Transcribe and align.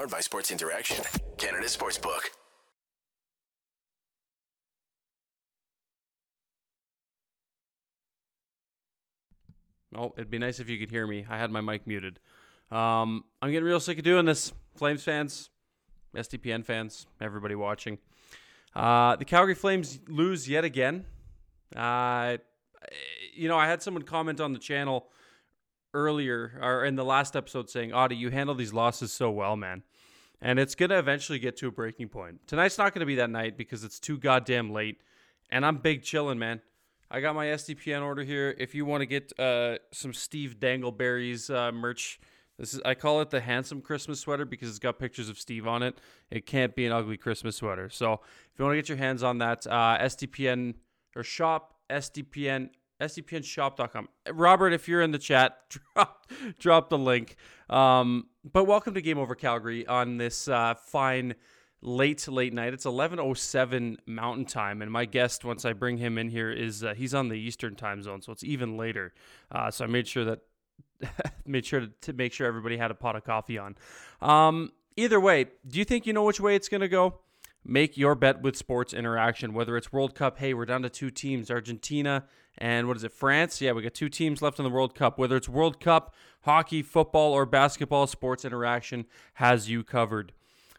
Powered 0.00 0.10
by 0.10 0.20
Sports 0.20 0.50
Interaction, 0.50 1.04
Canada 1.36 1.66
Sportsbook. 1.66 2.22
Oh, 9.94 10.14
it'd 10.16 10.30
be 10.30 10.38
nice 10.38 10.58
if 10.58 10.70
you 10.70 10.78
could 10.78 10.90
hear 10.90 11.06
me. 11.06 11.26
I 11.28 11.36
had 11.36 11.50
my 11.50 11.60
mic 11.60 11.86
muted. 11.86 12.18
Um, 12.70 13.24
I'm 13.42 13.50
getting 13.50 13.66
real 13.66 13.78
sick 13.78 13.98
of 13.98 14.04
doing 14.04 14.24
this. 14.24 14.54
Flames 14.74 15.02
fans, 15.02 15.50
SDPN 16.16 16.64
fans, 16.64 17.06
everybody 17.20 17.54
watching. 17.54 17.98
Uh, 18.74 19.16
the 19.16 19.26
Calgary 19.26 19.54
Flames 19.54 20.00
lose 20.08 20.48
yet 20.48 20.64
again. 20.64 21.04
Uh, 21.76 22.38
you 23.34 23.48
know, 23.48 23.58
I 23.58 23.66
had 23.66 23.82
someone 23.82 24.04
comment 24.04 24.40
on 24.40 24.54
the 24.54 24.58
channel 24.58 25.10
earlier 25.92 26.58
or 26.62 26.86
in 26.86 26.96
the 26.96 27.04
last 27.04 27.36
episode 27.36 27.68
saying, 27.68 27.90
Auddie, 27.90 28.16
you 28.16 28.30
handle 28.30 28.54
these 28.54 28.72
losses 28.72 29.12
so 29.12 29.30
well, 29.30 29.56
man. 29.56 29.82
And 30.42 30.58
it's 30.58 30.74
going 30.74 30.90
to 30.90 30.98
eventually 30.98 31.38
get 31.38 31.56
to 31.58 31.68
a 31.68 31.70
breaking 31.70 32.08
point. 32.08 32.46
Tonight's 32.46 32.78
not 32.78 32.94
going 32.94 33.00
to 33.00 33.06
be 33.06 33.16
that 33.16 33.30
night 33.30 33.58
because 33.58 33.84
it's 33.84 34.00
too 34.00 34.18
goddamn 34.18 34.72
late. 34.72 35.02
And 35.50 35.66
I'm 35.66 35.78
big 35.78 36.02
chilling, 36.02 36.38
man. 36.38 36.62
I 37.10 37.20
got 37.20 37.34
my 37.34 37.46
SDPN 37.46 38.02
order 38.02 38.22
here. 38.22 38.54
If 38.58 38.74
you 38.74 38.86
want 38.86 39.02
to 39.02 39.06
get 39.06 39.38
uh, 39.38 39.78
some 39.92 40.14
Steve 40.14 40.56
Dangleberry's 40.60 41.50
uh, 41.50 41.72
merch, 41.72 42.20
this 42.56 42.74
is 42.74 42.80
I 42.84 42.94
call 42.94 43.20
it 43.20 43.30
the 43.30 43.40
handsome 43.40 43.80
Christmas 43.82 44.20
sweater 44.20 44.44
because 44.44 44.68
it's 44.68 44.78
got 44.78 44.98
pictures 44.98 45.28
of 45.28 45.38
Steve 45.38 45.66
on 45.66 45.82
it. 45.82 45.98
It 46.30 46.46
can't 46.46 46.74
be 46.76 46.86
an 46.86 46.92
ugly 46.92 47.16
Christmas 47.16 47.56
sweater. 47.56 47.88
So 47.90 48.14
if 48.14 48.58
you 48.58 48.64
want 48.64 48.74
to 48.74 48.78
get 48.78 48.88
your 48.88 48.98
hands 48.98 49.22
on 49.22 49.38
that, 49.38 49.66
uh, 49.66 49.98
SDPN 49.98 50.74
or 51.16 51.22
shop 51.24 51.74
SDPN 51.90 52.70
sdpnshop.com. 53.00 54.08
Robert, 54.32 54.72
if 54.72 54.86
you're 54.86 55.02
in 55.02 55.10
the 55.10 55.18
chat, 55.18 55.56
drop 55.94 56.26
drop 56.58 56.90
the 56.90 56.98
link. 56.98 57.36
Um, 57.68 58.26
but 58.44 58.64
welcome 58.64 58.94
to 58.94 59.02
Game 59.02 59.18
Over 59.18 59.34
Calgary 59.34 59.86
on 59.86 60.16
this 60.16 60.48
uh, 60.48 60.74
fine 60.74 61.34
late 61.82 62.26
late 62.28 62.52
night. 62.52 62.72
It's 62.72 62.84
11:07 62.86 63.98
Mountain 64.06 64.46
Time, 64.46 64.82
and 64.82 64.90
my 64.90 65.04
guest, 65.04 65.44
once 65.44 65.64
I 65.64 65.72
bring 65.72 65.98
him 65.98 66.16
in 66.18 66.30
here, 66.30 66.50
is 66.50 66.82
uh, 66.82 66.94
he's 66.94 67.14
on 67.14 67.28
the 67.28 67.36
Eastern 67.36 67.76
Time 67.76 68.02
Zone, 68.02 68.22
so 68.22 68.32
it's 68.32 68.44
even 68.44 68.76
later. 68.76 69.12
Uh, 69.52 69.70
so 69.70 69.84
I 69.84 69.88
made 69.88 70.08
sure 70.08 70.24
that 70.24 70.40
made 71.46 71.66
sure 71.66 71.80
to, 71.80 71.88
to, 72.02 72.12
make 72.12 72.32
sure 72.32 72.46
everybody 72.46 72.76
had 72.76 72.90
a 72.90 72.94
pot 72.94 73.16
of 73.16 73.24
coffee 73.24 73.58
on. 73.58 73.76
Um, 74.20 74.72
either 74.96 75.20
way, 75.20 75.46
do 75.66 75.78
you 75.78 75.84
think 75.84 76.06
you 76.06 76.12
know 76.12 76.24
which 76.24 76.40
way 76.40 76.56
it's 76.56 76.68
going 76.68 76.82
to 76.82 76.88
go? 76.88 77.20
Make 77.62 77.98
your 77.98 78.14
bet 78.14 78.40
with 78.40 78.56
Sports 78.56 78.94
Interaction. 78.94 79.52
Whether 79.52 79.76
it's 79.76 79.92
World 79.92 80.14
Cup, 80.14 80.38
hey, 80.38 80.54
we're 80.54 80.64
down 80.64 80.82
to 80.82 80.88
two 80.88 81.10
teams, 81.10 81.50
Argentina 81.50 82.24
and 82.58 82.88
what 82.88 82.96
is 82.96 83.04
it, 83.04 83.12
France? 83.12 83.60
Yeah, 83.60 83.72
we 83.72 83.82
got 83.82 83.94
two 83.94 84.08
teams 84.08 84.42
left 84.42 84.58
in 84.58 84.64
the 84.64 84.70
World 84.70 84.94
Cup. 84.94 85.18
Whether 85.18 85.36
it's 85.36 85.48
World 85.48 85.80
Cup, 85.80 86.14
hockey, 86.42 86.82
football, 86.82 87.32
or 87.32 87.46
basketball, 87.46 88.06
Sports 88.06 88.44
Interaction 88.44 89.06
has 89.34 89.70
you 89.70 89.82
covered. 89.82 90.32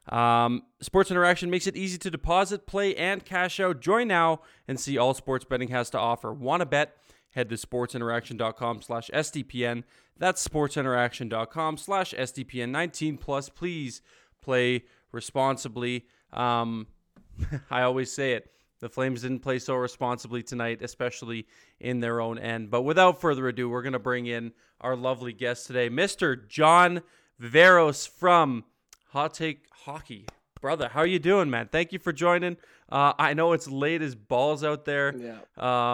Um, 0.10 0.64
sports 0.82 1.12
Interaction 1.12 1.50
makes 1.50 1.68
it 1.68 1.76
easy 1.76 1.98
to 2.00 2.12
deposit, 2.12 2.66
play, 2.66 2.96
and 2.96 3.24
cash 3.24 3.60
out. 3.60 3.80
Join 3.80 4.08
now 4.08 4.42
and 4.68 4.80
see 4.80 4.98
all 4.98 5.14
sports 5.14 5.46
betting 5.46 5.70
has 5.70 5.90
to 5.92 6.00
offer. 6.00 6.34
Want 6.34 6.62
to 6.62 6.66
bet? 6.66 6.98
Head 7.32 7.50
to 7.50 7.56
sportsinteraction.com 7.56 8.82
slash 8.82 9.10
SDPN. 9.14 9.84
That's 10.18 10.46
sportsinteraction.com 10.46 11.78
slash 11.78 12.14
SDPN. 12.14 12.70
19 12.70 13.18
plus. 13.18 13.50
Please 13.50 14.02
play 14.42 14.84
responsibly. 15.12 16.06
Um, 16.34 16.88
I 17.72 17.84
always 17.84 18.12
say 18.12 18.34
it. 18.34 18.52
The 18.82 18.90
Flames 18.90 19.22
didn't 19.22 19.40
play 19.40 19.60
so 19.60 19.76
responsibly 19.76 20.42
tonight, 20.42 20.80
especially 20.82 21.46
in 21.80 22.00
their 22.00 22.20
own 22.20 22.40
end. 22.40 22.72
But 22.72 22.82
without 22.82 23.22
further 23.22 23.48
ado, 23.48 23.70
we're 23.70 23.84
going 23.84 23.94
to 23.94 24.00
bring 24.00 24.25
in 24.25 24.52
our 24.81 24.96
lovely 24.96 25.34
guest 25.34 25.68
today, 25.68 25.88
Mr. 25.90 26.47
John 26.47 27.02
Viveiros 27.40 28.09
from 28.09 28.66
Hot 29.09 29.36
Take 29.36 29.66
Hockey. 29.72 30.25
Brother, 30.62 30.90
how 30.90 31.02
are 31.02 31.08
you 31.08 31.19
doing, 31.19 31.50
man? 31.50 31.69
Thank 31.72 31.94
you 31.94 32.00
for 32.00 32.12
joining. 32.12 32.58
Uh, 32.90 33.14
I 33.19 33.34
know 33.36 33.53
it's 33.53 33.68
late 33.68 34.02
as 34.02 34.16
balls 34.16 34.64
out 34.64 34.84
there. 34.86 35.16
Yeah. 35.16 35.38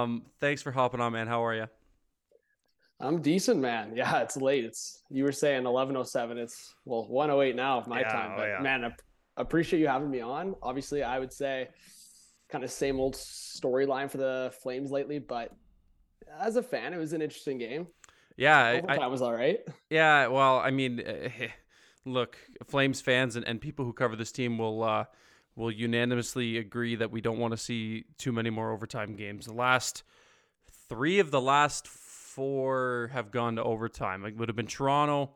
Um, 0.01 0.23
thanks 0.39 0.61
for 0.61 0.71
hopping 0.71 1.01
on, 1.01 1.11
man. 1.13 1.27
How 1.27 1.45
are 1.45 1.55
you? 1.55 1.67
I'm 2.99 3.21
decent, 3.21 3.59
man. 3.59 3.93
Yeah, 3.95 4.21
it's 4.21 4.37
late. 4.37 4.63
It's 4.65 5.03
you 5.09 5.23
were 5.25 5.31
saying 5.33 5.63
11:07. 5.63 6.37
It's 6.37 6.73
well 6.85 7.07
1:08 7.11 7.55
now 7.55 7.77
of 7.79 7.87
my 7.87 7.99
Yeah, 7.99 8.11
time. 8.11 8.31
oh, 8.33 8.37
But 8.37 8.47
yeah. 8.47 8.59
man, 8.61 8.85
I 8.85 8.91
appreciate 9.37 9.79
you 9.79 9.87
having 9.87 10.09
me 10.09 10.21
on. 10.21 10.55
Obviously, 10.63 11.03
I 11.03 11.19
would 11.19 11.31
say 11.31 11.67
kind 12.49 12.63
of 12.63 12.71
same 12.71 12.99
old 12.99 13.15
storyline 13.15 14.09
for 14.09 14.17
the 14.17 14.53
Flames 14.61 14.91
lately, 14.91 15.19
but 15.19 15.51
as 16.39 16.55
a 16.55 16.63
fan, 16.63 16.93
it 16.93 16.97
was 16.97 17.13
an 17.13 17.21
interesting 17.21 17.57
game. 17.57 17.87
Yeah, 18.35 18.81
Overtime 18.83 19.01
I, 19.01 19.07
was 19.07 19.21
all 19.21 19.33
right. 19.33 19.59
yeah. 19.89 20.27
Well, 20.27 20.57
I 20.59 20.69
mean, 20.69 21.01
uh, 21.01 21.29
look, 22.05 22.37
Flames 22.65 23.01
fans 23.01 23.35
and, 23.35 23.47
and 23.47 23.59
people 23.59 23.83
who 23.85 23.93
cover 23.93 24.15
this 24.15 24.31
team 24.31 24.57
will 24.57 24.83
uh, 24.83 25.05
will 25.55 25.71
unanimously 25.71 26.57
agree 26.57 26.95
that 26.95 27.11
we 27.11 27.19
don't 27.19 27.39
want 27.39 27.51
to 27.51 27.57
see 27.57 28.05
too 28.17 28.31
many 28.31 28.49
more 28.49 28.71
overtime 28.71 29.15
games. 29.15 29.47
The 29.47 29.53
last 29.53 30.03
three 30.87 31.19
of 31.19 31.31
the 31.31 31.41
last 31.41 31.87
four 31.87 33.09
have 33.13 33.31
gone 33.31 33.55
to 33.55 33.63
overtime. 33.63 34.23
It 34.23 34.37
would 34.37 34.49
have 34.49 34.55
been 34.55 34.67
Toronto, 34.67 35.31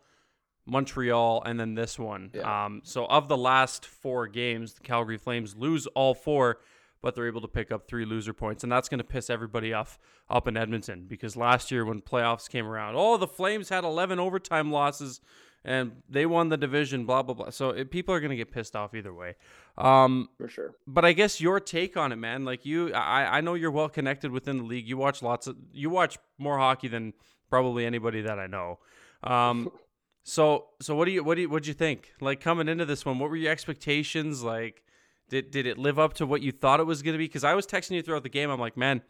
Montreal, 0.68 1.42
and 1.44 1.60
then 1.60 1.74
this 1.74 1.98
one. 1.98 2.30
Yeah. 2.34 2.66
Um, 2.66 2.82
so 2.84 3.06
of 3.06 3.28
the 3.28 3.38
last 3.38 3.88
four 3.88 4.28
games, 4.28 4.74
the 4.74 4.82
Calgary 4.82 5.18
Flames 5.18 5.56
lose 5.56 5.88
all 5.88 6.14
four, 6.14 6.60
but 7.02 7.16
they're 7.16 7.28
able 7.28 7.42
to 7.42 7.48
pick 7.48 7.72
up 7.72 7.88
three 7.88 8.06
loser 8.06 8.34
points, 8.34 8.64
and 8.64 8.72
that's 8.72 8.90
going 8.90 9.00
to 9.00 9.04
piss 9.04 9.30
everybody 9.30 9.74
off 9.74 9.98
up 10.30 10.48
in 10.48 10.56
Edmonton 10.56 11.06
because 11.08 11.36
last 11.36 11.72
year 11.72 11.86
when 11.86 12.02
playoffs 12.02 12.50
came 12.50 12.68
around, 12.68 12.96
oh, 12.96 13.18
the 13.18 13.28
Flames 13.28 13.70
had 13.70 13.84
11 13.84 14.20
overtime 14.20 14.72
losses 14.72 15.22
and 15.64 15.92
they 16.10 16.26
won 16.26 16.50
the 16.50 16.58
division, 16.58 17.06
blah 17.06 17.22
blah 17.22 17.36
blah. 17.36 17.50
So 17.50 17.70
it, 17.70 17.92
people 17.92 18.16
are 18.16 18.20
going 18.20 18.32
to 18.32 18.36
get 18.36 18.52
pissed 18.52 18.76
off 18.76 18.96
either 18.96 19.14
way. 19.14 19.36
Um, 19.78 20.30
For 20.38 20.48
sure. 20.48 20.72
but 20.88 21.06
I 21.06 21.14
guess 21.14 21.40
your 21.40 21.60
take 21.60 21.96
on 21.98 22.12
it, 22.12 22.16
man. 22.16 22.46
Like 22.46 22.66
you, 22.66 22.94
I, 22.94 23.38
I 23.38 23.42
know 23.42 23.54
you're 23.54 23.72
well 23.72 23.90
connected 23.90 24.32
within 24.32 24.58
the 24.58 24.64
league. 24.64 24.88
You 24.88 24.98
watch 24.98 25.22
lots 25.22 25.48
of, 25.48 25.56
you 25.72 25.90
watch 25.90 26.18
more 26.38 26.58
hockey 26.58 26.88
than 26.88 27.14
probably 27.50 27.86
anybody 27.86 28.22
that 28.22 28.40
I 28.40 28.48
know. 28.48 28.80
Um, 29.24 29.72
so, 30.24 30.68
so 30.82 30.96
what 30.96 31.06
do 31.06 31.12
you, 31.12 31.24
what 31.24 31.36
do 31.36 31.42
you, 31.42 31.50
what'd 31.50 31.68
you 31.68 31.74
think? 31.74 32.14
Like 32.20 32.42
coming 32.42 32.68
into 32.68 32.86
this 32.86 33.06
one, 33.06 33.20
what 33.20 33.30
were 33.30 33.36
your 33.36 33.52
expectations? 33.52 34.44
Like, 34.44 34.84
did 35.32 35.50
did 35.50 35.66
it 35.66 35.80
live 35.80 35.98
up 35.98 36.14
to 36.16 36.26
what 36.28 36.42
you 36.42 36.52
thought 36.52 36.80
it 36.80 36.86
was 36.86 37.02
going 37.02 37.14
to 37.14 37.18
be? 37.18 37.26
Because 37.26 37.46
I 37.46 37.56
was 37.56 37.66
texting 37.66 37.92
you 37.92 38.04
throughout 38.04 38.22
the 38.24 38.30
game. 38.30 38.52
I'm 38.52 38.60
like, 38.60 38.76
man, 38.78 39.02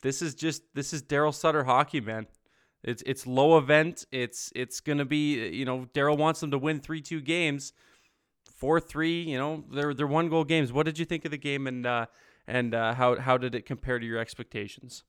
this 0.00 0.22
is 0.22 0.34
just 0.34 0.62
this 0.74 0.94
is 0.94 1.02
Daryl 1.02 1.34
Sutter 1.34 1.64
hockey, 1.64 2.00
man. 2.00 2.28
It's 2.84 3.02
it's 3.04 3.26
low 3.26 3.58
event. 3.58 4.06
It's 4.12 4.52
it's 4.54 4.80
gonna 4.80 5.04
be 5.04 5.48
you 5.48 5.64
know 5.64 5.86
Daryl 5.92 6.16
wants 6.16 6.40
them 6.40 6.52
to 6.52 6.58
win 6.58 6.78
three 6.80 7.02
two 7.02 7.20
games, 7.20 7.72
four 8.54 8.78
three. 8.78 9.22
You 9.22 9.36
know 9.38 9.64
they're 9.70 9.92
they're 9.92 10.06
one 10.06 10.28
goal 10.28 10.44
games. 10.44 10.72
What 10.72 10.86
did 10.86 10.98
you 10.98 11.04
think 11.04 11.24
of 11.24 11.32
the 11.32 11.36
game 11.36 11.66
and 11.66 11.84
uh, 11.84 12.06
and 12.46 12.72
uh, 12.72 12.94
how 12.94 13.16
how 13.18 13.36
did 13.36 13.56
it 13.56 13.66
compare 13.66 13.98
to 13.98 14.06
your 14.06 14.18
expectations? 14.20 15.02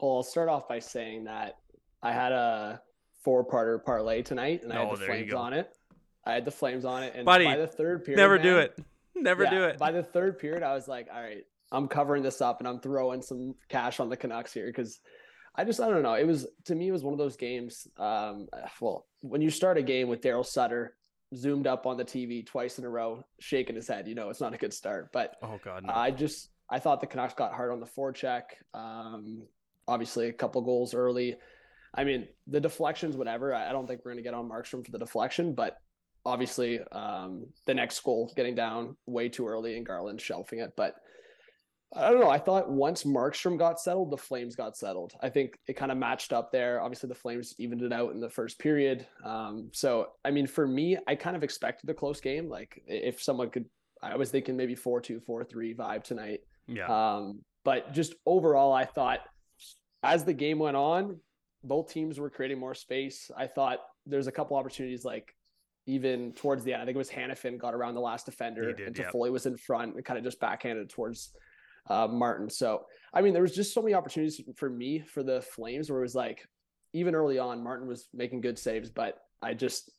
Well, 0.00 0.16
I'll 0.16 0.22
start 0.22 0.48
off 0.48 0.68
by 0.68 0.78
saying 0.78 1.24
that 1.24 1.58
I 2.00 2.12
had 2.12 2.30
a 2.32 2.80
four-parter 3.24 3.84
parlay 3.84 4.22
tonight, 4.22 4.62
and 4.62 4.72
I 4.72 4.78
Oh, 4.78 4.90
had 4.90 4.98
the 4.98 5.06
Flames 5.06 5.32
on 5.32 5.52
it. 5.52 5.76
I 6.24 6.32
had 6.32 6.44
the 6.44 6.50
Flames 6.50 6.84
on 6.84 7.02
it, 7.02 7.14
and 7.16 7.24
Buddy, 7.24 7.44
by 7.44 7.56
the 7.56 7.66
third 7.68 8.04
period, 8.04 8.18
Never 8.18 8.38
do 8.38 8.58
it. 8.58 8.76
Never 9.14 9.44
yeah, 9.44 9.50
do 9.50 9.64
it. 9.64 9.78
By 9.78 9.92
the 9.92 10.02
third 10.02 10.38
period, 10.38 10.62
I 10.62 10.74
was 10.74 10.88
like, 10.88 11.08
all 11.12 11.20
right, 11.20 11.44
I'm 11.70 11.88
covering 11.88 12.22
this 12.22 12.40
up 12.40 12.60
and 12.60 12.68
I'm 12.68 12.80
throwing 12.80 13.22
some 13.22 13.54
cash 13.68 14.00
on 14.00 14.08
the 14.08 14.16
Canucks 14.16 14.52
here 14.52 14.66
because 14.66 15.00
I 15.54 15.64
just 15.64 15.80
I 15.80 15.88
don't 15.88 16.02
know. 16.02 16.14
It 16.14 16.26
was 16.26 16.46
to 16.66 16.74
me 16.74 16.88
it 16.88 16.92
was 16.92 17.02
one 17.02 17.12
of 17.12 17.18
those 17.18 17.36
games. 17.36 17.86
Um, 17.98 18.48
well, 18.80 19.06
when 19.20 19.42
you 19.42 19.50
start 19.50 19.78
a 19.78 19.82
game 19.82 20.08
with 20.08 20.20
Daryl 20.20 20.46
Sutter 20.46 20.96
zoomed 21.34 21.66
up 21.66 21.86
on 21.86 21.96
the 21.96 22.04
TV 22.04 22.44
twice 22.44 22.78
in 22.78 22.84
a 22.84 22.88
row, 22.88 23.24
shaking 23.40 23.76
his 23.76 23.88
head, 23.88 24.06
you 24.08 24.14
know 24.14 24.30
it's 24.30 24.40
not 24.40 24.54
a 24.54 24.58
good 24.58 24.72
start. 24.72 25.10
But 25.12 25.36
oh 25.42 25.58
God, 25.64 25.84
no. 25.84 25.92
I 25.92 26.10
just 26.10 26.50
I 26.70 26.78
thought 26.78 27.00
the 27.00 27.06
Canucks 27.06 27.34
got 27.34 27.52
hard 27.52 27.72
on 27.72 27.80
the 27.80 27.86
forecheck. 27.86 28.42
Um, 28.74 29.42
obviously, 29.88 30.28
a 30.28 30.32
couple 30.32 30.62
goals 30.62 30.94
early. 30.94 31.36
I 31.94 32.04
mean, 32.04 32.28
the 32.46 32.60
deflections, 32.60 33.16
whatever. 33.16 33.54
I 33.54 33.68
I 33.68 33.72
don't 33.72 33.86
think 33.86 34.00
we're 34.04 34.12
going 34.12 34.24
to 34.24 34.28
get 34.28 34.34
on 34.34 34.48
Markstrom 34.48 34.84
for 34.84 34.92
the 34.92 34.98
deflection, 34.98 35.54
but 35.54 35.76
obviously, 36.24 36.80
um, 36.92 37.46
the 37.66 37.74
next 37.74 38.00
goal 38.00 38.32
getting 38.36 38.54
down 38.54 38.96
way 39.06 39.28
too 39.28 39.46
early 39.46 39.76
and 39.76 39.86
Garland 39.86 40.20
shelving 40.20 40.60
it. 40.60 40.72
But 40.76 40.94
I 41.94 42.10
don't 42.10 42.20
know. 42.20 42.30
I 42.30 42.38
thought 42.38 42.70
once 42.70 43.04
Markstrom 43.04 43.58
got 43.58 43.78
settled, 43.78 44.10
the 44.10 44.16
Flames 44.16 44.56
got 44.56 44.76
settled. 44.76 45.12
I 45.20 45.28
think 45.28 45.58
it 45.66 45.74
kind 45.74 45.92
of 45.92 45.98
matched 45.98 46.32
up 46.32 46.50
there. 46.50 46.80
Obviously, 46.80 47.08
the 47.08 47.14
Flames 47.14 47.54
evened 47.58 47.82
it 47.82 47.92
out 47.92 48.12
in 48.12 48.20
the 48.20 48.30
first 48.30 48.58
period. 48.58 49.06
Um, 49.24 49.68
so, 49.72 50.08
I 50.24 50.30
mean, 50.30 50.46
for 50.46 50.66
me, 50.66 50.96
I 51.06 51.14
kind 51.14 51.36
of 51.36 51.44
expected 51.44 51.90
a 51.90 51.94
close 51.94 52.20
game. 52.20 52.48
Like, 52.48 52.82
if 52.86 53.22
someone 53.22 53.50
could, 53.50 53.66
I 54.02 54.16
was 54.16 54.30
thinking 54.30 54.56
maybe 54.56 54.74
4 54.74 55.00
2, 55.02 55.20
4 55.20 55.44
3 55.44 55.74
vibe 55.74 56.04
tonight. 56.04 56.40
yeah. 56.66 56.86
Um, 56.86 57.40
but 57.64 57.92
just 57.92 58.14
overall, 58.26 58.72
I 58.72 58.84
thought 58.84 59.20
as 60.02 60.24
the 60.24 60.32
game 60.32 60.58
went 60.58 60.76
on, 60.76 61.20
both 61.62 61.92
teams 61.92 62.18
were 62.18 62.30
creating 62.30 62.58
more 62.58 62.74
space. 62.74 63.30
I 63.36 63.46
thought 63.46 63.78
there's 64.06 64.26
a 64.26 64.32
couple 64.32 64.56
opportunities 64.56 65.04
like 65.04 65.34
even 65.86 66.32
towards 66.32 66.64
the 66.64 66.72
end. 66.72 66.82
I 66.82 66.84
think 66.84 66.94
it 66.94 66.98
was 66.98 67.10
Hanifin 67.10 67.58
got 67.58 67.74
around 67.74 67.94
the 67.94 68.00
last 68.00 68.26
defender 68.26 68.72
did, 68.72 68.86
and. 68.86 68.96
Toffoli 68.96 69.30
was 69.30 69.46
in 69.46 69.56
front 69.56 69.96
and 69.96 70.04
kind 70.04 70.18
of 70.18 70.24
just 70.24 70.40
backhanded 70.40 70.90
towards 70.90 71.32
uh, 71.90 72.06
Martin. 72.06 72.48
So 72.48 72.84
I 73.12 73.20
mean, 73.20 73.32
there 73.32 73.42
was 73.42 73.54
just 73.54 73.74
so 73.74 73.82
many 73.82 73.94
opportunities 73.94 74.40
for 74.56 74.70
me 74.70 75.00
for 75.00 75.22
the 75.22 75.42
Flames 75.42 75.90
where 75.90 76.00
it 76.00 76.02
was 76.02 76.14
like 76.14 76.46
even 76.94 77.14
early 77.14 77.38
on, 77.38 77.62
Martin 77.62 77.88
was 77.88 78.08
making 78.12 78.40
good 78.40 78.58
saves, 78.58 78.90
but 78.90 79.18
I 79.42 79.54
just 79.54 79.90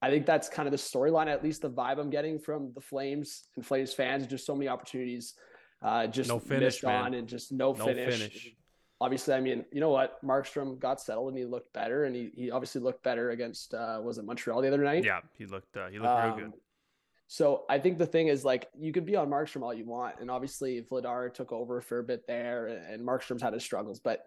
I 0.00 0.10
think 0.10 0.26
that's 0.26 0.48
kind 0.48 0.66
of 0.66 0.72
the 0.72 0.78
storyline, 0.78 1.26
at 1.26 1.42
least 1.42 1.62
the 1.62 1.70
vibe 1.70 1.98
I'm 1.98 2.10
getting 2.10 2.38
from 2.38 2.72
the 2.74 2.80
Flames 2.80 3.44
and 3.56 3.66
Flames 3.66 3.92
fans. 3.92 4.26
Just 4.26 4.46
so 4.46 4.54
many 4.54 4.68
opportunities, 4.68 5.34
uh, 5.82 6.06
just 6.06 6.28
no 6.28 6.38
finish 6.38 6.82
on 6.84 7.14
and 7.14 7.28
just 7.28 7.52
no, 7.52 7.72
no 7.72 7.84
finish. 7.86 8.16
finish. 8.16 8.54
Obviously, 9.00 9.34
I 9.34 9.40
mean, 9.40 9.64
you 9.72 9.80
know 9.80 9.90
what? 9.90 10.24
Markstrom 10.24 10.78
got 10.78 11.00
settled 11.00 11.28
and 11.28 11.38
he 11.38 11.44
looked 11.44 11.72
better, 11.72 12.04
and 12.04 12.16
he, 12.16 12.30
he 12.34 12.50
obviously 12.50 12.80
looked 12.80 13.04
better 13.04 13.30
against 13.30 13.74
uh, 13.74 14.00
was 14.02 14.18
it 14.18 14.24
Montreal 14.24 14.60
the 14.60 14.68
other 14.68 14.82
night? 14.82 15.04
Yeah, 15.04 15.20
he 15.36 15.46
looked 15.46 15.76
uh, 15.76 15.88
he 15.88 15.98
looked 15.98 16.10
um, 16.10 16.30
very 16.30 16.42
good. 16.42 16.52
So 17.28 17.64
I 17.68 17.78
think 17.78 17.98
the 17.98 18.06
thing 18.06 18.28
is 18.28 18.44
like 18.44 18.68
you 18.76 18.92
could 18.92 19.06
be 19.06 19.14
on 19.14 19.28
Markstrom 19.28 19.62
all 19.62 19.74
you 19.74 19.84
want, 19.84 20.16
and 20.20 20.30
obviously 20.30 20.84
Vladar 20.90 21.32
took 21.32 21.52
over 21.52 21.80
for 21.80 22.00
a 22.00 22.02
bit 22.02 22.26
there, 22.26 22.66
and 22.66 23.06
Markstrom's 23.06 23.42
had 23.42 23.52
his 23.52 23.62
struggles, 23.62 24.00
but 24.00 24.24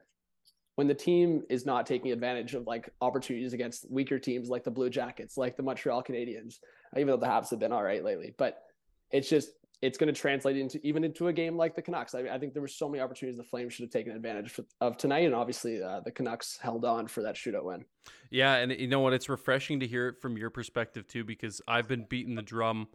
when 0.76 0.88
the 0.88 0.94
team 0.94 1.44
is 1.50 1.66
not 1.66 1.86
taking 1.86 2.12
advantage 2.12 2.54
of 2.54 2.66
like 2.66 2.90
opportunities 3.02 3.54
against 3.54 3.92
weaker 3.92 4.18
teams 4.18 4.50
like 4.50 4.64
the 4.64 4.72
Blue 4.72 4.90
Jackets, 4.90 5.38
like 5.38 5.58
the 5.58 5.64
Montreal 5.64 6.02
Canadiens, 6.02 6.60
even 6.96 7.08
though 7.08 7.18
the 7.18 7.26
Habs 7.26 7.50
have 7.50 7.60
been 7.60 7.74
all 7.74 7.84
right 7.84 8.04
lately, 8.04 8.34
but 8.38 8.64
it's 9.12 9.30
just 9.30 9.50
it's 9.82 9.98
going 9.98 10.14
to 10.14 10.20
translate 10.20 10.58
into 10.58 10.80
even 10.86 11.04
into 11.04 11.28
a 11.28 11.34
game 11.34 11.58
like 11.58 11.76
the 11.76 11.82
Canucks. 11.82 12.14
I, 12.14 12.22
mean, 12.22 12.32
I 12.32 12.38
think 12.38 12.54
there 12.54 12.62
were 12.62 12.68
so 12.68 12.88
many 12.88 13.02
opportunities 13.02 13.38
the 13.38 13.44
Flames 13.44 13.74
should 13.74 13.84
have 13.84 13.92
taken 13.92 14.16
advantage 14.16 14.60
of 14.80 14.98
tonight, 14.98 15.26
and 15.26 15.34
obviously 15.34 15.82
uh, 15.82 16.02
the 16.02 16.12
Canucks 16.12 16.58
held 16.62 16.86
on 16.86 17.08
for 17.08 17.24
that 17.24 17.36
shootout 17.36 17.64
win. 17.64 17.86
Yeah, 18.30 18.56
and 18.56 18.72
you 18.72 18.88
know 18.88 19.00
what? 19.00 19.14
It's 19.14 19.30
refreshing 19.30 19.80
to 19.80 19.88
hear 19.88 20.10
it 20.10 20.22
from 20.22 20.38
your 20.38 20.50
perspective 20.50 21.08
too, 21.08 21.24
because 21.24 21.62
I've 21.68 21.88
been 21.88 22.06
beating 22.08 22.36
the 22.36 22.42
drum 22.42 22.88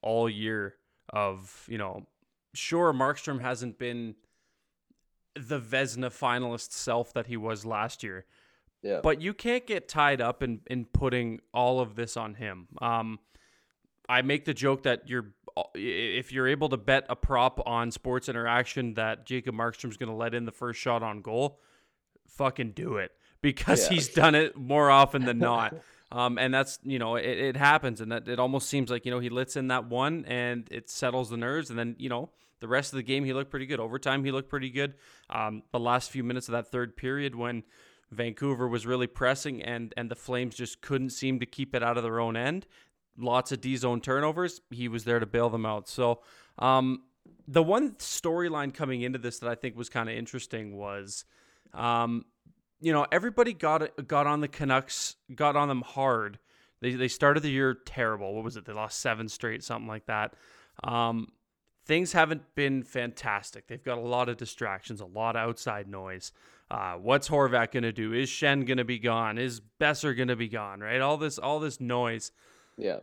all 0.00 0.28
year 0.28 0.76
of 1.10 1.66
you 1.68 1.78
know, 1.78 2.06
sure 2.54 2.92
Markstrom 2.92 3.40
hasn't 3.40 3.78
been 3.78 4.14
the 5.34 5.60
Vezina 5.60 6.10
finalist 6.10 6.72
self 6.72 7.12
that 7.14 7.26
he 7.26 7.36
was 7.36 7.64
last 7.64 8.02
year. 8.02 8.26
Yeah. 8.82 9.00
But 9.02 9.20
you 9.20 9.34
can't 9.34 9.66
get 9.66 9.88
tied 9.88 10.20
up 10.20 10.42
in, 10.42 10.60
in 10.68 10.84
putting 10.84 11.40
all 11.52 11.80
of 11.80 11.96
this 11.96 12.16
on 12.16 12.34
him. 12.34 12.68
Um, 12.80 13.18
I 14.08 14.22
make 14.22 14.44
the 14.44 14.54
joke 14.54 14.84
that 14.84 15.08
you're 15.08 15.32
if 15.74 16.32
you're 16.32 16.46
able 16.46 16.68
to 16.68 16.76
bet 16.76 17.04
a 17.08 17.16
prop 17.16 17.60
on 17.66 17.90
Sports 17.90 18.28
Interaction 18.28 18.94
that 18.94 19.26
Jacob 19.26 19.54
Markstrom's 19.54 19.96
going 19.96 20.10
to 20.10 20.14
let 20.14 20.34
in 20.34 20.44
the 20.44 20.52
first 20.52 20.80
shot 20.80 21.02
on 21.02 21.20
goal, 21.20 21.60
fucking 22.28 22.72
do 22.72 22.96
it 22.96 23.12
because 23.40 23.84
yeah. 23.84 23.94
he's 23.94 24.08
done 24.08 24.34
it 24.34 24.56
more 24.56 24.90
often 24.90 25.24
than 25.24 25.38
not. 25.40 25.74
um, 26.12 26.38
and 26.38 26.54
that's 26.54 26.78
you 26.82 26.98
know 26.98 27.16
it, 27.16 27.26
it 27.26 27.56
happens, 27.56 28.00
and 28.00 28.12
that 28.12 28.28
it 28.28 28.38
almost 28.38 28.68
seems 28.68 28.90
like 28.90 29.04
you 29.04 29.10
know 29.10 29.20
he 29.20 29.28
lets 29.28 29.56
in 29.56 29.68
that 29.68 29.86
one 29.86 30.24
and 30.26 30.68
it 30.70 30.88
settles 30.88 31.30
the 31.30 31.36
nerves, 31.36 31.70
and 31.70 31.78
then 31.78 31.96
you 31.98 32.08
know 32.08 32.30
the 32.60 32.68
rest 32.68 32.92
of 32.92 32.96
the 32.96 33.02
game, 33.02 33.24
he 33.24 33.32
looked 33.32 33.50
pretty 33.50 33.66
good. 33.66 33.80
Overtime, 33.80 34.24
he 34.24 34.32
looked 34.32 34.48
pretty 34.48 34.70
good. 34.70 34.94
Um, 35.30 35.62
the 35.72 35.78
last 35.78 36.10
few 36.10 36.24
minutes 36.24 36.48
of 36.48 36.52
that 36.52 36.70
third 36.70 36.96
period, 36.96 37.34
when 37.34 37.62
Vancouver 38.10 38.66
was 38.66 38.86
really 38.86 39.06
pressing 39.06 39.62
and 39.62 39.92
and 39.96 40.10
the 40.10 40.16
Flames 40.16 40.54
just 40.54 40.80
couldn't 40.80 41.10
seem 41.10 41.40
to 41.40 41.46
keep 41.46 41.74
it 41.74 41.82
out 41.82 41.96
of 41.96 42.02
their 42.02 42.20
own 42.20 42.36
end. 42.36 42.66
Lots 43.18 43.52
of 43.52 43.60
D 43.60 43.76
zone 43.76 44.00
turnovers. 44.00 44.60
He 44.70 44.88
was 44.88 45.04
there 45.04 45.18
to 45.18 45.26
bail 45.26 45.50
them 45.50 45.66
out. 45.66 45.88
So, 45.88 46.20
um, 46.58 47.02
the 47.46 47.62
one 47.62 47.92
storyline 47.92 48.72
coming 48.72 49.02
into 49.02 49.18
this 49.18 49.38
that 49.40 49.50
I 49.50 49.54
think 49.54 49.76
was 49.76 49.88
kind 49.88 50.08
of 50.08 50.14
interesting 50.14 50.76
was, 50.76 51.24
um, 51.74 52.24
you 52.80 52.92
know, 52.92 53.06
everybody 53.10 53.52
got 53.52 54.06
got 54.06 54.26
on 54.26 54.40
the 54.40 54.48
Canucks, 54.48 55.16
got 55.34 55.56
on 55.56 55.68
them 55.68 55.82
hard. 55.82 56.38
They 56.80 56.92
they 56.94 57.08
started 57.08 57.42
the 57.42 57.50
year 57.50 57.74
terrible. 57.74 58.34
What 58.34 58.44
was 58.44 58.56
it? 58.56 58.64
They 58.64 58.72
lost 58.72 59.00
seven 59.00 59.28
straight, 59.28 59.64
something 59.64 59.88
like 59.88 60.06
that. 60.06 60.34
Um, 60.84 61.28
things 61.88 62.12
haven't 62.12 62.54
been 62.54 62.82
fantastic. 62.84 63.66
They've 63.66 63.82
got 63.82 63.98
a 63.98 64.02
lot 64.02 64.28
of 64.28 64.36
distractions, 64.36 65.00
a 65.00 65.06
lot 65.06 65.34
of 65.34 65.48
outside 65.48 65.88
noise. 65.88 66.30
Uh, 66.70 66.94
what's 66.94 67.30
Horvat 67.30 67.72
going 67.72 67.82
to 67.82 67.92
do? 67.92 68.12
Is 68.12 68.28
Schenn 68.28 68.66
going 68.66 68.76
to 68.76 68.84
be 68.84 68.98
gone? 68.98 69.38
Is 69.38 69.62
Boeser 69.80 70.14
going 70.14 70.28
to 70.28 70.36
be 70.36 70.48
gone? 70.48 70.80
Right? 70.80 71.00
All 71.00 71.16
this, 71.16 71.38
all 71.38 71.58
this 71.58 71.80
noise. 71.80 72.30
Yeah. 72.78 73.00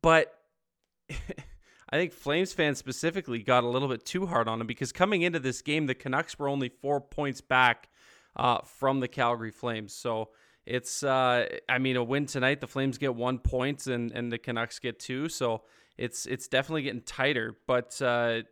But 0.00 0.32
I 1.10 1.96
think 1.96 2.12
Flames 2.12 2.52
fans 2.52 2.78
specifically 2.78 3.42
got 3.42 3.64
a 3.64 3.68
little 3.68 3.88
bit 3.88 4.04
too 4.04 4.26
hard 4.26 4.48
on 4.48 4.60
him 4.60 4.66
because 4.66 4.92
coming 4.92 5.22
into 5.22 5.38
this 5.38 5.62
game, 5.62 5.86
the 5.86 5.94
Canucks 5.94 6.38
were 6.38 6.48
only 6.48 6.68
four 6.68 7.00
points 7.00 7.40
back 7.40 7.88
uh, 8.36 8.58
from 8.62 9.00
the 9.00 9.08
Calgary 9.08 9.50
Flames. 9.50 9.92
So 9.92 10.30
it's, 10.66 11.02
uh, 11.02 11.46
I 11.68 11.78
mean, 11.78 11.96
a 11.96 12.04
win 12.04 12.26
tonight, 12.26 12.60
the 12.60 12.66
Flames 12.66 12.98
get 12.98 13.14
one 13.14 13.38
point 13.38 13.86
and 13.86 14.12
and 14.12 14.30
the 14.30 14.38
Canucks 14.38 14.78
get 14.78 14.98
two. 14.98 15.28
So 15.28 15.62
it's 15.96 16.26
it's 16.26 16.46
definitely 16.46 16.82
getting 16.82 17.00
tighter. 17.00 17.56
But 17.66 18.00
uh, 18.02 18.42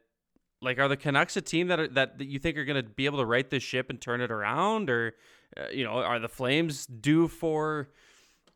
like, 0.62 0.78
are 0.78 0.88
the 0.88 0.96
Canucks 0.96 1.36
a 1.36 1.42
team 1.42 1.68
that 1.68 1.78
are, 1.78 1.88
that, 1.88 2.18
that 2.18 2.26
you 2.26 2.38
think 2.38 2.56
are 2.56 2.64
going 2.64 2.82
to 2.82 2.88
be 2.88 3.04
able 3.04 3.18
to 3.18 3.26
right 3.26 3.48
this 3.48 3.62
ship 3.62 3.90
and 3.90 4.00
turn 4.00 4.20
it 4.20 4.30
around, 4.30 4.88
or 4.88 5.14
uh, 5.56 5.68
you 5.72 5.84
know, 5.84 5.92
are 5.92 6.18
the 6.18 6.28
Flames 6.28 6.86
due 6.86 7.28
for 7.28 7.90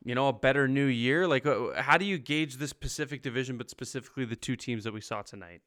you 0.03 0.15
know 0.15 0.27
a 0.27 0.33
better 0.33 0.67
new 0.67 0.85
year? 0.85 1.27
Like, 1.27 1.45
uh, 1.45 1.81
how 1.81 1.97
do 1.97 2.05
you 2.05 2.17
gauge 2.17 2.57
this 2.57 2.73
Pacific 2.73 3.21
Division, 3.21 3.57
but 3.57 3.69
specifically 3.69 4.25
the 4.25 4.35
two 4.35 4.55
teams 4.55 4.83
that 4.83 4.93
we 4.93 5.01
saw 5.01 5.21
tonight? 5.21 5.61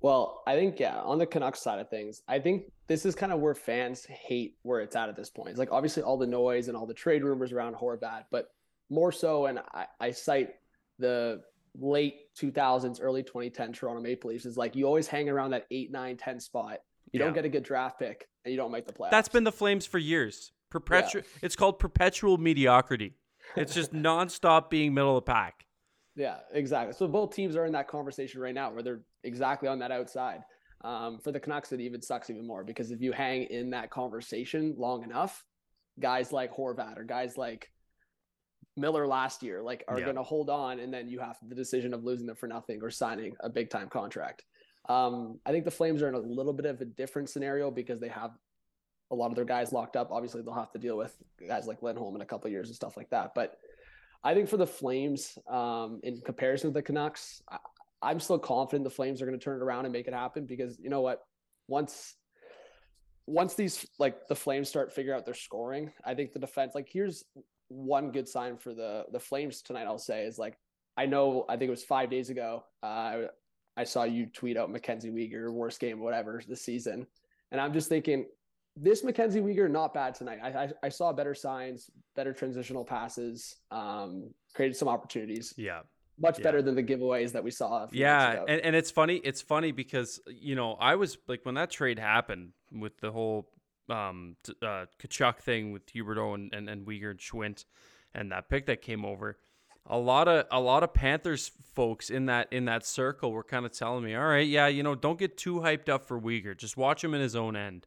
Well, 0.00 0.42
I 0.46 0.54
think 0.54 0.78
yeah, 0.78 1.00
on 1.00 1.18
the 1.18 1.26
Canucks 1.26 1.60
side 1.60 1.80
of 1.80 1.90
things, 1.90 2.22
I 2.28 2.38
think 2.38 2.70
this 2.86 3.04
is 3.04 3.14
kind 3.14 3.32
of 3.32 3.40
where 3.40 3.54
fans 3.54 4.04
hate 4.06 4.56
where 4.62 4.80
it's 4.80 4.94
at 4.94 5.08
at 5.08 5.16
this 5.16 5.28
point. 5.28 5.50
It's 5.50 5.58
like 5.58 5.72
obviously 5.72 6.04
all 6.04 6.16
the 6.16 6.26
noise 6.26 6.68
and 6.68 6.76
all 6.76 6.86
the 6.86 6.94
trade 6.94 7.24
rumors 7.24 7.52
around 7.52 7.74
Horvat, 7.74 8.24
but 8.30 8.50
more 8.90 9.10
so, 9.10 9.46
and 9.46 9.58
I, 9.74 9.86
I 9.98 10.10
cite 10.12 10.50
the 10.98 11.42
late 11.80 12.14
2000s, 12.40 12.98
early 13.02 13.22
2010 13.22 13.72
Toronto 13.72 14.00
Maple 14.00 14.30
Leafs 14.30 14.46
is 14.46 14.56
like 14.56 14.76
you 14.76 14.86
always 14.86 15.06
hang 15.06 15.28
around 15.28 15.50
that 15.50 15.66
8, 15.70 15.90
9, 15.90 16.16
10 16.16 16.40
spot. 16.40 16.78
You 17.12 17.18
yeah. 17.18 17.26
don't 17.26 17.34
get 17.34 17.44
a 17.44 17.48
good 17.48 17.62
draft 17.62 17.98
pick 17.98 18.28
and 18.44 18.52
you 18.52 18.58
don't 18.58 18.70
make 18.70 18.86
the 18.86 18.92
playoffs. 18.92 19.10
That's 19.10 19.28
been 19.28 19.44
the 19.44 19.52
Flames 19.52 19.86
for 19.86 19.98
years. 19.98 20.52
Perpetual 20.70 21.22
yeah. 21.22 21.38
it's 21.42 21.56
called 21.56 21.78
perpetual 21.78 22.36
mediocrity. 22.38 23.14
It's 23.56 23.74
just 23.74 23.92
nonstop 23.92 24.70
being 24.70 24.92
middle 24.92 25.16
of 25.16 25.24
the 25.24 25.32
pack. 25.32 25.64
Yeah, 26.14 26.38
exactly. 26.52 26.92
So 26.94 27.06
both 27.06 27.34
teams 27.34 27.56
are 27.56 27.64
in 27.64 27.72
that 27.72 27.88
conversation 27.88 28.40
right 28.40 28.54
now 28.54 28.72
where 28.72 28.82
they're 28.82 29.00
exactly 29.24 29.68
on 29.68 29.78
that 29.78 29.92
outside. 29.92 30.40
Um, 30.84 31.18
for 31.18 31.32
the 31.32 31.40
Canucks, 31.40 31.72
it 31.72 31.80
even 31.80 32.02
sucks 32.02 32.30
even 32.30 32.46
more 32.46 32.64
because 32.64 32.90
if 32.90 33.00
you 33.00 33.12
hang 33.12 33.44
in 33.44 33.70
that 33.70 33.90
conversation 33.90 34.74
long 34.76 35.02
enough, 35.02 35.44
guys 35.98 36.32
like 36.32 36.54
Horvat 36.54 36.98
or 36.98 37.04
guys 37.04 37.36
like 37.36 37.70
Miller 38.76 39.06
last 39.06 39.42
year, 39.42 39.62
like 39.62 39.84
are 39.88 39.98
yeah. 39.98 40.04
going 40.04 40.16
to 40.16 40.22
hold 40.22 40.50
on, 40.50 40.80
and 40.80 40.92
then 40.92 41.08
you 41.08 41.18
have 41.18 41.36
the 41.48 41.54
decision 41.54 41.94
of 41.94 42.04
losing 42.04 42.26
them 42.26 42.36
for 42.36 42.46
nothing 42.46 42.80
or 42.82 42.90
signing 42.90 43.34
a 43.40 43.48
big 43.48 43.70
time 43.70 43.88
contract. 43.88 44.44
Um, 44.88 45.40
I 45.44 45.50
think 45.50 45.64
the 45.64 45.70
Flames 45.70 46.02
are 46.02 46.08
in 46.08 46.14
a 46.14 46.20
little 46.20 46.52
bit 46.52 46.66
of 46.66 46.80
a 46.80 46.84
different 46.84 47.28
scenario 47.28 47.70
because 47.70 48.00
they 48.00 48.08
have 48.08 48.30
a 49.10 49.14
lot 49.14 49.30
of 49.30 49.36
their 49.36 49.44
guys 49.44 49.72
locked 49.72 49.96
up. 49.96 50.10
Obviously, 50.10 50.42
they'll 50.42 50.54
have 50.54 50.72
to 50.72 50.78
deal 50.78 50.96
with 50.96 51.16
guys 51.46 51.66
like 51.66 51.82
Lindholm 51.82 52.14
in 52.14 52.22
a 52.22 52.26
couple 52.26 52.50
years 52.50 52.68
and 52.68 52.76
stuff 52.76 52.96
like 52.96 53.10
that. 53.10 53.32
But 53.34 53.56
I 54.22 54.34
think 54.34 54.48
for 54.48 54.56
the 54.56 54.66
Flames, 54.66 55.38
um, 55.48 56.00
in 56.02 56.20
comparison 56.20 56.70
to 56.70 56.74
the 56.74 56.82
Canucks, 56.82 57.42
I, 58.02 58.10
am 58.10 58.20
still 58.20 58.38
confident 58.38 58.84
the 58.84 58.90
Flames 58.90 59.22
are 59.22 59.26
going 59.26 59.38
to 59.38 59.42
turn 59.42 59.60
it 59.60 59.62
around 59.62 59.84
and 59.86 59.92
make 59.92 60.08
it 60.08 60.14
happen 60.14 60.44
because 60.44 60.78
you 60.80 60.90
know 60.90 61.00
what? 61.00 61.22
Once 61.68 62.14
once 63.26 63.54
these 63.54 63.86
like 63.98 64.26
the 64.28 64.34
Flames 64.34 64.68
start 64.68 64.92
figuring 64.92 65.18
out 65.18 65.24
their 65.24 65.34
scoring, 65.34 65.92
I 66.04 66.14
think 66.14 66.32
the 66.32 66.38
defense 66.38 66.74
like 66.74 66.88
here's 66.90 67.24
one 67.68 68.10
good 68.10 68.28
sign 68.28 68.56
for 68.56 68.74
the 68.74 69.04
the 69.12 69.20
Flames 69.20 69.62
tonight. 69.62 69.84
I'll 69.84 69.98
say 69.98 70.24
is 70.24 70.38
like 70.38 70.58
I 70.96 71.06
know 71.06 71.44
I 71.48 71.56
think 71.56 71.68
it 71.68 71.70
was 71.70 71.84
five 71.84 72.10
days 72.10 72.30
ago. 72.30 72.64
Uh, 72.82 73.26
I 73.76 73.84
saw 73.84 74.04
you 74.04 74.26
tweet 74.26 74.56
out 74.56 74.70
Mackenzie 74.70 75.10
Weegar 75.10 75.52
worst 75.52 75.78
game 75.78 76.00
whatever 76.00 76.42
this 76.48 76.62
season, 76.62 77.06
and 77.52 77.60
I'm 77.60 77.72
just 77.72 77.88
thinking 77.88 78.26
this 78.80 79.04
Mackenzie 79.04 79.40
Weegar 79.40 79.70
not 79.70 79.94
bad 79.94 80.14
tonight. 80.14 80.38
I, 80.42 80.48
I, 80.48 80.68
I 80.84 80.88
saw 80.88 81.12
better 81.12 81.34
signs, 81.34 81.90
better 82.16 82.32
transitional 82.32 82.84
passes, 82.84 83.56
um, 83.70 84.30
created 84.54 84.76
some 84.76 84.88
opportunities. 84.88 85.54
Yeah, 85.56 85.80
much 86.18 86.38
yeah. 86.38 86.44
better 86.44 86.62
than 86.62 86.74
the 86.74 86.82
giveaways 86.82 87.32
that 87.32 87.44
we 87.44 87.50
saw. 87.50 87.86
yeah, 87.92 88.44
and, 88.46 88.60
and 88.60 88.76
it's 88.76 88.90
funny. 88.90 89.16
It's 89.16 89.42
funny 89.42 89.72
because 89.72 90.20
you 90.26 90.54
know 90.54 90.74
I 90.74 90.96
was 90.96 91.18
like 91.26 91.44
when 91.44 91.54
that 91.56 91.70
trade 91.70 91.98
happened 91.98 92.52
with 92.72 92.98
the 92.98 93.10
whole 93.10 93.48
um, 93.88 94.36
uh, 94.62 94.86
Tkachuk 95.00 95.38
thing 95.38 95.72
with 95.72 95.86
Huberdeau 95.86 96.34
and, 96.34 96.52
and, 96.54 96.68
and 96.68 96.86
Weegar 96.86 97.10
and 97.10 97.20
Schwindt 97.20 97.64
and 98.14 98.32
that 98.32 98.48
pick 98.48 98.66
that 98.66 98.82
came 98.82 99.04
over. 99.04 99.38
A 99.90 99.96
lot 99.96 100.28
of 100.28 100.46
a 100.50 100.60
lot 100.60 100.82
of 100.82 100.92
Panthers 100.92 101.50
folks 101.74 102.10
in 102.10 102.26
that 102.26 102.52
in 102.52 102.66
that 102.66 102.84
circle 102.84 103.32
were 103.32 103.44
kind 103.44 103.64
of 103.64 103.72
telling 103.72 104.04
me, 104.04 104.14
all 104.14 104.26
right, 104.26 104.46
yeah, 104.46 104.66
you 104.66 104.82
know, 104.82 104.94
don't 104.94 105.18
get 105.18 105.38
too 105.38 105.60
hyped 105.60 105.88
up 105.88 106.06
for 106.06 106.20
Weegar. 106.20 106.56
Just 106.56 106.76
watch 106.76 107.02
him 107.02 107.14
in 107.14 107.22
his 107.22 107.34
own 107.34 107.56
end. 107.56 107.86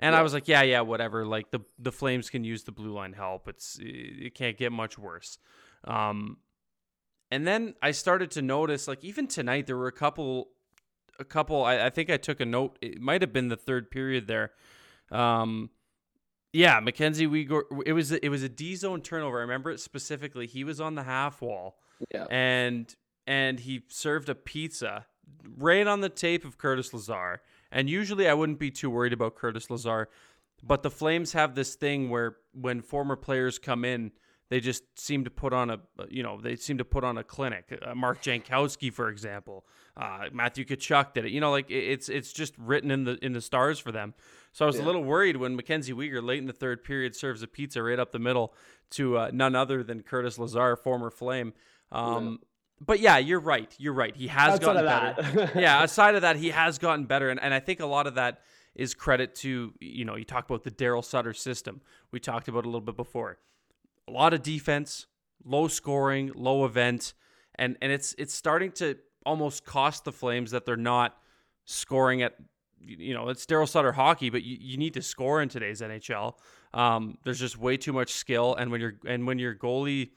And 0.00 0.14
yeah. 0.14 0.18
I 0.18 0.22
was 0.22 0.34
like, 0.34 0.48
yeah, 0.48 0.62
yeah, 0.62 0.80
whatever. 0.80 1.24
Like 1.24 1.50
the 1.50 1.60
the 1.78 1.92
Flames 1.92 2.30
can 2.30 2.42
use 2.42 2.64
the 2.64 2.72
blue 2.72 2.92
line 2.92 3.12
help. 3.12 3.46
It's 3.46 3.78
it 3.80 4.34
can't 4.34 4.56
get 4.56 4.72
much 4.72 4.98
worse. 4.98 5.38
Um, 5.84 6.38
and 7.30 7.46
then 7.46 7.74
I 7.80 7.92
started 7.92 8.32
to 8.32 8.42
notice, 8.42 8.88
like 8.88 9.04
even 9.04 9.28
tonight, 9.28 9.66
there 9.66 9.76
were 9.76 9.86
a 9.86 9.92
couple, 9.92 10.48
a 11.20 11.24
couple. 11.24 11.64
I, 11.64 11.86
I 11.86 11.90
think 11.90 12.10
I 12.10 12.16
took 12.16 12.40
a 12.40 12.46
note. 12.46 12.76
It 12.80 13.00
might 13.00 13.20
have 13.20 13.32
been 13.32 13.48
the 13.48 13.56
third 13.56 13.90
period 13.90 14.26
there 14.26 14.50
um, 15.10 15.70
yeah, 16.52 16.80
Mackenzie 16.80 17.26
Weegar. 17.26 17.62
It 17.86 17.92
was 17.92 18.12
it 18.12 18.28
was 18.28 18.42
a 18.42 18.48
D 18.48 18.74
zone 18.74 19.02
turnover. 19.02 19.38
I 19.38 19.42
remember 19.42 19.70
it 19.70 19.80
specifically. 19.80 20.46
He 20.46 20.64
was 20.64 20.80
on 20.80 20.94
the 20.94 21.04
half 21.04 21.40
wall, 21.42 21.78
yeah, 22.12 22.26
and 22.30 22.92
and 23.26 23.60
he 23.60 23.82
served 23.88 24.28
a 24.28 24.34
pizza 24.34 25.06
right 25.56 25.86
on 25.86 26.00
the 26.00 26.08
tape 26.08 26.44
of 26.44 26.58
Curtis 26.58 26.92
Lazar. 26.92 27.40
And 27.72 27.88
usually 27.88 28.28
I 28.28 28.34
wouldn't 28.34 28.58
be 28.58 28.70
too 28.70 28.90
worried 28.90 29.12
about 29.12 29.36
Curtis 29.36 29.70
Lazar, 29.70 30.08
but 30.62 30.82
the 30.82 30.90
Flames 30.90 31.32
have 31.32 31.54
this 31.54 31.74
thing 31.74 32.10
where 32.10 32.36
when 32.52 32.82
former 32.82 33.16
players 33.16 33.58
come 33.58 33.84
in, 33.84 34.12
they 34.50 34.58
just 34.58 34.82
seem 34.98 35.24
to 35.24 35.30
put 35.30 35.52
on 35.52 35.70
a 35.70 35.78
you 36.08 36.24
know 36.24 36.40
they 36.40 36.56
seem 36.56 36.78
to 36.78 36.84
put 36.84 37.04
on 37.04 37.16
a 37.16 37.24
clinic. 37.24 37.72
Uh, 37.80 37.94
Mark 37.94 38.20
Jankowski, 38.20 38.92
for 38.92 39.08
example, 39.08 39.64
uh, 39.96 40.24
Matthew 40.32 40.64
Tkachuk 40.64 41.14
did 41.14 41.24
it. 41.24 41.30
You 41.30 41.40
know, 41.40 41.52
like 41.52 41.70
it's 41.70 42.08
it's 42.08 42.32
just 42.32 42.54
written 42.58 42.90
in 42.90 43.04
the 43.04 43.24
in 43.24 43.32
the 43.32 43.40
stars 43.40 43.78
for 43.78 43.92
them. 43.92 44.12
So 44.52 44.64
I 44.64 44.66
was 44.66 44.76
yeah. 44.76 44.82
a 44.82 44.86
little 44.86 45.04
worried 45.04 45.36
when 45.36 45.54
Mackenzie 45.54 45.92
Weegar 45.92 46.22
late 46.22 46.40
in 46.40 46.46
the 46.46 46.52
third 46.52 46.82
period 46.82 47.14
serves 47.14 47.42
a 47.44 47.46
pizza 47.46 47.80
right 47.80 47.98
up 47.98 48.10
the 48.10 48.18
middle 48.18 48.52
to 48.90 49.18
uh, 49.18 49.30
none 49.32 49.54
other 49.54 49.84
than 49.84 50.02
Curtis 50.02 50.36
Lazar, 50.36 50.74
former 50.74 51.10
Flame. 51.10 51.52
Um, 51.92 52.40
yeah. 52.40 52.46
But 52.80 53.00
yeah, 53.00 53.18
you're 53.18 53.40
right. 53.40 53.74
You're 53.78 53.92
right. 53.92 54.16
He 54.16 54.28
has 54.28 54.54
outside 54.54 54.84
gotten 54.84 55.34
better. 55.36 55.50
yeah, 55.58 55.84
aside 55.84 56.14
of 56.14 56.22
that, 56.22 56.36
he 56.36 56.50
has 56.50 56.78
gotten 56.78 57.04
better, 57.04 57.28
and, 57.28 57.40
and 57.40 57.52
I 57.52 57.60
think 57.60 57.80
a 57.80 57.86
lot 57.86 58.06
of 58.06 58.14
that 58.14 58.40
is 58.74 58.94
credit 58.94 59.34
to 59.34 59.74
you 59.80 60.04
know 60.04 60.16
you 60.16 60.24
talk 60.24 60.48
about 60.48 60.64
the 60.64 60.70
Daryl 60.70 61.04
Sutter 61.04 61.34
system. 61.34 61.80
We 62.10 62.20
talked 62.20 62.48
about 62.48 62.64
a 62.64 62.68
little 62.68 62.80
bit 62.80 62.96
before 62.96 63.38
a 64.10 64.12
lot 64.12 64.34
of 64.34 64.42
defense, 64.42 65.06
low 65.44 65.68
scoring, 65.68 66.32
low 66.34 66.64
event, 66.64 67.14
and 67.54 67.76
and 67.80 67.92
it's 67.92 68.14
it's 68.18 68.34
starting 68.34 68.72
to 68.72 68.96
almost 69.24 69.64
cost 69.64 70.04
the 70.04 70.12
Flames 70.12 70.50
that 70.50 70.66
they're 70.66 70.76
not 70.76 71.16
scoring 71.64 72.22
at 72.22 72.34
you 72.80 73.14
know 73.14 73.28
it's 73.28 73.46
Daryl 73.46 73.68
Sutter 73.68 73.92
hockey, 73.92 74.30
but 74.30 74.42
you, 74.42 74.56
you 74.60 74.76
need 74.76 74.94
to 74.94 75.02
score 75.02 75.40
in 75.42 75.48
today's 75.48 75.80
NHL. 75.80 76.34
Um, 76.74 77.18
there's 77.24 77.38
just 77.38 77.58
way 77.58 77.76
too 77.76 77.92
much 77.92 78.12
skill, 78.12 78.54
and 78.54 78.70
when 78.70 78.80
you're 78.80 78.94
and 79.06 79.26
when 79.26 79.38
your 79.38 79.54
goalie 79.54 80.10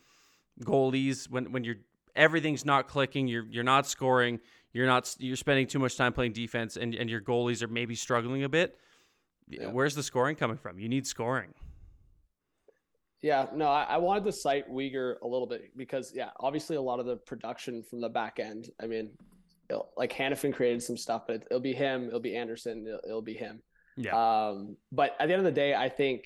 goalies 0.62 1.30
when 1.30 1.52
when 1.52 1.64
you're 1.64 1.78
everything's 2.16 2.66
not 2.66 2.88
clicking, 2.88 3.28
you're 3.28 3.46
you're 3.50 3.64
not 3.64 3.88
scoring, 3.88 4.40
you're 4.72 4.88
not 4.88 5.16
you're 5.20 5.36
spending 5.36 5.68
too 5.68 5.80
much 5.80 5.98
time 5.98 6.14
playing 6.14 6.34
defense, 6.34 6.78
and 6.78 6.94
and 6.96 7.10
your 7.10 7.22
goalies 7.22 7.62
are 7.62 7.68
maybe 7.68 7.96
struggling 7.96 8.44
a 8.44 8.50
bit. 8.50 8.78
Yeah. 9.48 9.68
Where's 9.68 9.96
the 9.96 10.04
scoring 10.04 10.36
coming 10.36 10.58
from? 10.58 10.80
You 10.80 10.90
need 10.90 11.06
scoring. 11.06 11.54
Yeah, 13.22 13.48
no, 13.56 13.68
I, 13.68 13.84
I, 13.84 13.98
wanted 13.98 14.26
to 14.26 14.34
cite 14.34 14.70
Weegar 14.70 15.16
a 15.22 15.28
little 15.28 15.48
bit 15.48 15.72
because, 15.78 16.12
yeah, 16.14 16.32
obviously 16.42 16.76
a 16.76 16.82
lot 16.82 17.00
of 17.00 17.06
the 17.06 17.16
production 17.16 17.82
from 17.82 18.02
the 18.02 18.10
back 18.10 18.38
end. 18.38 18.70
I 18.82 18.88
mean, 18.88 19.12
like 19.96 20.12
Hanifin 20.12 20.54
created 20.54 20.84
some 20.84 20.98
stuff, 20.98 21.24
but 21.26 21.38
it, 21.38 21.48
will 21.50 21.62
be 21.62 21.74
him, 21.74 22.08
it'll 22.08 22.20
be 22.20 22.36
Andersson, 22.36 22.86
it'll, 22.86 23.00
it'll, 23.06 23.22
be 23.22 23.34
him. 23.34 23.62
Yeah. 23.96 24.12
Um, 24.12 24.76
but 24.92 25.16
at 25.22 25.28
the 25.28 25.34
end 25.34 25.40
of 25.40 25.46
the 25.46 25.52
day, 25.52 25.74
I 25.74 25.88
think 25.88 26.26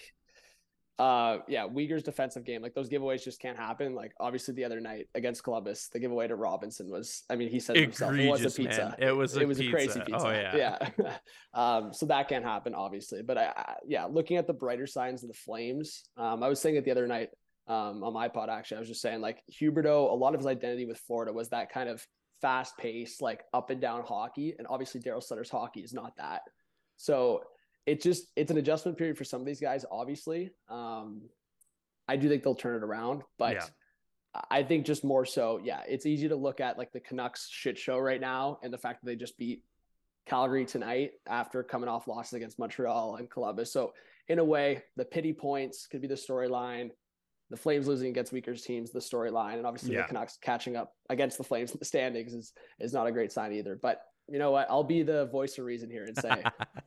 uh, 1.00 1.40
yeah, 1.48 1.68
Weegar's 1.68 2.04
defensive 2.04 2.44
game, 2.44 2.62
like 2.62 2.74
those 2.74 2.90
giveaways 2.90 3.24
just 3.24 3.40
can't 3.40 3.58
happen. 3.58 3.94
Like 3.94 4.14
obviously 4.20 4.56
the 4.56 4.64
other 4.64 4.80
night 4.80 5.08
against 5.14 5.44
Columbus, 5.44 5.90
the 5.94 6.00
giveaway 6.00 6.28
to 6.28 6.36
Robinson 6.36 6.90
was, 6.90 7.24
I 7.30 7.36
mean, 7.36 7.50
he 7.50 7.60
said 7.60 7.76
himself, 7.76 8.16
it 8.16 8.30
was 8.30 8.46
a 8.46 8.50
pizza. 8.50 8.96
Man. 9.00 9.10
It 9.10 9.16
was, 9.16 9.38
it 9.38 9.48
was 9.48 9.60
a 9.60 9.70
crazy 9.70 10.00
pizza. 10.00 10.28
Oh 10.28 10.32
yeah. 10.32 10.56
Yeah. 10.98 11.18
um, 11.54 11.94
so 11.94 12.08
that 12.08 12.28
can't 12.30 12.44
happen 12.44 12.74
obviously, 12.74 13.22
but 13.22 13.38
I, 13.38 13.54
I, 13.56 13.76
yeah, 13.88 14.06
looking 14.06 14.38
at 14.38 14.48
the 14.48 14.54
brighter 14.54 14.88
signs 14.88 15.24
of 15.24 15.30
the 15.30 15.36
Flames, 15.36 16.04
um, 16.18 16.42
I 16.42 16.50
was 16.50 16.60
saying 16.60 16.76
it 16.76 16.86
the 16.86 16.92
other 16.92 17.08
night, 17.08 17.30
um, 17.68 18.04
on 18.04 18.14
my 18.14 18.28
pod, 18.28 18.50
actually, 18.50 18.78
I 18.78 18.80
was 18.80 18.90
just 18.90 19.02
saying 19.02 19.22
like 19.22 19.44
Huberdeau, 19.52 20.12
a 20.12 20.16
lot 20.16 20.34
of 20.34 20.40
his 20.40 20.48
identity 20.48 20.86
with 20.86 21.00
Florida 21.00 21.34
was 21.34 21.50
that 21.50 21.72
kind 21.72 21.90
of 21.90 22.06
fast 22.42 22.78
paced, 22.78 23.22
like 23.22 23.44
up 23.54 23.70
and 23.70 23.82
down 23.82 24.04
hockey. 24.04 24.56
And 24.58 24.68
obviously 24.68 25.02
Daryl 25.02 25.22
Sutter's 25.22 25.50
hockey 25.50 25.82
is 25.82 25.94
not 25.94 26.14
that. 26.18 26.42
So 26.96 27.42
it 27.88 28.02
just, 28.02 28.28
it's 28.36 28.52
an 28.52 28.58
adjustment 28.58 28.98
period 28.98 29.18
for 29.18 29.24
some 29.24 29.40
of 29.40 29.48
these 29.48 29.60
guys, 29.60 29.86
obviously. 29.90 30.52
Um, 30.70 31.22
I 32.08 32.18
do 32.18 32.30
think 32.30 32.44
they'll 32.44 32.54
turn 32.54 32.76
it 32.76 32.84
around, 32.84 33.24
but 33.40 33.56
yeah. 33.56 33.66
I 34.52 34.62
think 34.62 34.86
just 34.86 35.04
more 35.04 35.26
so, 35.26 35.60
yeah, 35.64 35.82
it's 35.88 36.06
easy 36.06 36.28
to 36.28 36.36
look 36.36 36.60
at 36.60 36.78
like 36.78 36.92
the 36.92 37.00
Canucks 37.00 37.50
shit 37.50 37.78
show 37.78 37.98
right 37.98 38.22
now 38.22 38.60
and 38.62 38.72
the 38.72 38.78
fact 38.78 39.02
that 39.02 39.08
they 39.08 39.16
just 39.16 39.38
beat 39.38 39.64
Calgary 40.26 40.66
tonight 40.66 41.12
after 41.26 41.64
coming 41.64 41.90
off 41.90 42.08
losses 42.08 42.34
against 42.34 42.60
Montreal 42.60 43.16
and 43.16 43.30
Columbus. 43.30 43.72
So 43.72 43.94
in 44.28 44.40
a 44.40 44.44
way, 44.44 44.84
the 44.98 45.06
pity 45.06 45.34
points 45.34 45.88
could 45.88 46.02
be 46.02 46.08
the 46.08 46.16
storyline. 46.16 46.92
The 47.50 47.58
Flames 47.58 47.88
losing 47.88 48.10
against 48.10 48.34
weaker 48.34 48.54
teams, 48.54 48.92
the 48.92 49.00
storyline, 49.00 49.54
and 49.54 49.66
obviously 49.66 49.94
yeah. 49.94 50.02
the 50.02 50.10
Canucks 50.10 50.38
catching 50.42 50.76
up 50.76 50.94
against 51.10 51.38
the 51.38 51.46
Flames 51.46 51.72
in 51.72 51.80
the 51.80 51.86
standings 51.86 52.34
is 52.34 52.52
is 52.78 52.92
not 52.92 53.08
a 53.08 53.12
great 53.14 53.32
sign 53.32 53.54
either. 53.54 53.80
But 53.82 54.02
you 54.30 54.40
know 54.40 54.52
what? 54.52 54.68
I'll 54.70 54.84
be 54.84 55.04
the 55.04 55.26
voice 55.26 55.58
of 55.58 55.66
reason 55.66 55.90
here 55.90 56.06
and 56.06 56.18
say 56.18 56.44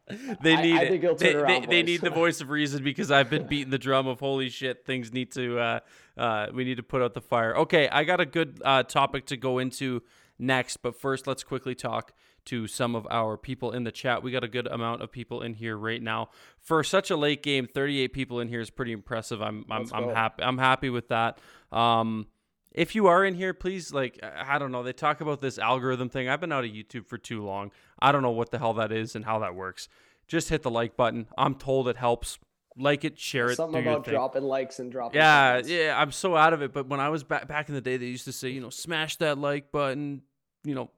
they 0.43 0.57
need 0.57 0.77
I, 0.77 0.83
I 0.83 0.89
think 0.89 1.19
they, 1.19 1.33
they, 1.33 1.67
they, 1.67 1.83
need 1.83 2.01
the 2.03 2.11
voice 2.11 2.41
of 2.41 2.51
reason 2.51 2.85
because 2.85 3.11
I've 3.11 3.31
been 3.31 3.47
beating 3.47 3.71
the 3.71 3.79
drum 3.79 4.07
of 4.07 4.21
holy 4.21 4.51
shit. 4.51 4.85
Things 4.85 5.13
need 5.13 5.33
to 5.33 5.59
uh, 5.59 5.81
uh, 6.17 6.47
we 6.53 6.65
need 6.65 6.77
to 6.77 6.83
put 6.83 7.03
out 7.03 7.15
the 7.15 7.21
fire. 7.21 7.57
Okay, 7.57 7.89
I 7.89 8.05
got 8.05 8.21
a 8.21 8.27
good 8.27 8.61
uh, 8.65 8.83
topic 8.83 9.27
to 9.27 9.37
go 9.37 9.59
into 9.59 10.03
next, 10.39 10.79
but 10.79 11.01
first 11.01 11.27
let's 11.27 11.43
quickly 11.43 11.75
talk 11.75 12.13
to 12.47 12.67
some 12.67 12.95
of 12.95 13.07
our 13.11 13.37
people 13.37 13.73
in 13.73 13.85
the 13.85 13.93
chat. 13.93 14.23
We 14.23 14.33
got 14.33 14.45
a 14.45 14.49
good 14.49 14.67
amount 14.67 15.03
of 15.03 15.13
people 15.13 15.43
in 15.43 15.55
here 15.55 15.77
right 15.77 16.03
now 16.03 16.31
for 16.59 16.83
such 16.85 17.11
a 17.11 17.17
late 17.17 17.43
game. 17.43 17.67
Thirty-eight 17.67 18.13
people 18.13 18.41
in 18.41 18.49
here 18.49 18.61
is 18.61 18.71
pretty 18.71 18.93
impressive. 18.93 19.41
I'm 19.41 19.65
I'm, 19.71 19.87
I'm 19.93 20.15
happy. 20.15 20.43
I'm 20.43 20.59
happy 20.59 20.91
with 20.91 21.09
that. 21.09 21.39
Um, 21.73 22.27
if 22.73 22.95
you 22.95 23.09
are 23.09 23.25
in 23.25 23.35
here, 23.35 23.53
please, 23.53 23.93
like, 23.93 24.21
I 24.23 24.59
don't 24.59 24.71
know. 24.71 24.83
They 24.83 24.93
talk 24.93 25.21
about 25.21 25.41
this 25.41 25.59
algorithm 25.59 26.09
thing. 26.09 26.29
I've 26.29 26.41
been 26.41 26.53
out 26.53 26.65
of 26.65 26.71
YouTube 26.71 27.07
for 27.07 27.19
too 27.19 27.45
long. 27.45 27.73
I 27.99 28.13
don't 28.13 28.23
know 28.23 28.31
what 28.31 28.51
the 28.51 28.59
hell 28.59 28.75
that 28.75 28.93
is 28.93 29.17
and 29.17 29.25
how 29.25 29.41
that 29.41 29.55
works. 29.55 29.89
Just 30.29 30.49
hit 30.49 30.63
the 30.63 30.71
like 30.71 30.97
button. 30.97 31.27
I'm 31.37 31.57
told 31.57 31.89
it 31.89 31.97
helps. 31.97 32.39
Like 32.77 33.05
it, 33.05 33.19
share 33.19 33.51
it. 33.51 33.57
Something 33.57 33.83
about 33.83 34.05
dropping 34.05 34.45
likes 34.45 34.79
and 34.79 34.93
dropping. 34.93 35.19
Yeah, 35.19 35.51
comments. 35.51 35.69
yeah. 35.69 36.01
I'm 36.01 36.13
so 36.13 36.37
out 36.37 36.53
of 36.53 36.63
it. 36.63 36.73
But 36.73 36.87
when 36.87 37.01
I 37.01 37.09
was 37.09 37.25
back 37.25 37.49
back 37.49 37.69
in 37.69 37.75
the 37.75 37.81
day, 37.81 37.97
they 37.97 38.07
used 38.07 38.27
to 38.27 38.33
say, 38.33 38.49
you 38.49 38.61
know, 38.61 38.71
smash 38.71 39.17
that 39.17 39.39
like 39.39 39.73
button. 39.73 40.23
You 40.63 40.77
know, 40.77 40.91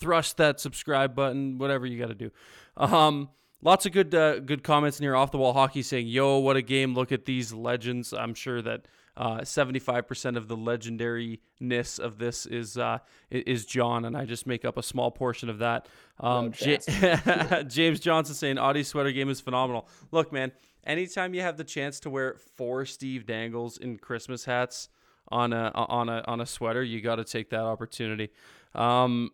thrust 0.00 0.38
that 0.38 0.60
subscribe 0.60 1.14
button. 1.14 1.58
Whatever 1.58 1.84
you 1.84 1.98
got 1.98 2.08
to 2.08 2.14
do. 2.14 2.30
Um, 2.78 3.28
lots 3.62 3.84
of 3.84 3.92
good 3.92 4.14
uh, 4.14 4.40
good 4.40 4.64
comments 4.64 4.98
in 4.98 5.04
here. 5.04 5.14
Off 5.14 5.30
the 5.30 5.38
wall 5.38 5.52
hockey 5.52 5.82
saying, 5.82 6.06
"Yo, 6.06 6.38
what 6.38 6.56
a 6.56 6.62
game! 6.62 6.94
Look 6.94 7.12
at 7.12 7.26
these 7.26 7.52
legends." 7.52 8.14
I'm 8.14 8.32
sure 8.32 8.62
that 8.62 8.88
uh, 9.16 9.38
75% 9.38 10.36
of 10.36 10.48
the 10.48 10.56
legendariness 10.56 12.00
of 12.00 12.18
this 12.18 12.46
is 12.46 12.76
uh, 12.76 12.98
is 13.30 13.64
John, 13.64 14.04
and 14.04 14.16
I 14.16 14.24
just 14.24 14.46
make 14.46 14.64
up 14.64 14.76
a 14.76 14.82
small 14.82 15.10
portion 15.10 15.48
of 15.48 15.58
that. 15.58 15.88
Um, 16.18 16.50
J- 16.52 16.78
James 17.68 18.00
Johnson 18.00 18.34
saying 18.34 18.56
Auddie 18.56 18.84
sweater 18.84 19.12
game 19.12 19.28
is 19.30 19.40
phenomenal. 19.40 19.88
Look, 20.10 20.32
man, 20.32 20.50
anytime 20.84 21.32
you 21.32 21.42
have 21.42 21.56
the 21.56 21.64
chance 21.64 22.00
to 22.00 22.10
wear 22.10 22.36
four 22.56 22.84
Steve 22.86 23.24
Dangles 23.24 23.78
in 23.78 23.98
Christmas 23.98 24.44
hats 24.44 24.88
on 25.28 25.52
a 25.52 25.70
on 25.74 26.08
a 26.08 26.24
on 26.26 26.40
a 26.40 26.46
sweater, 26.46 26.82
you 26.82 27.00
got 27.00 27.16
to 27.16 27.24
take 27.24 27.50
that 27.50 27.62
opportunity. 27.62 28.30
Um, 28.74 29.30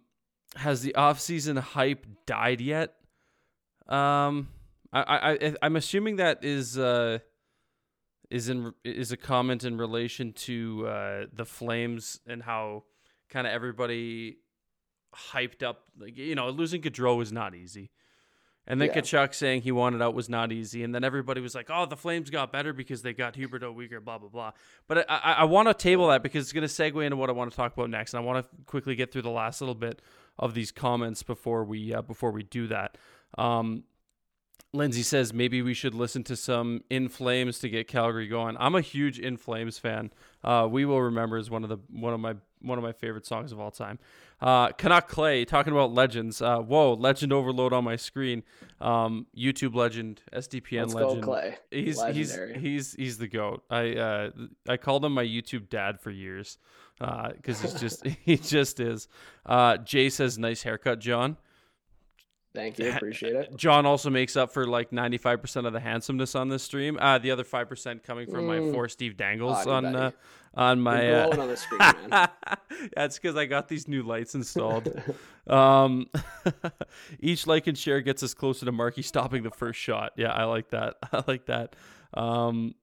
has 0.57 0.83
the 0.83 0.95
off-season 0.95 1.57
hype 1.57 2.07
died 2.27 2.61
yet? 2.61 2.97
Um, 3.89 4.49
I, 4.93 5.39
I, 5.41 5.55
I'm 5.63 5.77
assuming 5.77 6.17
that 6.17 6.45
is 6.45 6.77
uh, 6.77 7.21
is 8.31 8.49
in 8.49 8.73
is 8.85 9.13
a 9.13 9.17
comment 9.17 9.65
in 9.65 9.77
relation 9.77 10.33
to 10.33 10.87
uh, 10.87 11.25
the 11.33 11.45
Flames 11.45 12.21
and 12.27 12.43
how 12.43 12.85
kind 13.29 13.47
of 13.47 13.53
everybody 13.53 14.39
hyped 15.33 15.63
up. 15.63 15.83
Like 15.99 16.17
you 16.17 16.35
know, 16.35 16.49
losing 16.51 16.81
Gaudreau 16.81 17.17
was 17.17 17.33
not 17.33 17.55
easy, 17.55 17.91
and 18.67 18.81
then 18.81 18.89
yeah. 18.89 19.01
Tkachuk 19.01 19.35
saying 19.35 19.63
he 19.63 19.73
wanted 19.73 20.01
out 20.01 20.15
was 20.15 20.29
not 20.29 20.53
easy, 20.53 20.85
and 20.85 20.95
then 20.95 21.03
everybody 21.03 21.41
was 21.41 21.57
like, 21.57 21.69
"Oh, 21.71 21.87
the 21.87 21.97
Flames 21.97 22.31
got 22.31 22.53
better 22.53 22.73
because 22.73 23.03
they 23.03 23.13
got 23.13 23.35
Huberdeau 23.35 23.75
Weegar, 23.75 24.03
blah 24.03 24.19
blah 24.19 24.29
blah." 24.29 24.53
But 24.87 25.11
I, 25.11 25.17
I, 25.17 25.33
I 25.33 25.45
want 25.45 25.67
to 25.69 25.75
table 25.75 26.09
that 26.09 26.23
because 26.23 26.45
it's 26.45 26.53
going 26.53 26.67
to 26.67 26.73
segue 26.73 27.05
into 27.05 27.17
what 27.17 27.29
I 27.29 27.33
want 27.33 27.51
to 27.51 27.57
talk 27.57 27.73
about 27.73 27.91
next, 27.91 28.15
and 28.15 28.23
I 28.23 28.25
want 28.25 28.45
to 28.45 28.51
quickly 28.67 28.95
get 28.95 29.13
through 29.13 29.23
the 29.23 29.31
last 29.31 29.61
little 29.61 29.75
bit 29.75 30.01
of 30.39 30.55
these 30.55 30.71
comments 30.71 31.25
before 31.25 31.65
we 31.65 31.93
uh, 31.93 32.03
before 32.03 32.31
we 32.31 32.45
do 32.45 32.69
that. 32.69 32.97
Um, 33.37 33.85
Lindsay 34.73 35.03
says 35.03 35.33
maybe 35.33 35.63
we 35.63 35.75
should 35.75 35.95
listen 35.95 36.23
to 36.25 36.37
some 36.37 36.83
In 36.91 37.09
Flames 37.09 37.59
to 37.61 37.69
get 37.69 37.89
Calgary 37.89 38.29
going. 38.29 38.57
I'm 38.61 38.75
a 38.75 38.81
huge 38.81 39.19
In 39.19 39.37
Flames 39.37 39.79
fan. 39.79 40.13
Uh, 40.45 40.69
we 40.71 40.85
will 40.85 41.03
remember 41.03 41.37
is 41.37 41.51
one 41.51 41.65
of 41.65 41.69
the 41.69 41.79
one 41.91 42.15
of 42.15 42.21
my 42.21 42.35
one 42.63 42.79
of 42.79 42.85
my 42.85 42.93
favorite 42.93 43.27
songs 43.27 43.53
of 43.53 43.61
all 43.61 43.71
time. 43.71 43.99
Uh, 44.41 44.69
Canuck 44.73 45.09
Clay 45.09 45.45
talking 45.45 45.73
about 45.73 45.93
legends. 45.93 46.41
Uh, 46.41 46.59
whoa, 46.59 46.95
legend 46.95 47.33
overload 47.33 47.73
on 47.73 47.85
my 47.85 47.97
screen. 47.97 48.43
Um, 48.81 49.27
YouTube 49.37 49.75
legend, 49.75 50.23
SDPN 50.33 50.83
Let's 50.83 50.95
legend. 50.95 51.23
Go 51.23 51.33
Clay. 51.33 51.59
He's 51.71 51.99
Legendary. 51.99 52.55
he's 52.55 52.63
he's 52.63 52.93
he's 52.95 53.19
the 53.19 53.29
goat. 53.29 53.63
I 53.71 53.95
uh, 53.95 54.31
I 54.69 54.77
called 54.77 55.05
him 55.05 55.13
my 55.13 55.25
YouTube 55.25 55.69
dad 55.69 56.01
for 56.01 56.11
years 56.11 56.59
because 56.99 57.59
uh, 57.59 57.63
he's 57.63 57.75
just 57.75 58.07
he 58.25 58.37
just 58.37 58.81
is. 58.81 59.09
Uh, 59.45 59.77
Jay 59.79 60.09
says 60.11 60.39
nice 60.39 60.63
haircut, 60.63 61.01
John. 61.01 61.37
Thank 62.53 62.79
you. 62.79 62.91
Appreciate 62.91 63.37
it. 63.37 63.57
John 63.57 63.87
also 63.87 64.11
makes 64.11 64.37
up 64.37 64.53
for 64.53 64.67
like 64.67 64.91
95% 64.91 65.67
of 65.67 65.73
the 65.73 65.81
handsomeness 65.81 66.35
on 66.35 66.49
this 66.49 66.65
stream. 66.65 66.99
Uh, 67.01 67.19
the 67.19 67.31
other 67.31 67.45
5% 67.45 68.03
coming 68.03 68.29
from 68.29 68.47
mm. 68.47 68.67
my 68.67 68.73
four 68.73 68.89
Steve 68.89 69.17
Dangles 69.17 69.67
oh, 69.67 69.71
on 69.71 69.95
uh, 69.95 70.11
on 70.55 70.81
my 70.81 71.13
uh, 71.13 71.41
on 71.41 71.49
the 71.49 71.57
screen, 71.57 71.79
man. 72.09 72.29
That's 72.97 73.19
cuz 73.21 73.37
I 73.37 73.47
got 73.47 73.69
these 73.69 73.87
new 73.87 74.03
lights 74.03 74.35
installed. 74.35 74.93
um, 75.47 76.09
each 77.21 77.47
like 77.47 77.69
and 77.69 77.79
share 77.79 78.01
gets 78.01 78.23
us 78.25 78.35
closer 78.35 78.67
to 78.67 78.73
Marky 78.73 79.03
stopping 79.03 79.45
the 79.45 79.51
first 79.51 79.79
shot. 79.79 80.13
Yeah, 80.17 80.33
I 80.33 80.45
like 80.45 80.71
that. 80.71 80.97
I 81.13 81.23
like 81.29 81.47
that. 81.47 81.77
Um, 82.15 82.75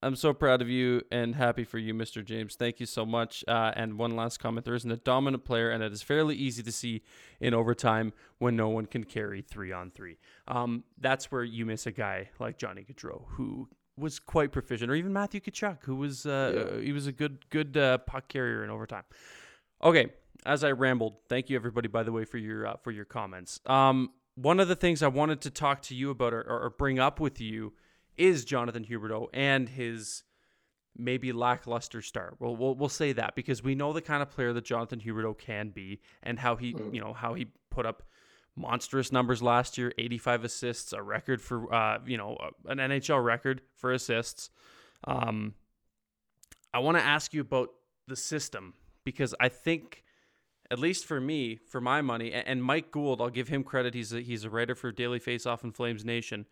I'm 0.00 0.14
so 0.14 0.32
proud 0.32 0.62
of 0.62 0.68
you 0.68 1.02
and 1.10 1.34
happy 1.34 1.64
for 1.64 1.78
you, 1.78 1.92
Mr. 1.92 2.24
James. 2.24 2.54
Thank 2.54 2.78
you 2.78 2.86
so 2.86 3.04
much. 3.04 3.44
Uh, 3.48 3.72
and 3.74 3.98
one 3.98 4.14
last 4.14 4.38
comment 4.38 4.64
there 4.64 4.74
isn't 4.76 4.90
a 4.90 4.96
dominant 4.96 5.44
player, 5.44 5.70
and 5.70 5.82
it 5.82 5.92
is 5.92 6.02
fairly 6.02 6.36
easy 6.36 6.62
to 6.62 6.70
see 6.70 7.02
in 7.40 7.52
overtime 7.52 8.12
when 8.38 8.54
no 8.54 8.68
one 8.68 8.86
can 8.86 9.02
carry 9.02 9.42
three 9.42 9.72
on 9.72 9.90
three. 9.90 10.18
Um, 10.46 10.84
that's 11.00 11.32
where 11.32 11.42
you 11.42 11.66
miss 11.66 11.86
a 11.86 11.90
guy 11.92 12.30
like 12.38 12.58
Johnny 12.58 12.84
Gaudreau, 12.88 13.24
who 13.30 13.68
was 13.96 14.20
quite 14.20 14.52
proficient, 14.52 14.88
or 14.88 14.94
even 14.94 15.12
Matthew 15.12 15.40
Tkachuk, 15.40 15.78
who 15.82 15.96
was 15.96 16.24
uh, 16.26 16.68
Yeah. 16.76 16.80
he 16.80 16.92
was 16.92 17.08
a 17.08 17.12
good 17.12 17.50
good 17.50 17.76
uh, 17.76 17.98
puck 17.98 18.28
carrier 18.28 18.62
in 18.62 18.70
overtime. 18.70 19.02
Okay, 19.82 20.12
as 20.46 20.62
I 20.62 20.70
rambled, 20.70 21.16
thank 21.28 21.50
you 21.50 21.56
everybody 21.56 21.88
by 21.88 22.04
the 22.04 22.12
way 22.12 22.24
for 22.24 22.38
your 22.38 22.68
uh, 22.68 22.76
for 22.84 22.92
your 22.92 23.04
comments. 23.04 23.58
Um, 23.66 24.10
one 24.36 24.60
of 24.60 24.68
the 24.68 24.76
things 24.76 25.02
I 25.02 25.08
wanted 25.08 25.40
to 25.40 25.50
talk 25.50 25.82
to 25.82 25.94
you 25.96 26.10
about 26.10 26.32
or, 26.32 26.42
or 26.42 26.70
bring 26.70 27.00
up 27.00 27.18
with 27.18 27.40
you 27.40 27.72
is 28.18 28.44
Jonathan 28.44 28.84
Huberdeau 28.84 29.28
and 29.32 29.68
his 29.68 30.24
maybe 30.96 31.32
lackluster 31.32 32.02
start. 32.02 32.36
Well, 32.40 32.56
we'll 32.56 32.74
we'll 32.74 32.88
say 32.88 33.12
that 33.12 33.34
because 33.34 33.62
we 33.62 33.74
know 33.74 33.92
the 33.92 34.02
kind 34.02 34.22
of 34.22 34.30
player 34.30 34.52
that 34.52 34.64
Jonathan 34.64 35.00
Huberdeau 35.00 35.38
can 35.38 35.70
be 35.70 36.00
and 36.22 36.38
how 36.38 36.56
he 36.56 36.74
you 36.92 37.00
know 37.00 37.12
how 37.12 37.34
he 37.34 37.46
put 37.70 37.86
up 37.86 38.02
monstrous 38.58 39.12
numbers 39.12 39.40
last 39.40 39.78
year 39.78 39.92
85 39.96 40.44
assists 40.44 40.92
a 40.92 41.00
record 41.00 41.40
for 41.40 41.72
uh 41.72 42.00
you 42.04 42.16
know 42.16 42.36
an 42.66 42.78
nhl 42.78 43.24
record 43.24 43.62
for 43.76 43.92
assists 43.92 44.50
um 45.04 45.54
i 46.74 46.80
want 46.80 46.98
to 46.98 47.02
ask 47.02 47.32
you 47.32 47.40
about 47.40 47.68
the 48.08 48.16
system 48.16 48.74
because 49.04 49.32
i 49.38 49.48
think 49.48 50.02
at 50.70 50.78
least 50.78 51.06
for 51.06 51.20
me 51.20 51.54
for 51.54 51.80
my 51.80 52.02
money 52.02 52.32
and 52.32 52.64
mike 52.64 52.90
gould 52.90 53.20
i'll 53.20 53.30
give 53.30 53.46
him 53.46 53.62
credit 53.62 53.94
he's 53.94 54.12
a, 54.12 54.20
he's 54.20 54.42
a 54.42 54.50
writer 54.50 54.74
for 54.74 54.90
daily 54.90 55.20
faceoff 55.20 55.62
and 55.62 55.76
flames 55.76 56.04
nation 56.04 56.44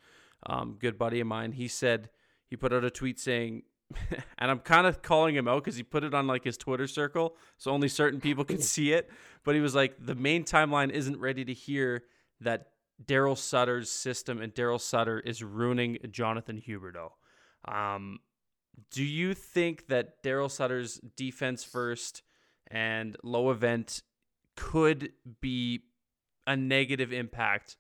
um, 0.45 0.77
good 0.79 0.99
buddy 0.99 1.21
of 1.21 1.27
mine 1.27 1.53
he 1.53 1.69
said 1.69 2.11
he 2.49 2.57
put 2.57 2.73
out 2.73 2.85
a 2.85 2.91
tweet 2.91 3.19
saying 3.19 3.63
and 4.39 4.51
i'm 4.51 4.59
kind 4.61 4.87
of 4.87 5.03
calling 5.03 5.35
him 5.35 5.49
out 5.49 5.63
because 5.63 5.77
he 5.77 5.83
put 5.83 6.05
it 6.05 6.15
on 6.15 6.27
like 6.27 6.45
his 6.45 6.57
twitter 6.57 6.87
circle 6.87 7.37
so 7.57 7.71
only 7.71 7.89
certain 7.89 8.21
people 8.21 8.45
could 8.45 8.63
see 8.75 8.93
it 8.93 9.11
but 9.47 9.55
he 9.55 9.61
was 9.61 9.77
like, 9.77 9.95
the 10.05 10.17
main 10.17 10.43
timeline 10.45 10.91
isn't 10.91 11.21
ready 11.21 11.45
to 11.45 11.55
hear 11.55 12.03
that 12.41 12.67
Daryl 13.03 13.39
Sutter's 13.39 13.89
system 13.89 14.43
and 14.43 14.53
Daryl 14.53 14.81
Sutter 14.81 15.21
is 15.21 15.41
ruining 15.43 15.99
Jonathan 16.11 16.61
Huberdeau. 16.61 17.11
Um, 17.65 18.19
do 18.91 19.05
you 19.05 19.35
think 19.35 19.87
that 19.87 20.21
Daryl 20.25 20.51
Sutter's 20.51 20.97
defense 21.17 21.63
first 21.63 22.23
and 22.67 23.17
low 23.23 23.51
event 23.51 24.03
could 24.57 25.13
be 25.41 25.83
a 26.45 26.57
negative 26.57 27.13
impact 27.13 27.77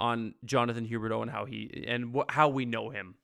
on 0.00 0.34
Jonathan 0.44 0.88
Huberdeau 0.88 1.22
and 1.22 1.30
how 1.30 1.44
he 1.44 1.84
and 1.86 2.16
wh- 2.16 2.32
how 2.32 2.48
we 2.48 2.64
know 2.64 2.90
him? 2.90 3.14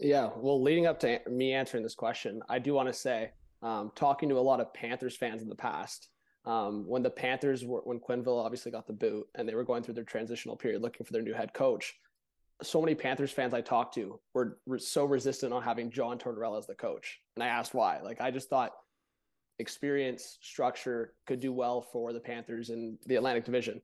Yeah, 0.00 0.30
well, 0.36 0.60
leading 0.60 0.86
up 0.86 0.98
to 1.00 1.20
me 1.30 1.52
answering 1.52 1.84
this 1.84 1.94
question, 1.94 2.42
I 2.48 2.58
do 2.58 2.74
want 2.74 2.88
to 2.88 2.92
say, 2.92 3.30
um, 3.62 3.92
talking 3.94 4.28
to 4.30 4.38
a 4.38 4.40
lot 4.40 4.58
of 4.58 4.74
Panthers 4.74 5.16
fans 5.16 5.42
in 5.42 5.48
the 5.48 5.54
past, 5.54 6.08
um, 6.44 6.84
when 6.88 7.02
the 7.02 7.10
Panthers 7.10 7.64
were, 7.64 7.82
when 7.84 8.00
Quenneville 8.00 8.44
obviously 8.44 8.72
got 8.72 8.88
the 8.88 8.92
boot 8.92 9.28
and 9.36 9.48
they 9.48 9.54
were 9.54 9.62
going 9.62 9.84
through 9.84 9.94
their 9.94 10.02
transitional 10.02 10.56
period 10.56 10.82
looking 10.82 11.06
for 11.06 11.12
their 11.12 11.22
new 11.22 11.34
head 11.34 11.54
coach, 11.54 11.94
so 12.62 12.80
many 12.80 12.96
Panthers 12.96 13.30
fans 13.30 13.54
I 13.54 13.60
talked 13.60 13.94
to 13.94 14.18
were, 14.34 14.58
were 14.66 14.78
so 14.78 15.04
resistant 15.04 15.52
on 15.52 15.62
having 15.62 15.90
John 15.90 16.18
Tortorella 16.18 16.58
as 16.58 16.66
the 16.66 16.74
coach. 16.74 17.20
And 17.36 17.44
I 17.44 17.48
asked 17.48 17.74
why. 17.74 18.00
Like, 18.00 18.20
I 18.20 18.30
just 18.30 18.48
thought 18.48 18.72
experience, 19.58 20.38
structure 20.40 21.14
could 21.26 21.38
do 21.38 21.52
well 21.52 21.80
for 21.80 22.12
the 22.12 22.20
Panthers 22.20 22.70
in 22.70 22.98
the 23.06 23.16
Atlantic 23.16 23.44
Division. 23.44 23.80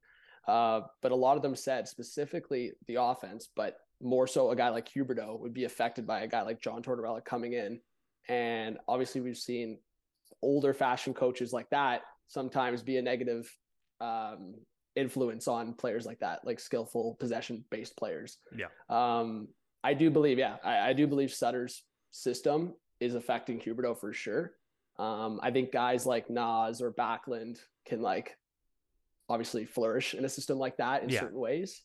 Uh, 0.49 0.81
but 1.03 1.13
a 1.13 1.17
lot 1.17 1.37
of 1.37 1.43
them 1.43 1.55
said 1.55 1.87
specifically 1.87 2.73
the 2.89 2.97
offense, 2.97 3.49
but 3.55 3.77
more 4.01 4.27
so 4.27 4.51
a 4.51 4.57
guy 4.57 4.71
like 4.71 4.89
Huberdeau 4.89 5.39
would 5.39 5.55
be 5.55 5.65
affected 5.65 6.07
by 6.07 6.23
a 6.23 6.29
guy 6.29 6.43
like 6.43 6.61
John 6.61 6.83
Tortorella 6.83 7.25
coming 7.25 7.53
in. 7.53 7.81
And 8.29 8.79
obviously, 8.89 9.21
we've 9.21 9.37
seen 9.37 9.79
older 10.43 10.73
fashion 10.73 11.15
coaches 11.15 11.53
like 11.53 11.69
that 11.71 12.03
sometimes 12.29 12.83
be 12.83 12.99
a 12.99 13.03
negative 13.03 13.51
um, 14.01 14.55
influence 14.95 15.49
on 15.49 15.75
players 15.75 16.07
like 16.07 16.21
that, 16.21 16.45
like 16.45 16.61
skillful 16.61 17.17
possession 17.19 17.65
based 17.71 17.97
players. 17.97 18.39
Yeah. 18.57 18.67
Um, 18.89 19.49
I 19.83 19.95
do 19.95 20.11
believe, 20.11 20.39
yeah, 20.39 20.57
I, 20.65 20.91
I 20.91 20.93
do 20.93 21.07
believe 21.07 21.33
Sutter's 21.33 21.83
system 22.11 22.75
is 23.01 23.15
affecting 23.15 23.59
Huberdeau 23.61 23.99
for 23.99 24.13
sure. 24.13 24.53
Um, 24.99 25.41
I 25.43 25.51
think 25.51 25.73
guys 25.73 26.05
like 26.07 26.29
Naz 26.29 26.83
or 26.83 26.93
Backlund 26.93 27.59
can 27.87 28.03
like 28.03 28.37
obviously 29.29 29.65
flourish 29.65 30.15
in 30.15 30.25
a 30.25 30.29
system 30.29 30.59
like 30.59 30.77
that 30.79 31.03
in 31.03 31.09
Yeah. 31.09 31.21
certain 31.21 31.39
ways. 31.39 31.83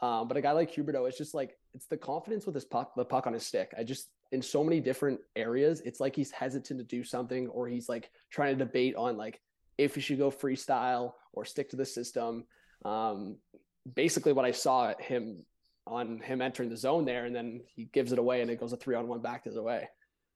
Um, 0.00 0.26
but 0.28 0.36
a 0.36 0.40
guy 0.40 0.52
like 0.52 0.72
Huberdeau, 0.72 1.08
it's 1.08 1.16
just 1.18 1.34
like 1.34 1.56
it's 1.74 1.86
the 1.86 1.96
confidence 1.96 2.44
with 2.44 2.54
his 2.54 2.64
puck, 2.64 2.92
the 2.96 3.04
puck 3.04 3.26
on 3.26 3.32
his 3.32 3.46
stick. 3.46 3.72
I 3.78 3.84
just 3.84 4.10
in 4.32 4.42
so 4.42 4.64
many 4.64 4.80
different 4.80 5.20
areas, 5.36 5.80
it's 5.82 6.00
like 6.00 6.16
he's 6.16 6.30
hesitant 6.30 6.80
to 6.80 6.84
do 6.84 7.04
something, 7.04 7.48
or 7.48 7.68
he's 7.68 7.88
like 7.88 8.10
trying 8.30 8.56
to 8.58 8.64
debate 8.64 8.96
on 8.96 9.16
like 9.16 9.40
if 9.78 9.94
he 9.94 10.00
should 10.00 10.18
go 10.18 10.30
freestyle 10.30 11.12
or 11.32 11.44
stick 11.44 11.70
to 11.70 11.76
the 11.76 11.84
system. 11.84 12.44
Um, 12.84 13.36
basically, 13.94 14.32
what 14.32 14.44
I 14.44 14.50
saw 14.50 14.94
him 14.98 15.44
on 15.86 16.18
him 16.20 16.40
entering 16.42 16.68
the 16.70 16.76
zone 16.76 17.04
there, 17.04 17.24
and 17.26 17.34
then 17.34 17.62
he 17.66 17.84
gives 17.86 18.12
it 18.12 18.18
away, 18.18 18.40
and 18.42 18.50
it 18.50 18.58
goes 18.58 18.72
a 18.72 18.76
three 18.76 18.94
on 18.96 19.06
one 19.06 19.20
back 19.22 19.44
to 19.44 19.50
the 19.50 19.62
way. 19.62 19.88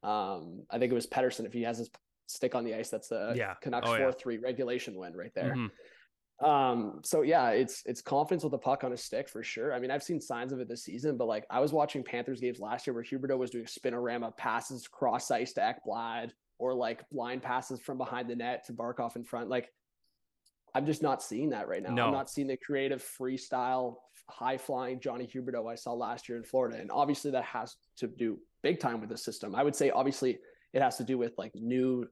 Um, 0.03 0.65
I 0.71 0.79
think 0.79 0.93
it 0.93 0.95
was 0.95 1.07
Pedersen. 1.07 1.47
If 1.47 1.53
he 1.53 1.63
has 1.63 1.79
his 1.79 1.91
stick 2.27 2.55
on 2.55 2.65
the 2.65 2.75
ice, 2.75 2.91
that's 2.91 3.11
a 3.11 3.35
Yeah. 3.37 3.55
Canucks 3.55 3.89
Oh, 3.89 3.95
yeah. 3.95 3.99
four 4.05 4.13
three 4.13 4.39
regulation 4.39 4.95
win 4.97 5.17
right 5.17 5.33
there. 5.35 5.55
Mhm. 5.55 5.71
Um, 6.45 7.01
so 7.03 7.23
yeah, 7.23 7.51
it's 7.51 7.83
it's 7.87 8.03
confidence 8.03 8.43
with 8.43 8.51
the 8.51 8.59
puck 8.59 8.85
on 8.85 8.93
a 8.93 8.97
stick 8.97 9.29
for 9.29 9.43
sure. 9.43 9.73
I 9.73 9.79
mean, 9.79 9.91
I've 9.91 10.03
seen 10.03 10.21
signs 10.21 10.53
of 10.53 10.61
it 10.61 10.69
this 10.69 10.85
season, 10.85 11.17
but 11.17 11.27
like 11.27 11.47
I 11.51 11.61
was 11.61 11.73
watching 11.73 12.03
Panthers 12.03 12.41
games 12.41 12.61
last 12.61 12.87
year 12.87 12.95
where 12.95 13.03
Huberdeau 13.03 13.39
was 13.39 13.51
doing 13.51 13.65
spinorama 13.65 14.37
passes 14.37 14.87
cross 14.87 15.31
ice 15.31 15.55
to 15.55 15.61
Ekblad 15.61 16.33
or 16.59 16.75
like 16.75 17.09
blind 17.11 17.43
passes 17.43 17.81
from 17.81 17.97
behind 17.97 18.29
the 18.29 18.37
net 18.37 18.67
to 18.67 18.73
Barkov 18.73 19.17
in 19.17 19.25
front. 19.25 19.49
Like 19.49 19.71
I'm 20.75 20.85
just 20.85 21.03
not 21.03 21.23
seeing 21.23 21.51
that 21.51 21.69
right 21.69 21.83
now. 21.83 21.91
No. 21.95 22.07
I'm 22.07 22.13
not 22.13 22.29
seeing 22.29 22.49
the 22.49 22.57
creative 22.59 23.03
freestyle, 23.03 23.97
high 24.29 24.59
flying 24.59 25.01
Johnny 25.01 25.27
Huberdeau 25.27 25.71
I 25.71 25.75
saw 25.75 25.95
last 25.95 26.29
year 26.29 26.37
in 26.37 26.45
Florida. 26.45 26.79
And 26.79 26.91
obviously 26.91 27.31
that 27.31 27.45
has 27.45 27.77
to 27.97 28.09
do 28.09 28.39
big 28.63 28.79
time 28.79 29.01
with 29.01 29.09
the 29.09 29.17
system. 29.17 29.55
I 29.55 29.63
would 29.63 29.75
say 29.75 29.89
obviously 29.89 30.39
it 30.75 30.83
has 30.83 30.99
to 30.99 31.05
do 31.05 31.17
with 31.17 31.33
like 31.39 31.53
new 31.55 32.07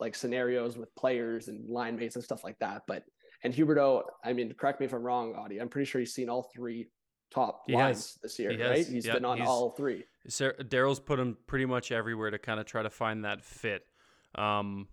like 0.00 0.14
scenarios 0.14 0.76
with 0.76 0.94
players 0.96 1.48
and 1.48 1.68
line 1.70 1.96
mates 1.96 2.16
and 2.16 2.24
stuff 2.24 2.44
like 2.44 2.58
that. 2.58 2.82
But 2.86 3.04
and 3.42 3.54
Huberdeau, 3.54 4.02
I 4.24 4.32
mean, 4.32 4.52
correct 4.54 4.80
me 4.80 4.86
if 4.86 4.92
I'm 4.92 5.02
wrong, 5.02 5.34
Auddie. 5.34 5.60
I'm 5.60 5.68
pretty 5.68 5.86
sure 5.86 6.00
he's 6.00 6.14
seen 6.14 6.28
all 6.28 6.50
three 6.54 6.88
top 7.30 7.62
He 7.66 7.74
lines 7.74 7.96
has. 8.14 8.18
this 8.22 8.38
year, 8.38 8.50
right? 8.50 8.58
He 8.58 8.64
has. 8.78 8.88
He's 8.88 9.06
Yeah, 9.06 9.14
been 9.14 9.24
on 9.24 9.36
he's- 9.38 9.48
all 9.48 9.70
three. 9.70 10.04
Daryl's 10.28 11.00
put 11.00 11.18
him 11.18 11.36
pretty 11.46 11.64
much 11.66 11.92
everywhere 11.92 12.30
to 12.30 12.38
kind 12.38 12.60
of 12.60 12.66
try 12.66 12.82
to 12.82 12.90
find 12.90 13.24
that 13.24 13.42
fit. 13.42 13.86
Um, 14.34 14.88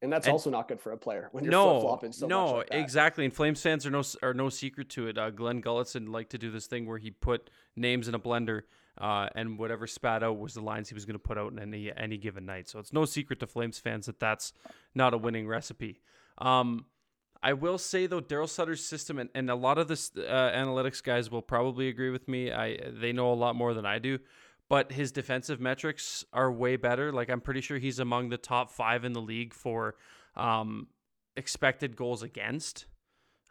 And 0.00 0.12
that's 0.12 0.26
And- 0.26 0.32
also 0.32 0.50
not 0.50 0.66
good 0.66 0.80
for 0.80 0.90
a 0.90 0.98
player 0.98 1.28
when 1.30 1.44
you're 1.44 1.52
no, 1.52 1.80
flopping 1.80 2.10
so 2.10 2.26
no, 2.26 2.46
much 2.56 2.70
like 2.70 2.80
exactly. 2.80 3.24
And 3.24 3.32
Flames 3.32 3.62
fans 3.62 3.86
are 3.86 3.90
no 3.90 4.02
are 4.20 4.34
no 4.34 4.48
secret 4.48 4.88
to 4.90 5.06
it. 5.06 5.16
Uh, 5.16 5.30
Glen 5.30 5.62
Gulutzan 5.62 6.08
liked 6.08 6.30
to 6.30 6.38
do 6.38 6.50
this 6.50 6.66
thing 6.66 6.86
where 6.86 6.98
he 6.98 7.12
put 7.12 7.50
names 7.76 8.08
in 8.08 8.14
a 8.16 8.18
blender, 8.18 8.62
uh, 8.98 9.28
and 9.36 9.60
whatever 9.60 9.86
spat 9.86 10.24
out 10.24 10.38
was 10.40 10.54
the 10.54 10.60
lines 10.60 10.88
he 10.88 10.94
was 10.94 11.04
going 11.04 11.14
to 11.14 11.20
put 11.20 11.38
out 11.38 11.52
in 11.52 11.60
any 11.60 11.92
any 11.96 12.16
given 12.16 12.44
night. 12.44 12.68
So 12.68 12.80
it's 12.80 12.92
no 12.92 13.04
secret 13.04 13.38
to 13.40 13.46
Flames 13.46 13.78
fans 13.78 14.06
that 14.06 14.18
that's 14.18 14.52
not 14.92 15.14
a 15.14 15.18
winning 15.18 15.46
recipe. 15.46 16.00
Um, 16.38 16.86
I 17.42 17.54
will 17.54 17.78
say 17.78 18.06
though, 18.06 18.20
Daryl 18.20 18.48
Sutter's 18.48 18.84
system 18.84 19.18
and, 19.18 19.28
and 19.34 19.50
a 19.50 19.54
lot 19.54 19.78
of 19.78 19.88
this 19.88 20.12
uh, 20.16 20.20
analytics 20.20 21.02
guys 21.02 21.30
will 21.30 21.42
probably 21.42 21.88
agree 21.88 22.10
with 22.10 22.28
me. 22.28 22.52
I 22.52 22.78
they 22.90 23.12
know 23.12 23.32
a 23.32 23.34
lot 23.34 23.56
more 23.56 23.74
than 23.74 23.84
I 23.84 23.98
do, 23.98 24.18
but 24.68 24.92
his 24.92 25.10
defensive 25.12 25.60
metrics 25.60 26.24
are 26.32 26.52
way 26.52 26.76
better. 26.76 27.12
Like 27.12 27.30
I'm 27.30 27.40
pretty 27.40 27.60
sure 27.60 27.78
he's 27.78 27.98
among 27.98 28.28
the 28.28 28.38
top 28.38 28.70
five 28.70 29.04
in 29.04 29.12
the 29.12 29.20
league 29.20 29.54
for 29.54 29.96
um, 30.36 30.86
expected 31.36 31.96
goals 31.96 32.22
against. 32.22 32.86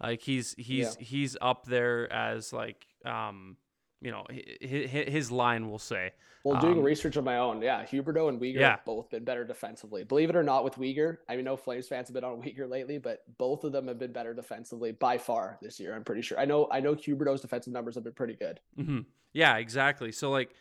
Like 0.01 0.21
he's 0.21 0.55
he's 0.57 0.95
he's 0.95 1.37
up 1.41 1.65
there 1.65 2.11
as 2.11 2.53
like 2.53 2.87
um, 3.05 3.57
you 4.01 4.11
know 4.11 4.25
his, 4.59 4.89
his 4.91 5.31
line 5.31 5.69
will 5.69 5.79
say. 5.79 6.11
Well, 6.43 6.59
doing 6.59 6.79
Um, 6.79 6.83
research 6.83 7.17
on 7.17 7.23
my 7.23 7.37
own, 7.37 7.61
yeah, 7.61 7.83
Huberdeau 7.85 8.27
and 8.27 8.41
Weegar 8.41 8.55
Yeah. 8.61 8.69
have 8.71 8.85
both 8.85 9.11
been 9.11 9.23
better 9.23 9.45
defensively. 9.45 10.03
Believe 10.03 10.31
it 10.31 10.35
or 10.35 10.41
not, 10.41 10.63
with 10.63 10.73
Weegar, 10.75 11.17
I 11.29 11.35
mean, 11.35 11.45
no 11.45 11.55
Flames 11.55 11.87
fans 11.87 12.07
have 12.07 12.15
been 12.15 12.23
on 12.23 12.41
Weegar 12.41 12.67
lately, 12.67 12.97
but 12.97 13.19
both 13.37 13.63
of 13.63 13.71
them 13.71 13.87
have 13.87 13.99
been 13.99 14.11
better 14.11 14.33
defensively 14.33 14.91
by 14.91 15.19
far 15.19 15.59
this 15.61 15.79
year. 15.79 15.95
I'm 15.95 16.03
pretty 16.03 16.23
sure. 16.23 16.39
I 16.39 16.45
know, 16.45 16.67
I 16.71 16.79
know 16.79 16.95
Huberdeau's 16.95 17.41
defensive 17.41 17.71
numbers 17.73 17.93
have 17.93 18.03
been 18.03 18.13
pretty 18.13 18.33
good. 18.35 18.59
hmm 18.75 19.01
Yeah, 19.33 19.57
exactly. 19.57 20.11
So 20.11 20.31
like 20.31 20.55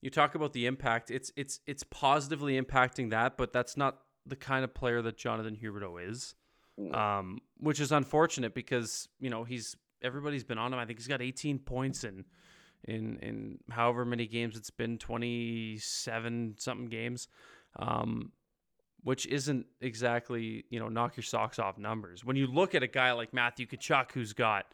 you 0.00 0.08
talk 0.08 0.34
about 0.34 0.54
the 0.54 0.64
impact, 0.64 1.10
it's 1.10 1.30
it's 1.36 1.60
it's 1.66 1.84
positively 1.84 2.58
impacting 2.58 3.10
that, 3.10 3.36
but 3.36 3.52
that's 3.52 3.76
not 3.76 3.98
the 4.24 4.36
kind 4.36 4.64
of 4.64 4.72
player 4.72 5.02
that 5.02 5.18
Jonathan 5.18 5.58
Huberdeau 5.62 6.08
is. 6.08 6.34
No. 6.78 6.98
Um, 6.98 7.40
which 7.58 7.80
is 7.80 7.92
unfortunate 7.92 8.54
because, 8.54 9.08
you 9.20 9.28
know, 9.28 9.44
he's 9.44 9.76
everybody's 10.02 10.42
been 10.42 10.56
on 10.56 10.72
him. 10.72 10.78
I 10.78 10.86
think 10.86 10.98
he's 10.98 11.06
got 11.06 11.20
18 11.20 11.58
points 11.58 12.02
in 12.02 12.24
in 12.84 13.18
in 13.18 13.58
however 13.70 14.04
many 14.04 14.26
games 14.26 14.56
it's 14.56 14.70
been 14.70 14.98
27 14.98 16.54
something 16.58 16.86
games. 16.86 17.28
Um 17.78 18.32
which 19.04 19.26
isn't 19.26 19.66
exactly, 19.80 20.64
you 20.70 20.78
know, 20.78 20.88
knock 20.88 21.16
your 21.16 21.24
socks 21.24 21.58
off 21.58 21.76
numbers. 21.76 22.24
When 22.24 22.36
you 22.36 22.46
look 22.46 22.72
at 22.76 22.84
a 22.84 22.86
guy 22.86 23.10
like 23.10 23.34
Matthew 23.34 23.66
Tkachuk 23.66 24.12
who's 24.12 24.32
got 24.32 24.66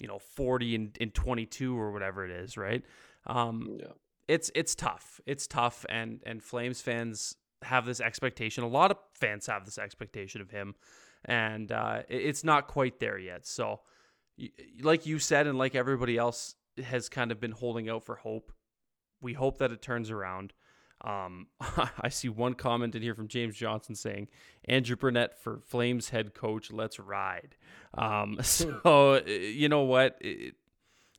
you 0.00 0.08
know 0.08 0.18
40 0.18 0.74
and, 0.74 0.96
and 1.00 1.14
22 1.14 1.76
or 1.78 1.90
whatever 1.92 2.24
it 2.24 2.30
is 2.30 2.56
right 2.56 2.84
um 3.26 3.78
yeah. 3.80 3.86
it's 4.28 4.48
it's 4.54 4.76
tough 4.76 5.20
it's 5.26 5.48
tough 5.48 5.84
and 5.88 6.20
and 6.24 6.40
flames 6.40 6.80
fans 6.80 7.34
have 7.62 7.84
this 7.84 8.00
expectation 8.00 8.62
a 8.62 8.68
lot 8.68 8.92
of 8.92 8.96
fans 9.14 9.46
have 9.48 9.64
this 9.64 9.76
expectation 9.76 10.40
of 10.40 10.52
him 10.52 10.76
and 11.24 11.72
uh 11.72 12.02
it- 12.08 12.22
it's 12.22 12.44
not 12.44 12.68
quite 12.68 13.00
there 13.00 13.18
yet 13.18 13.44
so 13.44 13.80
like 14.82 15.04
you 15.04 15.18
said 15.18 15.48
and 15.48 15.58
like 15.58 15.74
everybody 15.74 16.16
else 16.16 16.54
has 16.84 17.08
kind 17.08 17.32
of 17.32 17.40
been 17.40 17.52
holding 17.52 17.88
out 17.88 18.04
for 18.04 18.16
hope 18.16 18.52
we 19.20 19.34
hope 19.34 19.58
that 19.58 19.72
it 19.72 19.82
turns 19.82 20.10
around. 20.10 20.52
Um, 21.02 21.48
I 22.00 22.08
see 22.08 22.28
one 22.28 22.54
comment 22.54 22.94
in 22.94 23.02
here 23.02 23.14
from 23.14 23.28
James 23.28 23.56
Johnson 23.56 23.94
saying, 23.94 24.28
Andrew 24.64 24.96
Burnett 24.96 25.38
for 25.38 25.60
Flames 25.60 26.10
head 26.10 26.34
coach, 26.34 26.70
let's 26.70 26.98
ride. 26.98 27.56
Um, 27.94 28.38
so, 28.42 29.22
you 29.26 29.68
know 29.68 29.82
what? 29.82 30.18
It, 30.20 30.54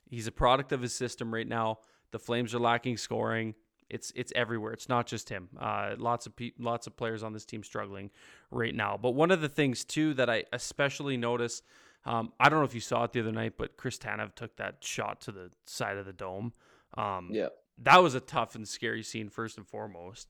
he's 0.10 0.28
a 0.28 0.32
product 0.32 0.72
of 0.72 0.82
his 0.82 0.93
system 0.93 1.34
right 1.34 1.48
now. 1.48 1.80
The 2.12 2.19
Flames 2.19 2.54
are 2.56 2.60
lacking 2.60 2.98
scoring. 2.98 3.56
It's 3.89 4.12
it's 4.15 4.32
everywhere. 4.36 4.72
It's 4.72 4.88
not 4.88 5.08
just 5.08 5.30
him. 5.30 5.50
Uh, 5.60 5.95
lots 5.98 6.28
of 6.28 6.36
pe- 6.36 6.52
lots 6.60 6.86
of 6.86 6.95
players 6.95 7.24
on 7.24 7.34
this 7.34 7.43
team 7.43 7.63
struggling 7.63 8.12
right 8.52 8.74
now. 8.74 9.00
But 9.02 9.12
one 9.12 9.32
of 9.32 9.41
the 9.41 9.50
things 9.50 9.84
too 9.84 10.13
that 10.13 10.30
I 10.30 10.43
especially 10.54 11.17
notice, 11.17 11.63
um, 12.10 12.34
I 12.39 12.50
don't 12.50 12.60
know 12.60 12.65
if 12.65 12.74
you 12.74 12.82
saw 12.82 13.04
it 13.04 13.13
the 13.13 13.19
other 13.19 13.32
night, 13.32 13.54
but 13.58 13.78
Chris 13.78 13.98
Tanev 13.98 14.34
took 14.36 14.56
that 14.58 14.78
shot 14.84 15.22
to 15.22 15.32
the 15.32 15.52
side 15.65 15.98
of 15.98 16.06
the 16.06 16.13
dome. 16.13 16.54
Um, 16.98 17.30
Yeah. 17.32 17.50
that 17.78 18.02
was 18.02 18.15
a 18.15 18.19
tough 18.19 18.56
and 18.56 18.67
scary 18.67 19.04
scene 19.04 19.30
first 19.30 19.58
and 19.58 19.67
foremost. 19.67 20.28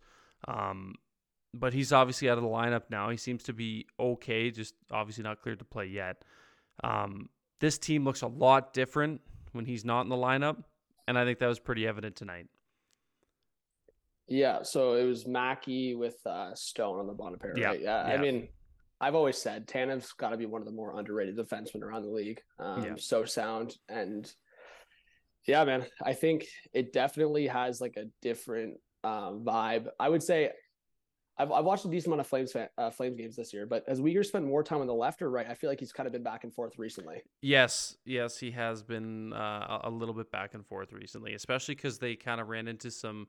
Um, 0.47 0.95
but 1.53 1.73
he's 1.73 1.91
obviously 1.93 2.29
out 2.29 2.37
of 2.37 2.43
the 2.43 2.49
lineup 2.49 2.83
now. 2.89 3.09
He 3.09 3.17
seems 3.17 3.43
to 3.43 3.53
be 3.53 3.87
okay, 3.99 4.51
just 4.51 4.75
obviously 4.91 5.23
not 5.23 5.41
cleared 5.41 5.59
to 5.59 5.65
play 5.65 5.85
yet. 5.85 6.23
Um, 6.83 7.29
this 7.59 7.77
team 7.77 8.03
looks 8.05 8.21
a 8.21 8.27
lot 8.27 8.73
different 8.73 9.21
when 9.53 9.65
he's 9.65 9.83
not 9.83 10.01
in 10.01 10.09
the 10.09 10.15
lineup, 10.15 10.63
and 11.07 11.17
I 11.17 11.25
think 11.25 11.39
that 11.39 11.47
was 11.47 11.59
pretty 11.59 11.87
evident 11.87 12.15
tonight. 12.15 12.47
Yeah, 14.27 14.61
so 14.61 14.93
it 14.93 15.05
was 15.05 15.25
Mackey 15.25 15.95
with 15.95 16.17
uh, 16.25 16.53
Stone 16.53 16.99
on 16.99 17.07
the 17.07 17.13
bottom 17.13 17.39
pair, 17.39 17.57
Yeah, 17.57 17.67
right? 17.69 17.81
Yeah, 17.81 18.07
yeah. 18.07 18.13
I 18.13 18.17
mean, 18.21 18.47
I've 19.01 19.15
always 19.15 19.37
said 19.37 19.67
Tanev's 19.67 20.11
got 20.13 20.29
to 20.29 20.37
be 20.37 20.45
one 20.45 20.61
of 20.61 20.65
the 20.65 20.73
more 20.73 20.97
underrated 20.97 21.37
defensemen 21.37 21.81
around 21.81 22.03
the 22.03 22.09
league. 22.09 22.41
Um, 22.59 22.83
Yeah. 22.83 22.93
So 22.97 23.25
sound 23.25 23.75
and 23.87 24.31
yeah, 25.47 25.63
man, 25.63 25.85
I 26.03 26.13
think 26.13 26.45
it 26.73 26.93
definitely 26.93 27.47
has 27.47 27.81
like 27.81 27.95
a 27.97 28.05
different 28.21 28.77
um, 29.03 29.43
vibe. 29.45 29.87
I 29.99 30.09
would 30.09 30.21
say 30.21 30.51
I've, 31.37 31.51
I've 31.51 31.63
watched 31.63 31.85
a 31.85 31.87
decent 31.87 32.07
amount 32.07 32.21
of 32.21 32.27
Flames 32.27 32.51
fan, 32.51 32.67
uh, 32.77 32.91
Flames 32.91 33.15
games 33.15 33.37
this 33.37 33.53
year, 33.53 33.65
but 33.65 33.83
as 33.87 34.01
Weegar 34.01 34.25
spent 34.25 34.45
more 34.45 34.61
time 34.61 34.81
on 34.81 34.87
the 34.87 34.93
left 34.93 35.21
or 35.21 35.31
right? 35.31 35.47
I 35.49 35.53
feel 35.53 35.69
like 35.69 35.79
he's 35.79 35.93
kind 35.93 36.05
of 36.05 36.11
been 36.11 36.21
back 36.23 36.43
and 36.43 36.53
forth 36.53 36.77
recently. 36.77 37.23
Yes, 37.41 37.95
yes, 38.05 38.37
he 38.37 38.51
has 38.51 38.83
been 38.83 39.31
uh, 39.31 39.79
a 39.83 39.87
a 39.87 39.89
little 39.89 40.13
bit 40.13 40.31
back 40.31 40.53
and 40.53 40.67
forth 40.67 40.91
recently, 40.91 41.33
especially 41.33 41.75
because 41.75 41.97
they 41.97 42.15
kind 42.15 42.41
of 42.41 42.49
ran 42.49 42.67
into 42.67 42.91
some 42.91 43.27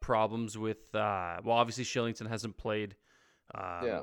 problems 0.00 0.58
with. 0.58 0.94
Uh, 0.94 1.38
well, 1.42 1.56
obviously 1.56 1.84
Shillington 1.84 2.28
hasn't 2.28 2.58
played. 2.58 2.94
Um, 3.54 3.64
Yeah. 3.82 4.00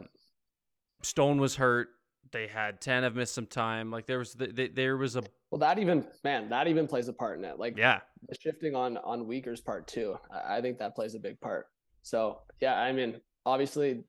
Stone 1.01 1.39
was 1.39 1.55
hurt. 1.55 1.89
They 2.31 2.47
had 2.47 2.79
Tanev 2.81 3.15
missed 3.15 3.33
some 3.33 3.47
time. 3.47 3.89
Like 3.91 4.05
there 4.05 4.19
was, 4.19 4.33
the, 4.33 4.47
the, 4.47 4.67
there 4.67 4.97
was 4.97 5.15
a 5.15 5.23
Well, 5.51 5.59
that 5.59 5.79
even 5.79 6.05
man, 6.23 6.49
that 6.49 6.67
even 6.67 6.88
plays 6.88 7.07
a 7.07 7.13
part 7.13 7.39
in 7.39 7.45
it. 7.45 7.57
Like 7.57 7.77
yeah, 7.77 8.01
shifting 8.39 8.75
on 8.75 8.97
on 8.97 9.25
Weegar's 9.25 9.62
part 9.62 9.88
too. 9.88 10.17
I, 10.31 10.57
I 10.57 10.62
think 10.62 10.77
that 10.79 10.95
plays 10.95 11.15
a 11.15 11.19
big 11.19 11.39
part. 11.39 11.67
So 12.03 12.41
yeah, 12.62 12.79
I 12.79 12.91
mean, 12.91 13.19
obviously, 13.45 14.03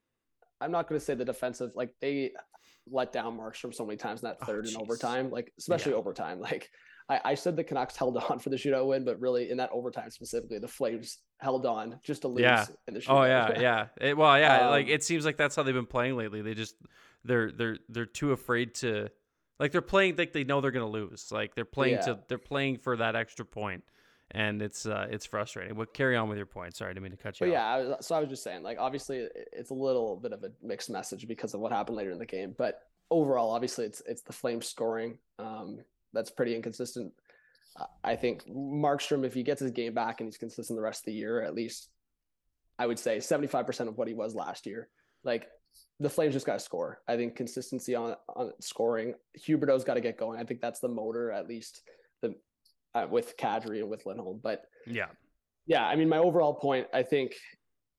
I'm 0.61 0.71
not 0.71 0.89
going 0.89 0.99
to 0.99 1.05
say 1.05 1.15
the 1.15 1.25
defensive 1.25 1.71
like 1.75 1.95
they 2.01 2.33
let 2.91 3.13
down 3.13 3.39
Markstrom 3.39 3.75
so 3.75 3.87
many 3.87 3.97
times 3.97 4.23
in 4.23 4.29
that 4.29 4.39
Oh, 4.43 4.47
third 4.47 4.67
and 4.67 4.77
overtime, 4.77 5.31
like 5.31 5.53
especially 5.59 5.93
Yeah. 5.93 5.99
overtime. 5.99 6.41
Like 6.51 6.71
I, 7.11 7.21
I 7.33 7.35
said 7.35 7.57
the 7.57 7.65
Canucks 7.65 7.97
held 7.97 8.17
on 8.17 8.39
for 8.39 8.51
the 8.51 8.57
shootout 8.57 8.87
win, 8.87 9.05
but 9.05 9.21
really 9.21 9.51
in 9.51 9.57
that 9.59 9.71
overtime 9.73 10.11
specifically, 10.11 10.59
the 10.59 10.69
Flames 10.69 11.19
held 11.39 11.67
on 11.67 11.99
just 12.03 12.23
to 12.23 12.29
lose 12.29 12.43
Yeah. 12.43 12.67
in 12.87 12.95
the 12.95 13.01
shootout. 13.01 13.21
Oh 13.21 13.25
yeah, 13.25 13.61
yeah. 13.61 13.87
It, 14.01 14.17
well, 14.17 14.39
yeah. 14.39 14.69
like 14.71 14.87
Um, 14.87 14.93
it 14.93 15.03
seems 15.05 15.25
like 15.25 15.37
that's 15.37 15.57
how 15.57 15.63
they've 15.65 15.75
been 15.75 15.87
playing 15.87 16.17
lately. 16.17 16.41
They 16.43 16.55
just 16.55 16.77
they're 17.25 17.51
they're 17.51 17.77
they're 17.89 18.07
too 18.07 18.33
afraid 18.33 18.75
to 18.77 19.09
like 19.59 19.73
they're 19.73 19.83
playing 19.83 20.17
like 20.17 20.33
they 20.33 20.45
know 20.45 20.61
they're 20.61 20.71
gonna 20.71 20.89
lose. 20.89 21.29
Like 21.33 21.55
they're 21.55 21.65
playing 21.65 21.95
Yeah. 21.97 22.01
to 22.03 22.19
they're 22.29 22.39
playing 22.39 22.79
for 22.79 22.97
that 22.97 23.17
extra 23.17 23.45
point, 23.45 23.83
and 24.31 24.63
it's 24.63 24.87
uh 24.87 25.07
it's 25.11 25.27
frustrating. 25.27 25.77
But 25.77 25.93
carry 25.93 26.17
on 26.17 26.29
with 26.29 26.39
your 26.39 26.47
point. 26.47 26.77
Sorry, 26.77 26.91
I 26.91 26.95
didn't 26.95 27.03
mean 27.03 27.13
to 27.13 27.19
cut 27.19 27.41
you 27.41 27.47
But 27.47 27.51
off. 27.51 27.53
yeah, 27.53 27.67
I 27.67 27.83
was, 27.97 28.07
so 28.07 28.15
I 28.15 28.21
was 28.21 28.29
just 28.29 28.43
saying, 28.45 28.63
like, 28.63 28.79
obviously, 28.79 29.27
it's 29.53 29.71
a 29.71 29.75
little 29.75 30.17
bit 30.17 30.33
of 30.33 30.45
a 30.45 30.53
mixed 30.63 30.89
message 30.91 31.27
because 31.27 31.55
of 31.55 31.61
what 31.61 31.73
happened 31.73 31.97
later 31.97 32.13
in 32.13 32.19
the 32.19 32.27
game. 32.27 32.55
But 32.57 32.81
overall, 33.11 33.51
obviously, 33.51 33.85
it's 33.85 34.01
it's 34.07 34.23
the 34.23 34.33
Flames 34.33 34.67
scoring 34.69 35.19
um, 35.39 35.81
that's 36.13 36.31
pretty 36.31 36.55
inconsistent. 36.55 37.13
I- 38.05 38.17
think 38.17 38.45
Markstrom, 38.47 39.25
if 39.25 39.35
he 39.35 39.43
gets 39.43 39.61
his 39.61 39.71
game 39.71 39.95
back 39.95 40.21
and 40.21 40.27
he's 40.27 40.37
consistent 40.39 40.77
the 40.77 40.83
rest 40.83 41.03
of 41.03 41.07
the 41.07 41.13
year, 41.15 41.41
at 41.43 41.55
least, 41.55 41.89
I 42.79 42.87
would 42.87 42.99
say 42.99 43.21
seventy 43.21 43.47
five 43.49 43.67
percent 43.67 43.89
of 43.89 43.97
what 43.97 44.09
he 44.09 44.15
was 44.15 44.35
last 44.35 44.67
year. 44.67 44.89
Like 45.23 45.49
the 45.99 46.11
Flames 46.11 46.35
just 46.35 46.47
got 46.47 46.55
to 46.55 46.61
score. 46.61 47.01
I 47.07 47.17
think 47.17 47.37
consistency 47.37 47.95
on 47.95 48.17
on 48.35 48.53
scoring. 48.61 49.15
Huberdeau's 49.39 49.85
got 49.85 49.95
to 49.95 50.01
get 50.01 50.19
going. 50.19 50.39
I 50.41 50.45
think 50.45 50.61
that's 50.61 50.81
the 50.81 50.89
motor, 50.89 51.31
at 51.31 51.47
least 51.47 51.83
the 52.23 52.35
uh, 52.95 53.07
with 53.09 53.37
Kadri 53.37 53.81
and 53.81 53.91
with 53.91 54.07
Lindholm. 54.07 54.41
But 54.43 54.65
Yeah, 54.87 55.07
yeah, 55.67 55.87
I 55.87 55.95
mean, 55.97 56.09
my 56.09 56.19
overall 56.19 56.55
point, 56.55 56.89
I 56.93 57.03
think, 57.03 57.35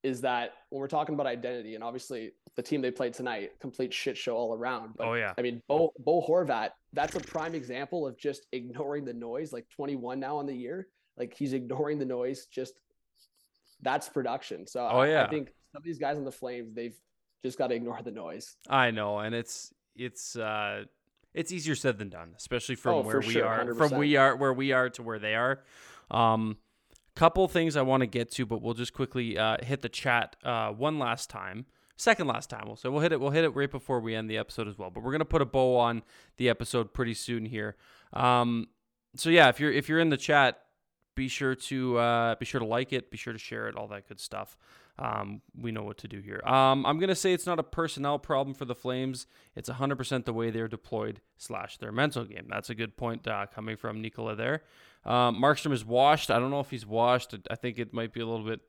is 0.03 0.21
that 0.21 0.53
when 0.69 0.79
we're 0.79 0.87
talking 0.87 1.13
about 1.15 1.27
identity, 1.27 1.75
and 1.75 1.83
obviously 1.83 2.31
the 2.55 2.61
team 2.63 2.81
they 2.81 2.91
played 2.91 3.13
tonight, 3.13 3.51
complete 3.59 3.93
shit 3.93 4.17
show 4.17 4.35
all 4.35 4.53
around. 4.55 4.93
But 4.97 5.07
Oh, 5.07 5.13
yeah. 5.13 5.33
I 5.37 5.41
mean, 5.41 5.61
Bo 5.67 5.93
Bo 5.99 6.21
Horvat, 6.27 6.69
that's 6.93 7.15
a 7.15 7.19
prime 7.19 7.53
example 7.55 8.07
of 8.07 8.17
just 8.17 8.47
ignoring 8.51 9.05
the 9.05 9.13
noise. 9.13 9.53
Like 9.53 9.67
21 9.69 10.19
now 10.19 10.37
on 10.37 10.45
the 10.47 10.55
year, 10.55 10.87
like 11.17 11.33
he's 11.35 11.53
ignoring 11.53 11.99
the 11.99 12.05
noise. 12.05 12.47
Just 12.47 12.73
that's 13.81 14.09
production. 14.09 14.67
So 14.67 14.81
Oh, 14.81 14.99
I, 14.99 15.09
yeah. 15.09 15.25
I 15.25 15.29
think 15.29 15.47
some 15.71 15.79
of 15.79 15.83
these 15.83 15.97
guys 15.99 16.17
on 16.17 16.23
the 16.25 16.31
Flames, 16.31 16.73
they've 16.75 16.95
just 17.43 17.57
got 17.57 17.67
to 17.67 17.75
ignore 17.75 17.99
the 18.03 18.11
noise. 18.11 18.55
I 18.69 18.91
know, 18.91 19.19
and 19.19 19.33
it's 19.35 19.73
it's 19.95 20.35
uh 20.35 20.85
it's 21.33 21.51
easier 21.51 21.75
said 21.75 21.97
than 21.97 22.09
done, 22.09 22.33
especially 22.37 22.75
from 22.75 22.95
Oh, 22.95 23.01
where 23.01 23.19
we 23.19 23.33
sure, 23.33 23.45
are 23.45 23.73
from 23.75 23.91
100%. 23.91 23.97
we 23.97 24.15
are 24.17 24.35
where 24.35 24.53
we 24.53 24.71
are 24.73 24.89
to 24.91 25.03
where 25.03 25.19
they 25.19 25.35
are. 25.35 25.63
Um 26.09 26.57
couple 27.15 27.47
things 27.47 27.75
I 27.75 27.81
want 27.81 28.01
to 28.01 28.07
get 28.07 28.31
to, 28.31 28.45
but 28.45 28.61
we'll 28.61 28.73
just 28.73 28.93
quickly 28.93 29.37
uh, 29.37 29.57
hit 29.63 29.81
the 29.81 29.89
chat 29.89 30.35
uh, 30.43 30.69
one 30.69 30.99
last 30.99 31.29
time. 31.29 31.65
Second 31.97 32.27
last 32.27 32.49
time, 32.49 32.63
we'll 32.65 32.75
say 32.75 32.89
we'll 32.89 33.01
hit 33.01 33.11
it. 33.11 33.19
We'll 33.19 33.29
hit 33.29 33.43
it 33.43 33.49
right 33.49 33.69
before 33.69 33.99
we 33.99 34.15
end 34.15 34.29
the 34.29 34.37
episode 34.37 34.67
as 34.67 34.77
well. 34.77 34.89
But 34.89 35.03
we're 35.03 35.11
gonna 35.11 35.25
put 35.25 35.41
a 35.41 35.45
bow 35.45 35.77
on 35.77 36.01
the 36.37 36.49
episode 36.49 36.93
pretty 36.93 37.13
soon 37.13 37.45
here. 37.45 37.75
Um, 38.13 38.69
so 39.15 39.29
yeah, 39.29 39.49
if 39.49 39.59
you're 39.59 39.71
if 39.71 39.87
you're 39.87 39.99
in 39.99 40.09
the 40.09 40.17
chat, 40.17 40.61
be 41.21 41.27
sure 41.27 41.53
to 41.55 41.97
uh, 41.99 42.35
be 42.35 42.45
sure 42.45 42.59
to 42.59 42.65
like 42.65 42.91
it, 42.93 43.11
be 43.11 43.17
sure 43.17 43.33
to 43.33 43.39
share 43.39 43.67
it, 43.67 43.75
all 43.75 43.87
that 43.87 44.07
good 44.07 44.19
stuff. 44.19 44.57
Um, 44.97 45.41
we 45.59 45.71
know 45.71 45.83
what 45.83 45.97
to 45.99 46.07
do 46.07 46.19
here. 46.19 46.41
Um, 46.45 46.85
I'm 46.85 46.99
gonna 46.99 47.15
say 47.15 47.31
it's 47.33 47.45
not 47.45 47.59
a 47.59 47.63
personnel 47.63 48.17
problem 48.19 48.53
for 48.55 48.65
the 48.65 48.73
Flames. 48.75 49.27
It's 49.55 49.69
100% 49.69 50.25
the 50.25 50.33
way 50.33 50.49
they're 50.49 50.67
deployed 50.67 51.21
slash 51.37 51.77
their 51.77 51.91
mental 51.91 52.25
game. 52.25 52.47
That's 52.49 52.69
a 52.69 52.75
good 52.75 52.97
point 52.97 53.27
uh, 53.27 53.45
coming 53.53 53.77
from 53.77 54.01
Nicola 54.01 54.35
there. 54.35 54.63
Um, 55.05 55.41
Markstrom 55.41 55.73
is 55.73 55.85
washed. 55.85 56.29
I 56.31 56.39
don't 56.39 56.49
know 56.51 56.59
if 56.59 56.69
he's 56.71 56.85
washed. 56.85 57.35
I 57.49 57.55
think 57.55 57.77
it 57.79 57.93
might 57.93 58.13
be 58.13 58.19
a 58.21 58.25
little 58.25 58.45
bit 58.45 58.61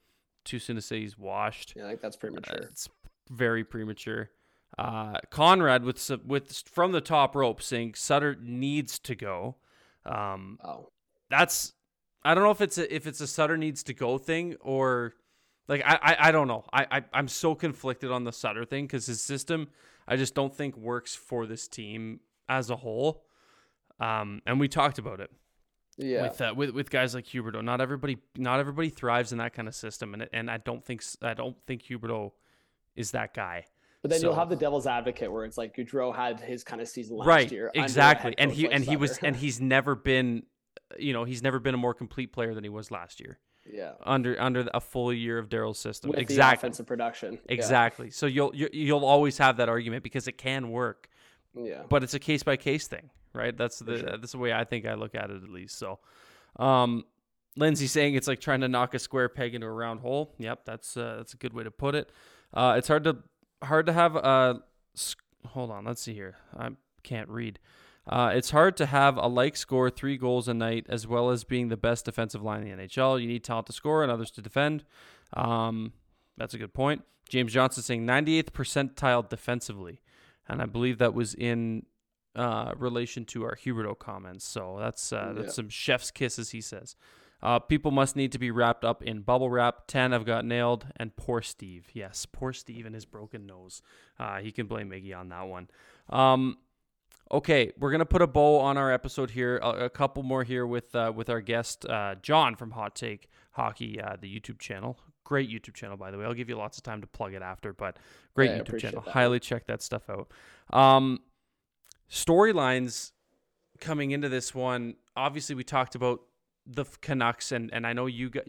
too 0.45 0.59
soon 0.59 0.77
to 0.77 0.83
say 0.83 1.01
he's 1.01 1.19
washed. 1.19 1.73
Yeah, 1.77 1.85
I 1.87 1.88
think 1.88 2.01
that's 2.03 2.17
Uh, 2.17 2.21
premature. 2.21 2.57
It's 2.71 2.88
very 3.31 3.65
premature. 3.65 4.31
Uh, 4.79 5.19
Conrad 5.31 5.85
with 5.85 5.99
with 6.27 6.53
from 6.67 6.93
the 6.93 7.01
top 7.01 7.35
rope 7.35 7.61
saying 7.62 7.95
Sutter 7.95 8.37
needs 8.41 8.99
to 9.01 9.15
go. 9.15 9.57
Um, 10.05 10.59
Oh, 10.65 10.91
that's 11.31 11.73
I 12.24 12.35
don't 12.35 12.44
know 12.44 12.50
if 12.50 12.61
it's 12.61 12.78
a, 12.78 12.94
if 12.94 13.06
it's 13.06 13.20
a 13.20 13.26
Sutter 13.26 13.56
needs 13.56 13.82
to 13.85 13.94
go 13.94 14.18
thing 14.18 14.56
or 14.61 15.14
like 15.68 15.82
I 15.85 15.98
I, 16.02 16.16
I 16.28 16.32
don't 16.32 16.48
know. 16.48 16.64
I, 16.72 16.87
I 16.90 17.04
I'm 17.12 17.28
so 17.28 17.54
conflicted 17.54 18.11
on 18.11 18.24
the 18.24 18.32
Sutter 18.32 18.64
thing 18.64 18.87
because 18.87 19.06
his 19.06 19.22
system 19.22 19.68
I 20.06 20.16
just 20.16 20.35
don't 20.35 20.54
think 20.54 20.76
works 20.76 21.14
for 21.14 21.46
this 21.46 21.68
team 21.68 22.20
as 22.48 22.70
a 22.70 22.76
whole. 22.76 23.24
Um, 24.00 24.42
and 24.46 24.58
we 24.58 24.68
talked 24.68 24.98
about 24.98 25.20
it 25.20 25.30
yeah. 25.96 26.22
with 26.22 26.40
uh, 26.40 26.54
with 26.56 26.70
with 26.70 26.90
guys 26.90 27.14
like 27.14 27.26
Huberdeau. 27.26 27.62
Not 27.62 27.80
everybody 27.80 28.18
not 28.37 28.61
everybody 28.61 28.88
thrives 28.88 29.32
in 29.32 29.38
that 29.38 29.52
kind 29.52 29.68
of 29.68 29.74
system, 29.74 30.14
and 30.14 30.28
and 30.32 30.50
I 30.50 30.58
don't 30.58 30.85
think 30.85 31.02
I 31.22 31.35
don't 31.35 31.56
think 31.66 31.82
Huberdeau 31.85 32.32
is 32.96 33.12
that 33.12 33.35
guy. 33.35 33.66
But 34.02 34.11
then 34.11 34.20
you'll 34.20 34.35
have 34.35 34.48
the 34.48 34.56
devil's 34.56 34.88
advocate 34.88 35.30
where 35.30 35.44
it's 35.44 35.56
like 35.56 35.76
Gaudreau 35.76 36.14
had 36.14 36.40
his 36.40 36.64
kind 36.64 36.82
of 36.82 36.88
season 36.88 37.16
last 37.16 37.28
right, 37.28 37.52
year. 37.52 37.70
a 37.72 37.80
exactly, 37.80 38.35
and 38.37 38.50
he 38.50 38.64
like 38.64 38.74
and 38.74 38.85
he 38.85 38.96
was 38.96 39.18
and 39.18 39.37
he's 39.37 39.61
never 39.61 39.94
been, 39.94 40.42
you 40.98 41.12
know, 41.12 41.24
he's 41.24 41.42
never 41.42 41.58
been 41.58 41.74
a 41.74 41.78
more 41.78 41.94
complete 41.94 42.32
player 42.32 42.54
than 42.54 42.64
he 42.64 42.70
was 42.70 42.90
last 42.90 43.20
year 43.20 43.38
yeah. 43.70 43.92
under 44.04 44.40
under 44.40 44.68
a 44.74 44.80
full 44.80 45.12
year 45.12 45.38
of 45.38 45.48
Daryl's 45.48 45.78
system. 45.78 46.11
With 46.11 46.16
the 46.16 46.22
exactly, 46.22 46.66
offensive 46.66 46.87
production. 46.87 47.35
Yeah. 47.35 47.54
exactly. 47.54 48.11
So 48.11 48.26
you'll 48.26 48.54
you, 48.54 48.68
you'll 48.72 49.04
always 49.04 49.38
have 49.38 49.58
that 49.58 49.68
argument 49.68 50.02
because 50.02 50.28
it 50.28 50.38
can 50.38 50.70
work, 50.70 51.08
Yeah. 51.54 51.82
but 51.88 52.02
it's 52.02 52.14
a 52.14 52.18
case 52.18 52.42
by 52.42 52.56
case 52.56 52.87
thing, 52.87 53.11
right? 53.35 53.56
That's 53.56 53.78
the 53.78 53.98
sure. 53.98 54.11
that's 54.18 54.32
the 54.32 54.38
way 54.38 54.52
I 54.52 54.64
think 54.64 54.87
I 54.87 54.94
look 54.94 55.14
at 55.14 55.30
it 55.30 55.42
at 55.42 55.48
least. 55.48 55.78
So, 55.78 56.00
um, 56.56 57.04
Lindsay 57.56 57.87
saying 57.87 58.14
it's 58.14 58.28
like 58.28 58.40
trying 58.40 58.62
to 58.62 58.68
knock 58.68 58.94
a 58.94 58.98
square 58.98 59.28
peg 59.28 59.54
into 59.54 59.66
a 59.66 59.72
round 59.72 60.00
hole. 60.00 60.35
Yep, 60.38 60.64
that's 60.64 60.96
uh, 60.96 61.16
that's 61.18 61.35
a 61.35 61.37
good 61.37 61.52
way 61.52 61.64
to 61.64 61.70
put 61.70 61.94
it. 61.94 62.11
Uh, 62.52 62.74
it's 62.76 62.88
hard 62.88 63.04
to 63.04 63.18
hard 63.62 63.87
to 63.87 63.92
have 63.92 64.16
a 64.16 64.61
s- 64.96 65.16
hold 65.46 65.70
on. 65.70 65.85
Let's 65.85 66.02
see 66.02 66.14
here. 66.14 66.37
I 66.56 66.70
can't 67.02 67.28
read. 67.28 67.58
Uh, 68.07 68.33
it's 68.35 68.51
hard 68.51 68.77
to 68.77 68.87
have 68.87 69.17
a 69.17 69.27
like 69.29 69.57
score 69.57 69.88
three 69.88 70.17
goals 70.17 70.49
a 70.49 70.55
night 70.55 70.87
as 70.88 71.07
well 71.07 71.31
as 71.31 71.45
being 71.45 71.69
the 71.69 71.77
best 71.77 72.05
defensive 72.05 72.43
line 72.43 72.67
in 72.67 72.77
the 72.79 72.85
NHL. 72.87 73.21
You 73.21 73.29
need 73.29 73.45
talent 73.45 73.67
to 73.69 73.73
score 73.73 74.03
and 74.03 74.11
others 74.11 74.31
to 74.33 74.43
defend. 74.43 74.85
Um, 75.35 75.93
that's 76.37 76.55
a 76.55 76.59
good 76.59 76.75
point. 76.75 77.03
James 77.29 77.53
Johnson 77.53 77.83
saying 77.83 78.05
98th 78.07 78.51
percentile 78.51 79.29
defensively, 79.29 80.01
and 80.49 80.61
I 80.61 80.67
believe 80.67 80.99
that 80.99 81.15
was 81.15 81.35
in 81.35 81.87
uh, 82.35 82.73
relation 82.77 83.25
to 83.27 83.45
our 83.45 83.55
Huberdeau 83.57 83.99
comments. 83.99 84.45
So 84.47 84.77
that's 84.81 85.12
uh, 85.12 85.33
that's 85.37 85.49
Yeah. 85.49 85.53
some 85.53 85.69
chef's 85.69 86.11
kisses, 86.11 86.51
he 86.51 86.61
says. 86.61 86.97
Uh, 87.43 87.59
people 87.59 87.91
must 87.91 88.15
need 88.17 88.31
to 88.33 88.38
be 88.38 88.51
wrapped 88.51 88.85
up 88.85 89.03
in 89.03 89.21
bubble 89.23 89.51
wrap. 89.51 89.87
10 89.88 90.12
I've 90.15 90.25
got 90.25 90.45
nailed. 90.45 90.87
And 90.97 91.15
poor 91.17 91.43
Steve. 91.43 91.88
Yes, 91.93 92.25
poor 92.31 92.53
Steve 92.53 92.87
and 92.87 92.95
his 92.95 93.05
broken 93.05 93.47
nose. 93.47 93.83
Uh, 94.19 94.38
he 94.38 94.53
can 94.53 94.67
blame 94.67 94.91
Miggy 94.91 95.17
on 95.17 95.29
that 95.31 95.49
one. 95.49 95.69
Um, 96.09 96.59
okay, 97.33 97.73
we're 97.79 97.90
going 97.90 98.01
to 98.01 98.07
put 98.07 98.23
a 98.23 98.27
bow 98.27 98.59
on 98.59 98.77
our 98.77 98.92
episode 98.92 99.31
here. 99.31 99.59
A, 99.62 99.87
a 99.87 99.90
couple 99.90 100.23
more 100.23 100.45
here 100.45 100.66
with 100.66 100.95
uh, 100.95 101.12
with 101.14 101.31
our 101.31 101.40
guest, 101.40 101.87
uh, 101.87 102.16
John 102.23 102.57
from 102.57 102.73
Hot 102.73 102.95
Take 102.95 103.29
Hockey, 103.53 104.01
uh, 104.01 104.16
the 104.21 104.29
YouTube 104.29 104.59
channel. 104.59 104.99
Great 105.25 105.51
YouTube 105.51 105.75
channel, 105.75 105.97
by 105.97 106.11
the 106.11 106.18
way. 106.18 106.25
I'll 106.25 106.35
give 106.35 106.49
you 106.49 106.57
lots 106.57 106.77
of 106.77 106.83
time 106.83 107.01
to 107.01 107.07
plug 107.07 107.33
it 107.33 107.42
after, 107.42 107.73
but 107.73 107.97
great 108.35 108.51
Yeah, 108.51 108.59
YouTube 108.59 108.81
channel. 108.81 109.03
that. 109.03 109.12
Highly 109.12 109.40
check 109.40 109.66
that 109.66 109.81
stuff 109.83 110.11
out. 110.11 110.29
Um, 110.77 111.21
storylines 112.11 113.12
coming 113.81 114.11
into 114.11 114.29
this 114.29 114.55
one. 114.55 114.97
Obviously, 115.16 115.55
we 115.55 115.64
talked 115.64 115.95
about 115.95 116.21
the 116.66 116.85
Canucks, 117.01 117.53
and 117.53 117.73
and 117.73 117.87
I 117.87 117.92
know 117.92 118.07
you 118.07 118.31
guys. 118.31 118.45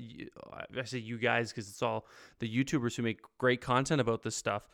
I 0.77 0.83
say 0.83 0.97
you 0.97 1.17
guys 1.17 1.51
because 1.51 1.69
it's 1.69 1.81
all 1.81 2.05
the 2.39 2.49
YouTubers 2.53 2.95
who 2.95 3.03
make 3.03 3.21
great 3.37 3.61
content 3.61 4.01
about 4.01 4.23
this 4.23 4.35
stuff. 4.35 4.67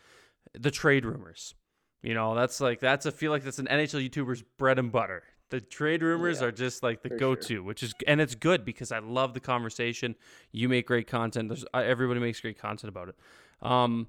The 0.53 0.71
trade 0.71 1.05
rumors. 1.05 1.53
You 2.01 2.13
know, 2.13 2.35
that's 2.35 2.61
like 2.61 2.79
that's 2.79 3.05
I 3.05 3.11
feel 3.11 3.31
like 3.31 3.43
that's 3.43 3.59
an 3.59 3.67
NHL 3.67 4.09
YouTuber's 4.09 4.43
bread 4.57 4.79
and 4.79 4.91
butter. 4.91 5.23
The 5.49 5.59
trade 5.59 6.03
rumors 6.03 6.41
Yeah, 6.41 6.47
are 6.47 6.51
just 6.51 6.83
like 6.83 7.01
the 7.01 7.09
go-to, 7.09 7.63
which 7.63 7.81
is 7.81 7.93
and 8.07 8.21
it's 8.21 8.35
good 8.35 8.63
because 8.63 8.91
I 8.91 8.99
love 8.99 9.33
the 9.33 9.39
conversation. 9.39 10.15
You 10.51 10.69
make 10.69 10.87
great 10.87 11.07
content. 11.07 11.49
There's 11.49 11.65
uh, 11.73 11.79
everybody 11.79 12.19
makes 12.19 12.39
great 12.39 12.59
content 12.59 12.89
about 12.89 13.09
it. 13.09 13.15
Um, 13.61 14.07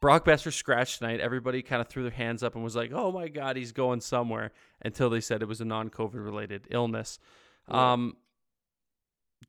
Brock 0.00 0.24
Boeser 0.24 0.52
scratched 0.52 0.98
tonight. 0.98 1.20
Everybody 1.20 1.62
kind 1.62 1.80
of 1.80 1.88
threw 1.88 2.02
their 2.02 2.12
hands 2.12 2.42
up 2.42 2.54
and 2.54 2.62
was 2.62 2.76
like, 2.76 2.92
"Oh 2.94 3.10
my 3.10 3.28
God, 3.28 3.56
he's 3.56 3.72
going 3.72 4.00
somewhere." 4.00 4.52
Until 4.80 5.10
they 5.10 5.20
said 5.20 5.42
it 5.42 5.48
was 5.48 5.60
a 5.60 5.64
non-COVID 5.64 6.24
related 6.24 6.68
illness. 6.70 7.18
Yeah. 7.68 7.92
Um, 7.92 8.16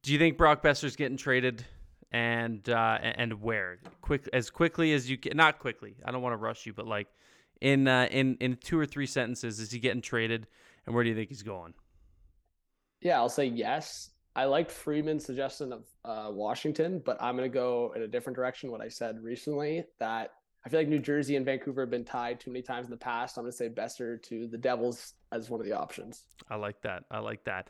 do 0.04 0.12
you 0.12 0.20
think 0.20 0.38
Brock 0.38 0.64
Boeser's 0.64 0.96
getting 0.96 1.18
traded, 1.18 1.66
and 2.12 2.68
uh, 2.68 2.98
and 3.02 3.42
where? 3.42 3.78
Quick 4.02 4.28
as 4.34 4.50
quickly 4.50 4.94
as 4.94 5.10
you 5.10 5.18
can. 5.18 5.38
Not 5.38 5.60
quickly. 5.60 5.96
I 6.04 6.12
don't 6.12 6.22
want 6.22 6.34
to 6.34 6.38
rush 6.38 6.66
you, 6.66 6.74
but 6.74 6.88
like 6.88 7.08
in 7.62 7.88
uh, 7.88 8.08
in 8.12 8.38
in 8.40 8.58
two 8.58 8.80
or 8.80 8.86
three 8.86 9.06
sentences, 9.06 9.60
is 9.60 9.72
he 9.72 9.80
getting 9.80 10.02
traded, 10.02 10.48
and 10.86 10.96
where 10.96 11.04
do 11.04 11.10
you 11.10 11.16
think 11.16 11.30
he's 11.30 11.44
going? 11.44 11.74
Yeah, 13.02 13.18
I'll 13.18 13.30
say 13.30 13.46
yes. 13.46 14.12
I 14.36 14.46
liked 14.46 14.72
Freeman's 14.72 15.26
suggestion 15.26 15.74
of 15.74 15.86
uh, 16.06 16.32
Washington, 16.32 17.02
but 17.04 17.18
I'm 17.22 17.36
going 17.36 17.50
to 17.50 17.54
go 17.54 17.92
in 17.96 18.04
a 18.04 18.08
different 18.08 18.36
direction. 18.36 18.72
What 18.72 18.82
I 18.82 18.88
said 18.88 19.20
recently 19.24 19.84
that 20.00 20.34
I 20.66 20.70
feel 20.70 20.80
like 20.82 20.90
New 20.90 21.00
Jersey 21.00 21.36
and 21.38 21.46
Vancouver 21.46 21.82
have 21.82 21.90
been 21.90 22.04
tied 22.04 22.40
too 22.40 22.52
many 22.52 22.62
times 22.62 22.86
in 22.86 22.92
the 22.92 22.98
past. 22.98 23.38
I'm 23.38 23.46
going 23.46 23.52
to 23.52 23.58
say 23.58 23.70
Boeser 23.70 24.22
to 24.24 24.48
the 24.48 24.58
Devils 24.58 25.14
as 25.32 25.50
one 25.50 25.60
of 25.60 25.66
the 25.66 25.74
options. 25.74 26.26
I 26.50 26.56
like 26.56 26.82
that. 26.82 27.04
I 27.10 27.20
like 27.20 27.46
that. 27.46 27.70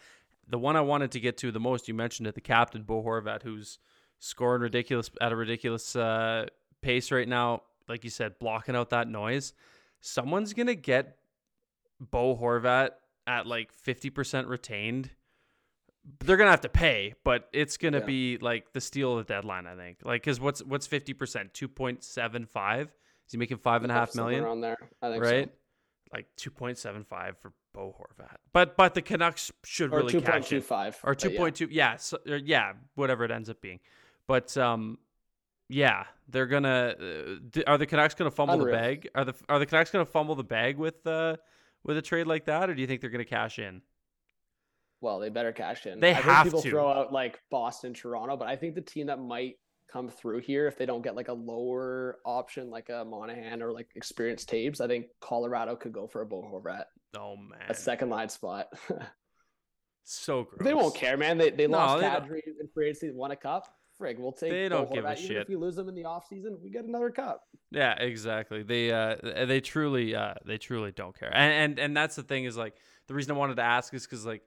The 0.49 0.57
one 0.57 0.75
I 0.75 0.81
wanted 0.81 1.11
to 1.11 1.19
get 1.19 1.37
to 1.37 1.51
the 1.51 1.59
most, 1.59 1.87
you 1.87 1.93
mentioned 1.93 2.27
it, 2.27 2.35
the 2.35 2.41
captain 2.41 2.83
Bo 2.83 3.03
Horvat, 3.03 3.43
who's 3.43 3.79
scoring 4.19 4.61
ridiculous 4.61 5.11
at 5.21 5.31
a 5.31 5.35
ridiculous 5.35 5.95
uh, 5.95 6.47
pace 6.81 7.11
right 7.11 7.27
now. 7.27 7.61
Like 7.87 8.03
you 8.03 8.09
said, 8.09 8.39
blocking 8.39 8.75
out 8.75 8.89
that 8.89 9.07
noise. 9.07 9.53
Someone's 10.01 10.53
gonna 10.53 10.75
get 10.75 11.17
Bo 11.99 12.35
Horvat 12.35 12.91
at 13.25 13.47
like 13.47 13.71
fifty 13.73 14.09
percent 14.09 14.47
retained. 14.47 15.11
They're 16.19 16.37
gonna 16.37 16.51
have 16.51 16.61
to 16.61 16.69
pay, 16.69 17.15
but 17.23 17.49
it's 17.51 17.75
gonna 17.77 17.99
Yeah. 17.99 18.05
be 18.05 18.37
like 18.37 18.71
the 18.73 18.79
steal 18.81 19.17
of 19.17 19.27
the 19.27 19.33
deadline. 19.33 19.67
I 19.67 19.75
think. 19.75 19.99
Like, 20.03 20.23
cause 20.23 20.39
what's 20.39 20.63
what's 20.63 20.87
fifty 20.87 21.13
percent? 21.13 21.53
Two 21.53 21.67
point 21.67 22.03
seven 22.03 22.45
five. 22.45 22.87
Is 23.25 23.33
he 23.33 23.37
making 23.37 23.57
five 23.57 23.83
and 23.83 23.91
a 23.91 23.95
half 23.95 24.15
million 24.15 24.43
around 24.43 24.61
there. 24.61 24.77
Right? 25.01 25.49
so. 25.49 25.51
Like 26.13 26.27
two 26.37 26.51
point 26.51 26.77
seven 26.77 27.03
five 27.03 27.37
for 27.39 27.51
Bo 27.73 27.93
Horvat. 27.99 28.37
But 28.53 28.77
but 28.77 28.93
the 28.93 29.01
Canucks 29.01 29.51
should 29.65 29.91
Or 29.93 29.97
really 29.97 30.13
two 30.13 30.21
point 30.21 30.43
cash 30.43 30.49
two 30.49 30.57
it. 30.57 30.63
five. 30.63 30.97
Or 31.03 31.13
two 31.13 31.31
point 31.31 31.57
two, 31.57 31.67
yeah, 31.69 31.97
so, 31.97 32.17
or 32.25 32.37
yeah, 32.37 32.73
whatever 32.95 33.25
it 33.25 33.31
ends 33.31 33.49
up 33.49 33.59
being. 33.59 33.81
But 34.27 34.55
um, 34.57 34.99
yeah, 35.69 36.05
they're 36.29 36.47
gonna. 36.47 36.95
Uh, 36.99 37.61
are 37.67 37.77
the 37.77 37.85
Canucks 37.85 38.13
gonna 38.15 38.31
fumble 38.31 38.55
Unreal. 38.55 38.67
the 38.75 38.81
bag? 38.81 39.09
Are 39.15 39.25
the 39.25 39.33
are 39.49 39.59
the 39.59 39.65
Canucks 39.65 39.91
gonna 39.91 40.05
fumble 40.05 40.35
the 40.35 40.43
bag 40.43 40.77
with 40.77 41.05
uh 41.07 41.37
with 41.83 41.97
a 41.97 42.01
trade 42.01 42.27
like 42.27 42.45
that, 42.45 42.69
or 42.69 42.75
do 42.75 42.81
you 42.81 42.87
think 42.87 43.01
they're 43.01 43.09
gonna 43.09 43.25
cash 43.25 43.59
in? 43.59 43.81
Well, 45.01 45.19
they 45.19 45.29
better 45.29 45.51
cash 45.51 45.85
in. 45.85 45.99
They 45.99 46.11
I 46.11 46.13
have 46.21 46.45
people 46.45 46.61
to. 46.63 46.69
throw 46.69 46.89
out 46.91 47.13
like 47.13 47.39
Boston, 47.51 47.93
Toronto, 47.93 48.35
but 48.35 48.47
I 48.47 48.55
think 48.55 48.73
the 48.75 48.81
team 48.81 49.07
that 49.07 49.19
might 49.19 49.55
come 49.91 50.09
through 50.09 50.39
here 50.39 50.67
if 50.67 50.77
they 50.77 50.85
don't 50.85 51.01
get 51.01 51.15
like 51.15 51.29
a 51.29 51.33
lower 51.33 52.17
option 52.25 52.69
like 52.69 52.89
a 52.89 53.05
Monahan 53.05 53.61
or 53.61 53.71
like 53.71 53.89
experienced 53.95 54.49
tapes, 54.49 54.81
I 54.81 54.87
think 54.87 55.05
Colorado 55.21 55.75
could 55.75 55.93
go 55.93 56.07
for 56.07 56.21
a 56.21 56.25
Bo 56.25 56.41
Horvat, 56.41 56.85
Oh 57.17 57.35
man, 57.37 57.59
a 57.69 57.73
second 57.73 58.09
line 58.09 58.27
spot. 58.29 58.67
so 60.03 60.43
gross. 60.43 60.63
they 60.63 60.73
won't 60.73 60.95
care, 60.95 61.15
man. 61.17 61.37
They 61.37 61.51
they 61.51 61.67
No, 61.67 61.77
lost 61.77 62.01
they. 62.01 62.07
Kadri 62.07 62.39
in 62.59 62.67
free 62.73 62.87
agency, 62.89 63.11
won 63.11 63.31
a 63.31 63.35
cup. 63.35 63.67
Frig, 63.99 64.19
we'll 64.19 64.31
take. 64.31 64.51
They 64.51 64.69
don't 64.69 64.91
give 64.93 65.05
a. 65.05 65.13
Even 65.13 65.23
shit. 65.23 65.37
if 65.37 65.49
you 65.49 65.59
lose 65.59 65.75
them 65.75 65.89
in 65.89 65.95
the 65.95 66.03
offseason, 66.03 66.61
we 66.61 66.69
get 66.69 66.85
another 66.85 67.09
cup. 67.09 67.43
Yeah, 67.71 67.93
exactly. 67.93 68.63
They 68.63 68.91
uh 68.91 69.15
they 69.45 69.59
truly 69.59 70.15
uh 70.15 70.35
they 70.45 70.57
truly 70.57 70.91
don't 70.91 71.17
care. 71.17 71.31
And 71.33 71.53
and 71.53 71.79
and 71.79 71.97
that's 71.97 72.15
the 72.15 72.23
thing 72.23 72.45
is 72.45 72.55
like 72.55 72.75
the 73.07 73.13
reason 73.13 73.31
I 73.31 73.37
wanted 73.37 73.55
to 73.55 73.63
ask 73.63 73.93
is 73.93 74.05
cuz 74.05 74.25
like 74.25 74.43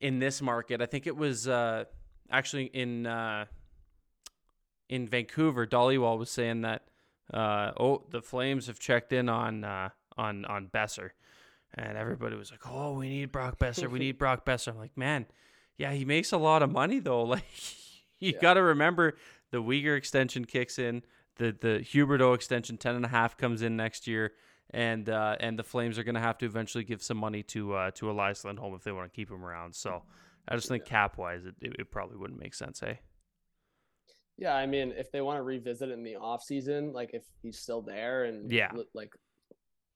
in 0.00 0.18
this 0.18 0.40
market, 0.40 0.80
I 0.80 0.86
think 0.86 1.06
it 1.06 1.16
was 1.16 1.46
uh 1.46 1.84
actually 2.30 2.66
in 2.66 3.06
uh 3.06 3.46
in 4.88 5.08
Vancouver, 5.08 5.66
Dhaliwal 5.66 6.18
was 6.18 6.30
saying 6.30 6.62
that 6.62 6.86
uh 7.32 7.72
oh, 7.78 8.04
the 8.10 8.22
Flames 8.22 8.66
have 8.66 8.78
checked 8.78 9.12
in 9.12 9.28
on 9.28 9.64
uh 9.64 9.90
on 10.16 10.44
on 10.46 10.68
Boeser. 10.68 11.10
And 11.76 11.98
everybody 11.98 12.36
was 12.36 12.52
like, 12.52 12.60
"Oh, 12.70 12.92
we 12.92 13.08
need 13.08 13.32
Brock 13.32 13.58
Boeser. 13.58 13.90
We 13.90 13.98
need 14.06 14.16
Brock 14.16 14.44
Boeser." 14.46 14.68
I'm 14.68 14.78
like, 14.78 14.96
"Man, 14.96 15.26
yeah, 15.76 15.92
he 15.92 16.04
makes 16.04 16.30
a 16.32 16.38
lot 16.38 16.62
of 16.62 16.70
money 16.70 16.98
though. 17.00 17.24
Like 17.34 17.44
you 18.28 18.32
Yeah. 18.34 18.40
got 18.40 18.54
to 18.54 18.62
remember 18.62 19.16
the 19.50 19.62
Weegar 19.62 19.96
extension 19.96 20.44
kicks 20.44 20.78
in 20.78 21.02
the 21.36 21.56
the 21.60 21.80
Huberdeau 21.80 22.34
extension 22.34 22.76
ten 22.76 22.94
and 22.96 23.04
a 23.04 23.08
half 23.08 23.36
comes 23.36 23.62
in 23.62 23.76
next 23.76 24.06
year, 24.06 24.32
and 24.70 25.08
uh, 25.08 25.36
and 25.40 25.58
the 25.58 25.64
Flames 25.64 25.98
are 25.98 26.04
going 26.04 26.14
to 26.14 26.20
have 26.20 26.38
to 26.38 26.46
eventually 26.46 26.84
give 26.84 27.02
some 27.02 27.16
money 27.16 27.42
to 27.44 27.74
uh, 27.74 27.90
to 27.92 28.10
Elias 28.10 28.44
Lindholm 28.44 28.74
if 28.74 28.84
they 28.84 28.92
want 28.92 29.10
to 29.12 29.14
keep 29.14 29.30
him 29.30 29.44
around. 29.44 29.74
So 29.74 30.02
I 30.48 30.54
just 30.56 30.68
think 30.68 30.84
cap 30.84 31.18
wise, 31.18 31.44
it, 31.44 31.54
it, 31.60 31.76
it 31.80 31.90
probably 31.90 32.16
wouldn't 32.16 32.38
make 32.40 32.54
sense, 32.54 32.82
eh? 32.82 32.94
Yeah, 34.36 34.54
I 34.54 34.66
mean, 34.66 34.92
if 34.96 35.12
they 35.12 35.20
want 35.20 35.38
to 35.38 35.42
revisit 35.42 35.90
it 35.90 35.92
in 35.92 36.02
the 36.02 36.16
off 36.16 36.42
season, 36.42 36.92
like 36.92 37.10
if 37.14 37.22
he's 37.42 37.58
still 37.58 37.82
there 37.82 38.24
and 38.24 38.50
Yeah. 38.50 38.72
like 38.94 39.12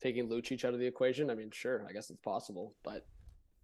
taking 0.00 0.28
Lucic 0.28 0.64
out 0.64 0.74
of 0.74 0.80
the 0.80 0.86
equation, 0.86 1.28
I 1.28 1.34
mean, 1.34 1.50
sure, 1.52 1.84
I 1.88 1.92
guess 1.92 2.08
it's 2.10 2.20
possible. 2.20 2.74
But 2.84 3.04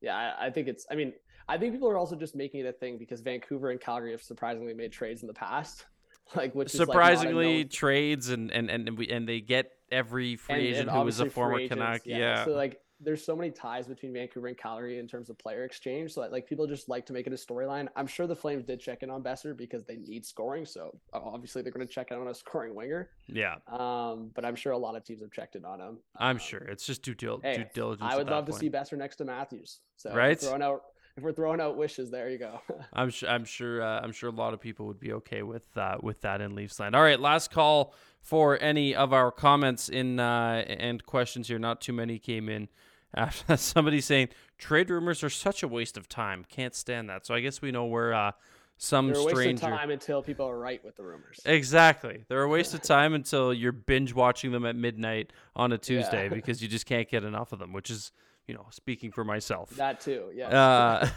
yeah, 0.05 0.35
I, 0.38 0.47
I 0.47 0.51
think 0.51 0.69
it's. 0.69 0.87
I 0.90 0.95
mean, 0.95 1.12
I 1.49 1.59
think 1.59 1.73
people 1.73 1.88
are 1.88 1.97
also 1.99 2.17
just 2.17 2.35
making 2.37 2.61
it 2.61 2.67
a 2.67 2.73
thing 2.73 2.99
because 2.99 3.21
Vancouver 3.21 3.71
and 3.71 3.81
Calgary 3.81 4.12
have 4.12 4.23
surprisingly 4.23 4.75
made 4.75 4.93
trades 4.93 5.23
in 5.23 5.29
the 5.29 5.35
past, 5.35 5.87
like 6.37 6.55
which 6.55 6.75
is 6.75 6.79
like, 6.81 6.87
Surprisingly, 6.88 7.64
trades 7.64 8.29
and 8.29 8.51
and 8.51 8.71
and 8.71 8.99
we, 8.99 9.09
and 9.09 9.29
they 9.29 9.40
get 9.40 9.71
every 9.90 10.37
free 10.37 10.55
and- 10.55 10.64
agent 10.64 10.88
and 10.88 10.99
who 10.99 11.05
was 11.05 11.21
a 11.21 11.31
former 11.31 11.59
agents, 11.59 11.75
Canuck. 11.75 12.01
Yeah, 12.05 12.45
So 12.45 12.53
like, 12.53 12.81
there's 13.05 13.25
so 13.25 13.37
many 13.37 13.51
ties 13.51 13.87
between 13.87 14.12
Vancouver 14.12 14.47
and 14.49 14.57
Calgary 14.57 14.99
in 14.99 15.07
terms 15.07 15.31
of 15.31 15.38
player 15.38 15.64
exchange. 15.64 16.12
So 16.14 16.23
like, 16.29 16.47
people 16.47 16.67
just 16.67 16.88
like 16.88 17.07
to 17.07 17.12
make 17.12 17.27
it 17.27 17.33
a 17.33 17.37
storyline. 17.37 17.88
I'm 17.97 18.07
sure 18.07 18.27
the 18.27 18.35
Flames 18.37 18.64
did 18.64 18.81
check 18.81 19.03
in 19.03 19.11
on 19.11 19.23
Boeser 19.23 19.57
because 19.57 19.85
they 19.85 19.97
need 19.97 20.25
scoring. 20.25 20.64
So 20.67 20.99
uh, 21.12 21.21
obviously 21.23 21.62
they're 21.62 21.73
going 21.73 21.87
to 21.87 21.93
check 21.93 22.11
in 22.11 22.19
on 22.19 22.29
a 22.29 22.35
scoring 22.35 22.75
winger. 22.75 23.11
yeah. 23.27 23.57
Um, 23.69 24.31
but 24.35 24.45
I'm 24.45 24.57
sure 24.57 24.73
a 24.73 24.79
lot 24.79 24.97
of 24.97 25.05
teams 25.05 25.23
have 25.23 25.31
checked 25.31 25.55
in 25.57 25.64
on 25.64 25.81
him. 25.81 25.99
I'm 26.17 26.37
Um, 26.37 26.38
sure 26.38 26.61
it's 26.61 26.87
just 26.87 27.03
due, 27.03 27.14
dil- 27.14 27.40
hey, 27.43 27.59
due 27.59 27.64
diligence. 27.75 28.11
I 28.12 28.17
would 28.17 28.27
that 28.27 28.33
love 28.33 28.47
to 28.47 28.53
see 28.53 28.71
Boeser 28.71 28.97
next 28.99 29.17
to 29.17 29.25
Matthews. 29.25 29.81
So 29.97 30.09
if 30.09 30.14
we're 30.14 30.21
Right? 30.21 30.40
throwing 30.40 30.62
out 30.62 30.83
if 31.17 31.23
we're 31.23 31.33
throwing 31.33 31.61
out 31.61 31.77
wishes, 31.77 32.11
there 32.11 32.29
you 32.29 32.38
go. 32.38 32.61
I'm 32.93 33.09
sure. 33.09 33.29
I'm 33.29 33.45
sure. 33.45 33.81
Uh, 33.81 34.01
I'm 34.01 34.11
sure 34.11 34.31
a 34.31 34.33
lot 34.33 34.53
of 34.53 34.59
people 34.61 34.87
would 34.87 34.99
be 34.99 35.12
okay 35.12 35.45
with 35.45 35.64
uh, 35.79 35.97
with 36.03 36.21
that 36.23 36.40
in 36.40 36.57
Leafs 36.57 36.81
land. 36.81 36.97
All 36.97 37.03
right, 37.03 37.21
last 37.21 37.53
call 37.53 37.95
for 38.21 38.61
any 38.61 38.97
of 38.97 39.12
our 39.12 39.31
comments 39.31 39.88
in 39.88 40.19
uh, 40.19 40.64
and 40.67 41.07
questions 41.07 41.47
here. 41.47 41.61
Not 41.61 41.81
too 41.81 41.93
many 41.93 42.19
came 42.19 42.49
in. 42.49 42.69
After 43.14 43.57
somebody 43.57 44.00
saying 44.00 44.29
trade 44.59 44.90
rumors 44.90 45.22
are 45.22 45.31
such 45.31 45.62
a 45.62 45.68
waste 45.68 45.96
of 45.96 46.09
time. 46.09 46.44
Can't 46.48 46.74
stand 46.74 47.09
that. 47.11 47.27
So 47.27 47.35
I 47.35 47.40
guess 47.40 47.62
we 47.62 47.70
know 47.70 47.85
where 47.85 48.12
uh, 48.12 48.33
some 48.77 49.09
They're 49.09 49.20
a 49.20 49.24
waste 49.24 49.62
of 49.62 49.70
time 49.70 49.90
until 49.90 50.22
people 50.22 50.46
are 50.46 50.59
right 50.59 50.85
with 50.85 50.96
the 50.96 51.05
rumors. 51.05 51.40
Exactly. 51.44 52.24
They're 52.29 52.42
a 52.42 52.48
waste 52.48 52.74
of 52.74 52.83
time 52.94 53.14
until 53.14 53.55
you're 53.55 53.72
binge 53.72 54.14
watching 54.14 54.53
them 54.53 54.66
at 54.66 54.77
midnight 54.77 55.33
on 55.55 55.72
a 55.72 55.79
Tuesday 55.79 56.24
Yeah. 56.24 56.29
because 56.35 56.62
you 56.62 56.68
just 56.68 56.87
can't 56.87 57.09
get 57.09 57.24
enough 57.24 57.53
of 57.53 57.59
them. 57.59 57.72
Which 57.72 57.90
is, 57.90 58.12
you 58.46 58.55
know, 58.55 58.66
speaking 58.70 59.12
for 59.12 59.24
myself. 59.24 59.70
That 59.70 60.00
too, 60.00 60.31
yeah. 60.35 60.48
Uh, 60.48 61.09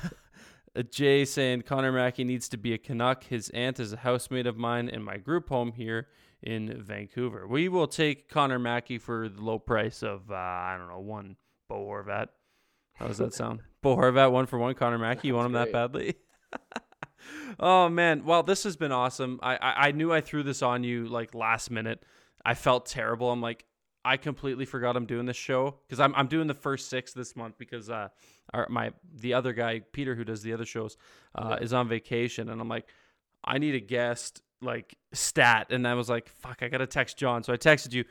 Jay 0.91 1.25
saying 1.25 1.63
Connor 1.63 1.91
Mackey 1.91 2.23
needs 2.23 2.49
to 2.49 2.57
be 2.57 2.73
a 2.73 2.77
Canuck. 2.77 3.23
His 3.23 3.49
aunt 3.49 3.79
is 3.79 3.93
a 3.93 3.97
housemate 3.97 4.45
of 4.45 4.57
mine 4.57 4.89
in 4.89 5.01
my 5.01 5.17
group 5.17 5.49
home 5.49 5.71
here 5.71 6.07
in 6.43 6.81
Vancouver. 6.83 7.47
We 7.47 7.67
will 7.67 7.88
take 7.88 8.29
Connor 8.29 8.60
Mackey 8.60 8.99
for 8.99 9.27
the 9.27 9.41
low 9.41 9.57
price 9.57 10.03
of 10.03 10.29
uh, 10.29 10.36
I 10.36 10.75
don't 10.77 10.88
know 10.88 10.99
one 10.99 11.36
Bo 11.67 11.86
Horvat. 11.86 12.27
How 12.95 13.08
does 13.08 13.17
that 13.17 13.34
sound? 13.34 13.62
Bo 13.82 13.95
Horvat 13.95 14.32
one 14.32 14.45
for 14.45 14.58
one. 14.58 14.73
Connor 14.73 14.97
Mackey. 14.97 15.27
You 15.30 15.36
want 15.36 15.47
him 15.47 15.51
that 15.53 15.71
badly? 15.71 16.15
oh 17.60 17.89
man! 17.89 18.25
Well, 18.25 18.43
this 18.43 18.63
has 18.63 18.75
been 18.75 18.91
awesome. 18.91 19.39
I, 19.41 19.56
I 19.58 19.88
I 19.88 19.91
knew 19.91 20.12
I 20.12 20.21
threw 20.21 20.43
this 20.43 20.62
on 20.62 20.84
you 20.84 21.08
like 21.08 21.34
last 21.36 21.71
minute. 21.71 22.03
I 22.45 22.53
felt 22.53 22.86
terrible. 22.86 23.32
I'm 23.32 23.41
like. 23.41 23.65
I 24.06 24.15
completely 24.15 24.63
forgot 24.63 24.95
I'm 24.95 25.06
doing 25.06 25.25
this 25.25 25.36
show 25.36 25.80
because 25.86 25.99
I'm 25.99 26.15
I'm 26.15 26.27
doing 26.27 26.47
the 26.47 26.53
first 26.53 26.88
six 26.89 27.12
this 27.12 27.36
month 27.36 27.58
because 27.58 27.89
uh 27.89 28.08
our 28.53 28.65
my 28.69 28.93
the 29.13 29.34
other 29.34 29.51
guy 29.51 29.82
Peter 29.91 30.15
who 30.15 30.23
does 30.23 30.41
the 30.41 30.53
other 30.53 30.63
shows 30.63 30.95
uh 31.36 31.58
Yeah. 31.60 31.65
is 31.65 31.73
on 31.73 31.89
vacation 31.89 32.47
and 32.47 32.62
I'm 32.62 32.69
like 32.69 32.88
I 33.43 33.58
need 33.58 33.75
a 33.75 33.82
guest 33.82 34.41
like 34.62 34.95
stat 35.12 35.67
and 35.71 35.86
I 35.86 35.95
was 35.95 36.08
like 36.08 36.30
fuck 36.30 36.63
I 36.63 36.69
gotta 36.69 36.88
text 36.88 37.17
John 37.17 37.43
so 37.43 37.51
I 37.51 37.58
texted 37.58 37.91
you 37.91 38.06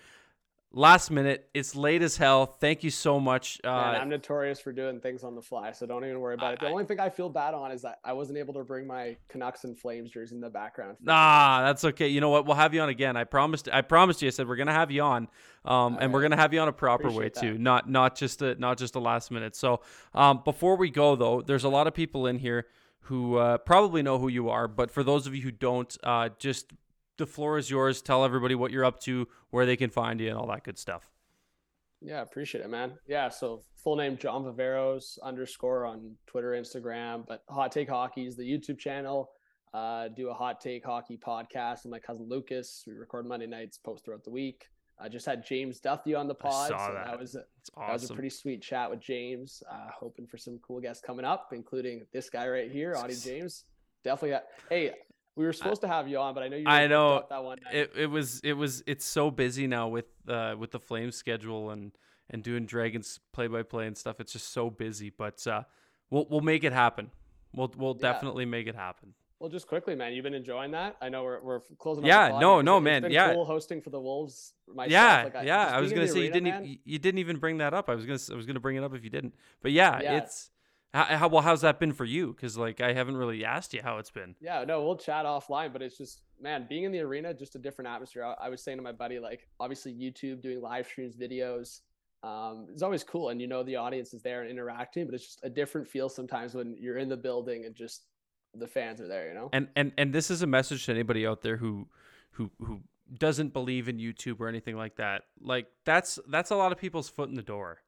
last 0.72 1.10
minute 1.10 1.48
it's 1.54 1.74
late 1.74 2.02
as 2.02 2.16
hell 2.16 2.44
thank 2.44 2.84
you 2.84 2.90
so 2.90 3.18
much 3.18 3.58
uh 3.64 3.68
Man, 3.68 4.00
I'm 4.02 4.08
notorious 4.08 4.60
for 4.60 4.72
doing 4.72 5.00
things 5.00 5.24
on 5.24 5.34
the 5.34 5.40
fly, 5.40 5.72
so 5.72 5.86
don't 5.86 6.04
even 6.04 6.20
worry 6.20 6.34
about 6.34 6.54
it. 6.54 6.60
The 6.60 6.66
I- 6.66 6.70
only 6.70 6.84
thing 6.84 7.00
I 7.00 7.08
feel 7.08 7.28
bad 7.28 7.54
on 7.54 7.70
is 7.70 7.82
that 7.82 7.98
I 8.04 8.12
wasn't 8.12 8.38
able 8.38 8.52
to 8.54 8.64
bring 8.64 8.86
my 8.86 9.16
Canucks 9.28 9.64
and 9.64 9.78
Flames 9.78 10.10
jersey 10.10 10.34
in 10.34 10.40
the 10.40 10.50
background. 10.50 10.98
Nah, 11.00 11.62
that's 11.62 11.84
okay. 11.84 12.08
You 12.08 12.20
know 12.20 12.28
what? 12.30 12.46
We'll 12.46 12.56
have 12.56 12.74
you 12.74 12.80
on 12.80 12.88
again. 12.88 13.16
I 13.16 13.24
promised. 13.24 13.68
I 13.72 13.80
promised 13.80 14.20
you. 14.22 14.28
I 14.28 14.30
said 14.30 14.48
we're 14.48 14.56
gonna 14.56 14.72
have 14.72 14.90
you 14.90 15.02
on, 15.02 15.28
um, 15.64 15.96
and 16.00 16.12
we're 16.12 16.22
gonna 16.22 16.36
have 16.36 16.52
you 16.52 16.60
on 16.60 16.68
a 16.68 16.72
proper 16.72 17.10
way 17.10 17.28
Appreciate 17.28 17.54
too, 17.54 17.58
not 17.58 17.88
not 17.88 18.16
just 18.16 18.42
a 18.42 18.54
not 18.56 18.76
just 18.76 18.96
a 18.96 19.00
last 19.00 19.30
minute. 19.30 19.56
So, 19.56 19.80
um, 20.14 20.42
before 20.44 20.76
we 20.76 20.90
go 20.90 21.16
though, 21.16 21.40
there's 21.42 21.64
a 21.64 21.68
lot 21.68 21.86
of 21.86 21.94
people 21.94 22.26
in 22.26 22.38
here 22.38 22.66
who 23.00 23.36
uh, 23.36 23.56
probably 23.58 24.02
know 24.02 24.18
who 24.18 24.28
you 24.28 24.50
are, 24.50 24.66
but 24.66 24.90
for 24.90 25.04
those 25.04 25.26
of 25.28 25.34
you 25.34 25.40
who 25.42 25.52
don't, 25.52 25.96
uh, 26.02 26.28
just 26.38 26.72
the 27.16 27.26
floor 27.26 27.58
is 27.58 27.70
yours. 27.70 28.02
Tell 28.02 28.24
everybody 28.24 28.54
what 28.54 28.70
you're 28.70 28.84
up 28.84 29.00
to, 29.00 29.28
where 29.50 29.66
they 29.66 29.76
can 29.76 29.90
find 29.90 30.20
you, 30.20 30.28
and 30.28 30.36
all 30.36 30.46
that 30.48 30.64
good 30.64 30.78
stuff. 30.78 31.10
Yeah, 32.02 32.22
appreciate 32.22 32.62
it, 32.62 32.70
man. 32.70 32.92
Yeah, 33.06 33.28
so 33.28 33.62
full 33.74 33.96
name 33.96 34.18
John 34.18 34.44
Viveiros 34.44 35.18
underscore 35.22 35.86
on 35.86 36.16
Twitter, 36.26 36.50
Instagram, 36.50 37.26
but 37.26 37.42
Hot 37.48 37.72
Take 37.72 37.88
Hockey 37.88 38.26
is 38.26 38.36
the 38.36 38.44
YouTube 38.44 38.78
channel. 38.78 39.30
Uh, 39.72 40.08
do 40.08 40.28
a 40.28 40.34
Hot 40.34 40.60
Take 40.60 40.84
Hockey 40.84 41.16
podcast 41.16 41.84
with 41.84 41.92
my 41.92 41.98
cousin 41.98 42.28
Lucas. 42.28 42.84
We 42.86 42.92
record 42.92 43.26
Monday 43.26 43.46
nights, 43.46 43.78
post 43.78 44.04
throughout 44.04 44.24
the 44.24 44.30
week. 44.30 44.68
I 44.98 45.08
just 45.08 45.26
had 45.26 45.44
James 45.44 45.78
Duffy 45.78 46.14
on 46.14 46.26
the 46.26 46.34
pod, 46.34 46.68
saw 46.68 46.86
so 46.86 46.94
that. 46.94 47.06
that 47.06 47.20
was 47.20 47.34
a, 47.34 47.40
It's 47.60 47.70
that 47.76 47.92
was 47.92 48.10
a 48.10 48.14
pretty 48.14 48.30
sweet 48.30 48.62
chat 48.62 48.88
with 48.88 49.00
James. 49.00 49.62
Uh, 49.70 49.88
hoping 49.94 50.26
for 50.26 50.38
some 50.38 50.58
cool 50.66 50.80
guests 50.80 51.02
coming 51.04 51.24
up, 51.24 51.48
including 51.52 52.06
this 52.12 52.30
guy 52.30 52.48
right 52.48 52.70
here, 52.70 52.94
Auddie 52.94 53.22
James. 53.22 53.64
Definitely. 54.04 54.30
Got, 54.30 54.44
hey, 54.70 54.92
we 55.36 55.44
were 55.44 55.52
supposed 55.52 55.82
to 55.82 55.88
have 55.88 56.08
you 56.08 56.18
on, 56.18 56.34
but 56.34 56.42
I 56.42 56.48
know 56.48 56.56
you. 56.56 56.64
I 56.66 56.86
know. 56.86 57.24
that 57.28 57.44
one 57.44 57.58
night. 57.64 57.74
it, 57.74 57.92
it 57.96 58.06
was 58.06 58.40
it 58.40 58.54
was 58.54 58.82
it's 58.86 59.04
so 59.04 59.30
busy 59.30 59.66
now 59.66 59.88
with 59.88 60.06
uh 60.28 60.54
with 60.58 60.70
the 60.72 60.80
Flames 60.80 61.16
schedule 61.16 61.70
and 61.70 61.92
and 62.30 62.42
doing 62.42 62.66
Dragons 62.66 63.20
play 63.32 63.46
by 63.46 63.62
play 63.62 63.86
and 63.86 63.96
stuff. 63.96 64.18
It's 64.18 64.32
just 64.32 64.52
so 64.52 64.68
busy, 64.70 65.10
but 65.10 65.46
uh, 65.46 65.62
we'll 66.10 66.26
we'll 66.28 66.40
make 66.40 66.64
it 66.64 66.72
happen. 66.72 67.10
We'll 67.54 67.72
we'll 67.76 67.94
Yeah. 68.00 68.12
definitely 68.12 68.46
make 68.46 68.66
it 68.66 68.74
happen. 68.74 69.14
Well, 69.38 69.50
just 69.50 69.66
quickly, 69.66 69.94
man, 69.94 70.14
you've 70.14 70.22
been 70.22 70.32
enjoying 70.32 70.70
that. 70.70 70.96
I 71.02 71.10
know 71.10 71.22
we're, 71.22 71.40
we're 71.42 71.60
closing. 71.78 72.06
Yeah, 72.06 72.38
no, 72.40 72.62
no, 72.62 72.80
man, 72.80 73.10
yeah. 73.10 73.34
cool 73.34 73.44
hosting 73.44 73.82
for 73.82 73.90
the 73.90 74.00
Wolves. 74.00 74.54
Myself. 74.66 74.90
yeah, 74.90 75.28
Like, 75.34 75.46
yeah. 75.46 75.66
I 75.76 75.78
was 75.82 75.92
gonna 75.92 76.08
say 76.08 76.20
you 76.22 76.32
didn't 76.32 76.44
man, 76.48 76.78
you 76.84 76.98
didn't 76.98 77.18
even 77.18 77.36
bring 77.36 77.58
that 77.58 77.74
up. 77.74 77.90
I 77.90 77.94
was 77.94 78.06
gonna 78.06 78.18
I 78.32 78.34
was 78.34 78.46
gonna 78.46 78.60
bring 78.60 78.76
it 78.76 78.82
up 78.82 78.94
if 78.94 79.04
you 79.04 79.10
didn't. 79.10 79.34
But 79.60 79.72
yeah, 79.72 80.00
Yeah. 80.00 80.16
it's 80.16 80.50
how, 80.96 81.04
how 81.04 81.28
well 81.28 81.42
how's 81.42 81.60
that 81.60 81.78
been 81.78 81.92
for 81.92 82.04
you? 82.04 82.32
Because 82.32 82.56
like 82.56 82.80
I 82.80 82.92
haven't 82.92 83.16
really 83.16 83.44
asked 83.44 83.74
you 83.74 83.82
how 83.82 83.98
it's 83.98 84.10
been. 84.10 84.34
Yeah, 84.40 84.64
no, 84.64 84.82
we'll 84.82 84.96
chat 84.96 85.26
offline, 85.26 85.72
but 85.72 85.82
it's 85.82 85.98
just 85.98 86.22
man, 86.40 86.66
being 86.68 86.84
in 86.84 86.92
the 86.92 87.00
arena, 87.00 87.34
just 87.34 87.54
a 87.54 87.58
different 87.58 87.90
atmosphere. 87.90 88.24
I, 88.24 88.46
I 88.46 88.48
was 88.48 88.62
saying 88.62 88.78
to 88.78 88.82
my 88.82 88.92
buddy, 88.92 89.18
like 89.18 89.48
obviously 89.60 89.92
YouTube 89.92 90.40
doing 90.40 90.60
live 90.60 90.86
streams, 90.86 91.14
videos. 91.14 91.80
Um, 92.22 92.66
it's 92.70 92.82
always 92.82 93.04
cool, 93.04 93.28
and 93.28 93.40
you 93.40 93.46
know 93.46 93.62
the 93.62 93.76
audience 93.76 94.14
is 94.14 94.22
there 94.22 94.40
and 94.40 94.50
interacting, 94.50 95.04
but 95.06 95.14
it's 95.14 95.24
just 95.24 95.40
a 95.42 95.50
different 95.50 95.86
feel 95.86 96.08
sometimes 96.08 96.54
when 96.54 96.76
you're 96.78 96.98
in 96.98 97.08
the 97.08 97.16
building 97.16 97.66
and 97.66 97.74
just 97.74 98.06
the 98.54 98.66
fans 98.66 99.00
are 99.00 99.08
there. 99.08 99.28
You 99.28 99.34
know. 99.34 99.50
And 99.52 99.68
and 99.76 99.92
and 99.98 100.12
this 100.12 100.30
is 100.30 100.42
a 100.42 100.46
message 100.46 100.86
to 100.86 100.92
anybody 100.92 101.26
out 101.26 101.42
there 101.42 101.58
who 101.58 101.88
who 102.32 102.50
who 102.58 102.80
doesn't 103.12 103.52
believe 103.52 103.88
in 103.88 103.98
YouTube 103.98 104.40
or 104.40 104.48
anything 104.48 104.76
like 104.76 104.96
that. 104.96 105.22
Like 105.40 105.66
that's 105.84 106.18
that's 106.28 106.50
a 106.50 106.56
lot 106.56 106.72
of 106.72 106.78
people's 106.78 107.08
foot 107.08 107.28
in 107.28 107.34
the 107.34 107.42
door. 107.42 107.80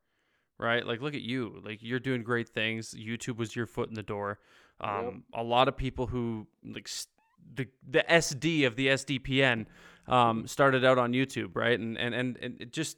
Right? 0.58 0.84
Like 0.86 1.00
look 1.00 1.14
at 1.14 1.22
you. 1.22 1.60
Like 1.64 1.78
you're 1.82 2.00
doing 2.00 2.22
great 2.22 2.48
things. 2.48 2.92
YouTube 2.94 3.36
was 3.36 3.54
your 3.54 3.66
foot 3.66 3.88
in 3.88 3.94
the 3.94 4.02
door. 4.02 4.38
Um 4.80 5.04
Yep. 5.04 5.14
a 5.34 5.42
lot 5.44 5.68
of 5.68 5.76
people 5.76 6.06
who 6.08 6.46
like 6.64 6.88
s- 6.88 7.06
the 7.54 7.68
the 7.88 8.04
SD 8.10 8.66
of 8.66 8.74
the 8.76 8.88
SDPN 8.88 9.66
um 10.08 10.46
started 10.46 10.84
out 10.84 10.98
on 10.98 11.12
YouTube, 11.12 11.54
right? 11.54 11.78
And 11.78 11.96
and 11.96 12.14
and, 12.14 12.36
and 12.42 12.60
it 12.60 12.72
just 12.72 12.96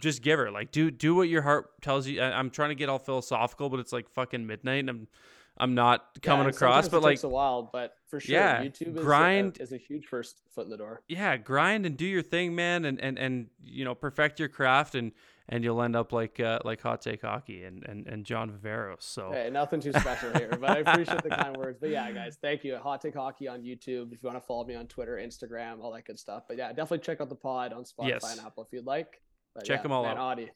just 0.00 0.22
give 0.22 0.38
her 0.38 0.50
like 0.50 0.70
do 0.72 0.90
do 0.90 1.14
what 1.14 1.28
your 1.28 1.42
heart 1.42 1.80
tells 1.82 2.06
you. 2.06 2.20
I, 2.20 2.32
I'm 2.38 2.50
trying 2.50 2.70
to 2.70 2.74
get 2.74 2.88
all 2.88 2.98
philosophical, 2.98 3.68
but 3.68 3.80
it's 3.80 3.92
like 3.92 4.08
fucking 4.08 4.46
midnight 4.46 4.80
and 4.80 4.90
I'm 4.90 5.08
I'm 5.58 5.74
not 5.74 6.18
coming 6.22 6.46
and 6.46 6.54
across, 6.54 6.88
but 6.88 6.98
it 6.98 7.00
like 7.02 7.12
takes 7.16 7.24
a 7.24 7.28
while, 7.28 7.68
but 7.70 7.92
for 8.08 8.18
sure, 8.18 8.34
Yeah, 8.34 8.62
YouTube 8.64 8.96
is 8.96 9.04
grind- 9.04 9.58
a, 9.58 9.62
is 9.62 9.72
a 9.72 9.76
huge 9.76 10.06
first 10.06 10.40
foot 10.54 10.64
in 10.64 10.70
the 10.70 10.76
door. 10.76 11.02
yeah, 11.06 11.36
grind 11.36 11.84
and 11.86 11.96
do 11.98 12.06
your 12.06 12.22
thing, 12.22 12.54
man, 12.54 12.84
and 12.84 12.98
and 13.00 13.18
and 13.18 13.48
you 13.62 13.84
know 13.84 13.94
perfect 13.94 14.38
your 14.40 14.48
craft, 14.48 14.94
and 14.94 15.12
and 15.50 15.62
you'll 15.62 15.82
end 15.82 15.94
up 15.96 16.12
like 16.12 16.40
uh, 16.40 16.60
like 16.64 16.80
Hot 16.80 17.02
Take 17.02 17.20
Hockey 17.22 17.64
and 17.64 17.84
and 17.84 18.06
and 18.06 18.24
John 18.24 18.50
Viveiros. 18.50 19.02
So 19.02 19.32
Hey, 19.32 19.50
nothing 19.52 19.80
too 19.80 19.92
special 19.92 20.32
here, 20.32 20.48
but 20.58 20.70
I 20.70 20.78
appreciate 20.78 21.22
the 21.22 21.28
kind 21.30 21.54
words. 21.56 21.76
But 21.78 21.90
yeah, 21.90 22.10
guys, 22.12 22.38
thank 22.40 22.64
you. 22.64 22.76
Hot 22.78 23.00
Take 23.02 23.14
Hockey 23.14 23.48
on 23.48 23.60
YouTube. 23.62 24.12
If 24.14 24.22
you 24.22 24.28
want 24.28 24.36
to 24.36 24.46
follow 24.46 24.64
me 24.64 24.74
on 24.76 24.86
Twitter, 24.86 25.16
Instagram, 25.22 25.80
all 25.82 25.92
that 25.92 26.06
good 26.06 26.18
stuff. 26.18 26.44
But 26.48 26.56
yeah, 26.56 26.68
definitely 26.68 27.00
check 27.00 27.20
out 27.20 27.28
the 27.28 27.34
pod 27.34 27.72
on 27.74 27.82
Spotify 27.84 28.08
Yes. 28.08 28.32
and 28.32 28.40
Apple 28.46 28.62
if 28.64 28.72
you'd 28.72 28.86
like. 28.86 29.20
But 29.54 29.64
Check 29.64 29.82
them 29.82 29.90
all 29.92 30.04
man, 30.04 30.16
out. 30.16 30.38
Auddie, 30.38 30.50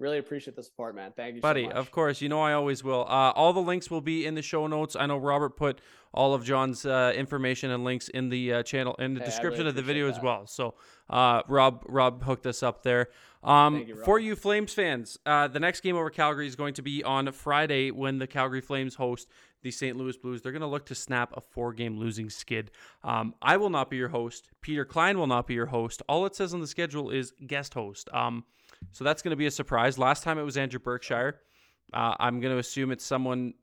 really 0.00 0.18
appreciate 0.18 0.56
the 0.56 0.62
support, 0.64 0.96
man. 0.96 1.12
Thank 1.16 1.36
you, 1.36 1.40
buddy, 1.40 1.62
So 1.62 1.68
much. 1.68 1.76
of 1.76 1.90
course, 1.92 2.20
you 2.20 2.28
know 2.28 2.40
I 2.40 2.52
always 2.54 2.82
will. 2.82 3.02
Uh, 3.02 3.30
all 3.36 3.52
the 3.52 3.60
links 3.62 3.88
will 3.92 4.00
be 4.00 4.26
in 4.26 4.34
the 4.34 4.42
show 4.42 4.66
notes. 4.66 4.96
I 4.96 5.06
know 5.06 5.18
Robert 5.18 5.56
put 5.56 5.80
all 6.12 6.34
of 6.34 6.42
John's 6.44 6.84
uh, 6.84 7.12
information 7.14 7.70
and 7.70 7.84
links 7.84 8.08
in 8.08 8.28
the 8.28 8.54
uh, 8.54 8.62
channel 8.64 8.96
in 8.98 9.14
the 9.14 9.20
Hey, 9.20 9.26
description 9.26 9.60
really 9.60 9.68
of 9.68 9.74
the 9.76 9.82
video 9.82 10.08
as 10.10 10.18
well. 10.20 10.48
So 10.48 10.74
uh, 11.08 11.42
Rob 11.46 11.84
Rob 11.86 12.24
hooked 12.24 12.46
us 12.46 12.64
up 12.64 12.82
there. 12.82 13.10
Um, 13.42 13.84
you, 13.86 13.96
for 13.96 14.18
you 14.18 14.36
Flames 14.36 14.74
fans, 14.74 15.18
uh, 15.24 15.48
the 15.48 15.60
next 15.60 15.80
game 15.80 15.96
over 15.96 16.10
Calgary 16.10 16.46
is 16.46 16.56
going 16.56 16.74
to 16.74 16.82
be 16.82 17.02
on 17.02 17.30
Friday 17.32 17.90
when 17.90 18.18
the 18.18 18.26
Calgary 18.26 18.60
Flames 18.60 18.96
host 18.96 19.28
the 19.62 19.70
St. 19.70 19.96
Louis 19.96 20.16
Blues. 20.16 20.42
They're 20.42 20.52
going 20.52 20.60
to 20.60 20.68
look 20.68 20.86
to 20.86 20.94
snap 20.94 21.32
a 21.36 21.40
four-game 21.40 21.98
losing 21.98 22.28
skid. 22.30 22.70
Um, 23.02 23.34
I 23.40 23.56
will 23.56 23.70
not 23.70 23.90
be 23.90 23.96
your 23.96 24.08
host. 24.08 24.48
Peter 24.60 24.84
Klein 24.84 25.18
will 25.18 25.26
not 25.26 25.46
be 25.46 25.54
your 25.54 25.66
host. 25.66 26.02
All 26.08 26.26
it 26.26 26.34
says 26.34 26.52
on 26.54 26.60
the 26.60 26.66
schedule 26.66 27.10
is 27.10 27.32
guest 27.46 27.74
host. 27.74 28.08
Um, 28.12 28.44
so 28.92 29.04
that's 29.04 29.22
going 29.22 29.30
to 29.30 29.36
be 29.36 29.46
a 29.46 29.50
surprise. 29.50 29.98
Last 29.98 30.22
time 30.22 30.38
it 30.38 30.42
was 30.42 30.56
Andrew 30.56 30.80
Berkshire. 30.80 31.40
Uh, 31.92 32.14
I'm 32.18 32.40
going 32.40 32.52
to 32.52 32.58
assume 32.58 32.90
it's 32.90 33.04
someone 33.04 33.54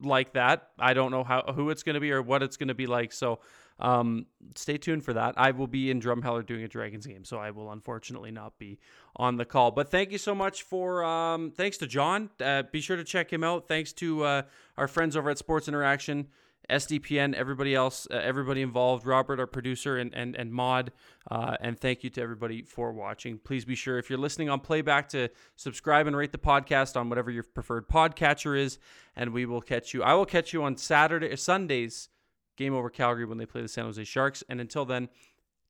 like 0.00 0.32
that. 0.34 0.70
I 0.78 0.94
don't 0.94 1.10
know 1.10 1.24
how 1.24 1.52
who 1.54 1.70
it's 1.70 1.82
going 1.82 1.94
to 1.94 2.00
be 2.00 2.12
or 2.12 2.22
what 2.22 2.42
it's 2.42 2.56
going 2.56 2.68
to 2.68 2.74
be 2.74 2.86
like. 2.86 3.12
So 3.12 3.40
um, 3.78 4.26
stay 4.54 4.78
tuned 4.78 5.04
for 5.04 5.12
that. 5.12 5.34
I 5.36 5.50
will 5.50 5.66
be 5.66 5.90
in 5.90 6.00
Drumheller 6.00 6.44
doing 6.44 6.64
a 6.64 6.68
Dragons 6.68 7.06
game, 7.06 7.24
so 7.24 7.38
I 7.38 7.50
will 7.50 7.70
unfortunately 7.72 8.30
not 8.30 8.58
be 8.58 8.78
on 9.16 9.36
the 9.36 9.44
call. 9.44 9.70
But 9.70 9.90
thank 9.90 10.10
you 10.10 10.18
so 10.18 10.34
much 10.34 10.62
for 10.62 11.04
um, 11.04 11.50
thanks 11.50 11.76
to 11.78 11.86
John. 11.86 12.30
Uh, 12.40 12.62
be 12.70 12.80
sure 12.80 12.96
to 12.96 13.04
check 13.04 13.32
him 13.32 13.44
out. 13.44 13.68
Thanks 13.68 13.92
to 13.94 14.24
uh, 14.24 14.42
our 14.76 14.88
friends 14.88 15.16
over 15.16 15.30
at 15.30 15.38
Sports 15.38 15.68
Interaction. 15.68 16.28
SDPN, 16.70 17.34
everybody 17.34 17.74
else, 17.74 18.08
uh, 18.10 18.14
everybody 18.14 18.60
involved, 18.60 19.06
Robert, 19.06 19.38
our 19.38 19.46
producer, 19.46 19.98
and 19.98 20.12
and 20.14 20.34
and 20.34 20.52
Mod, 20.52 20.90
uh, 21.30 21.56
and 21.60 21.78
thank 21.78 22.02
you 22.02 22.10
to 22.10 22.20
everybody 22.20 22.62
for 22.62 22.92
watching. 22.92 23.38
Please 23.38 23.64
be 23.64 23.76
sure 23.76 23.98
if 23.98 24.10
you're 24.10 24.18
listening 24.18 24.48
on 24.48 24.58
playback 24.60 25.08
to 25.10 25.28
subscribe 25.54 26.06
and 26.06 26.16
rate 26.16 26.32
the 26.32 26.38
podcast 26.38 26.96
on 26.96 27.08
whatever 27.08 27.30
your 27.30 27.44
preferred 27.44 27.88
podcatcher 27.88 28.58
is, 28.58 28.78
and 29.14 29.32
we 29.32 29.46
will 29.46 29.60
catch 29.60 29.94
you. 29.94 30.02
I 30.02 30.14
will 30.14 30.26
catch 30.26 30.52
you 30.52 30.64
on 30.64 30.76
Saturday, 30.76 31.36
Sundays, 31.36 32.08
game 32.56 32.74
over 32.74 32.90
Calgary 32.90 33.24
when 33.24 33.38
they 33.38 33.46
play 33.46 33.62
the 33.62 33.68
San 33.68 33.84
Jose 33.84 34.02
Sharks. 34.04 34.42
And 34.48 34.60
until 34.60 34.84
then, 34.84 35.08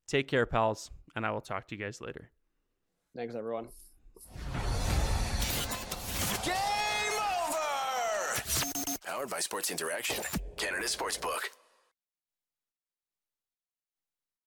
take 0.07 0.27
care, 0.27 0.45
pals, 0.45 0.91
and 1.15 1.25
I 1.25 1.31
will 1.31 1.41
talk 1.41 1.67
to 1.67 1.75
you 1.75 1.83
guys 1.83 2.01
later. 2.01 2.29
Thanks, 3.15 3.35
everyone. 3.35 3.69
Game 6.43 6.53
over! 7.19 8.43
Powered 9.05 9.29
by 9.29 9.39
Sports 9.39 9.71
Interaction, 9.71 10.23
Canada 10.55 10.85
Sportsbook. 10.85 11.49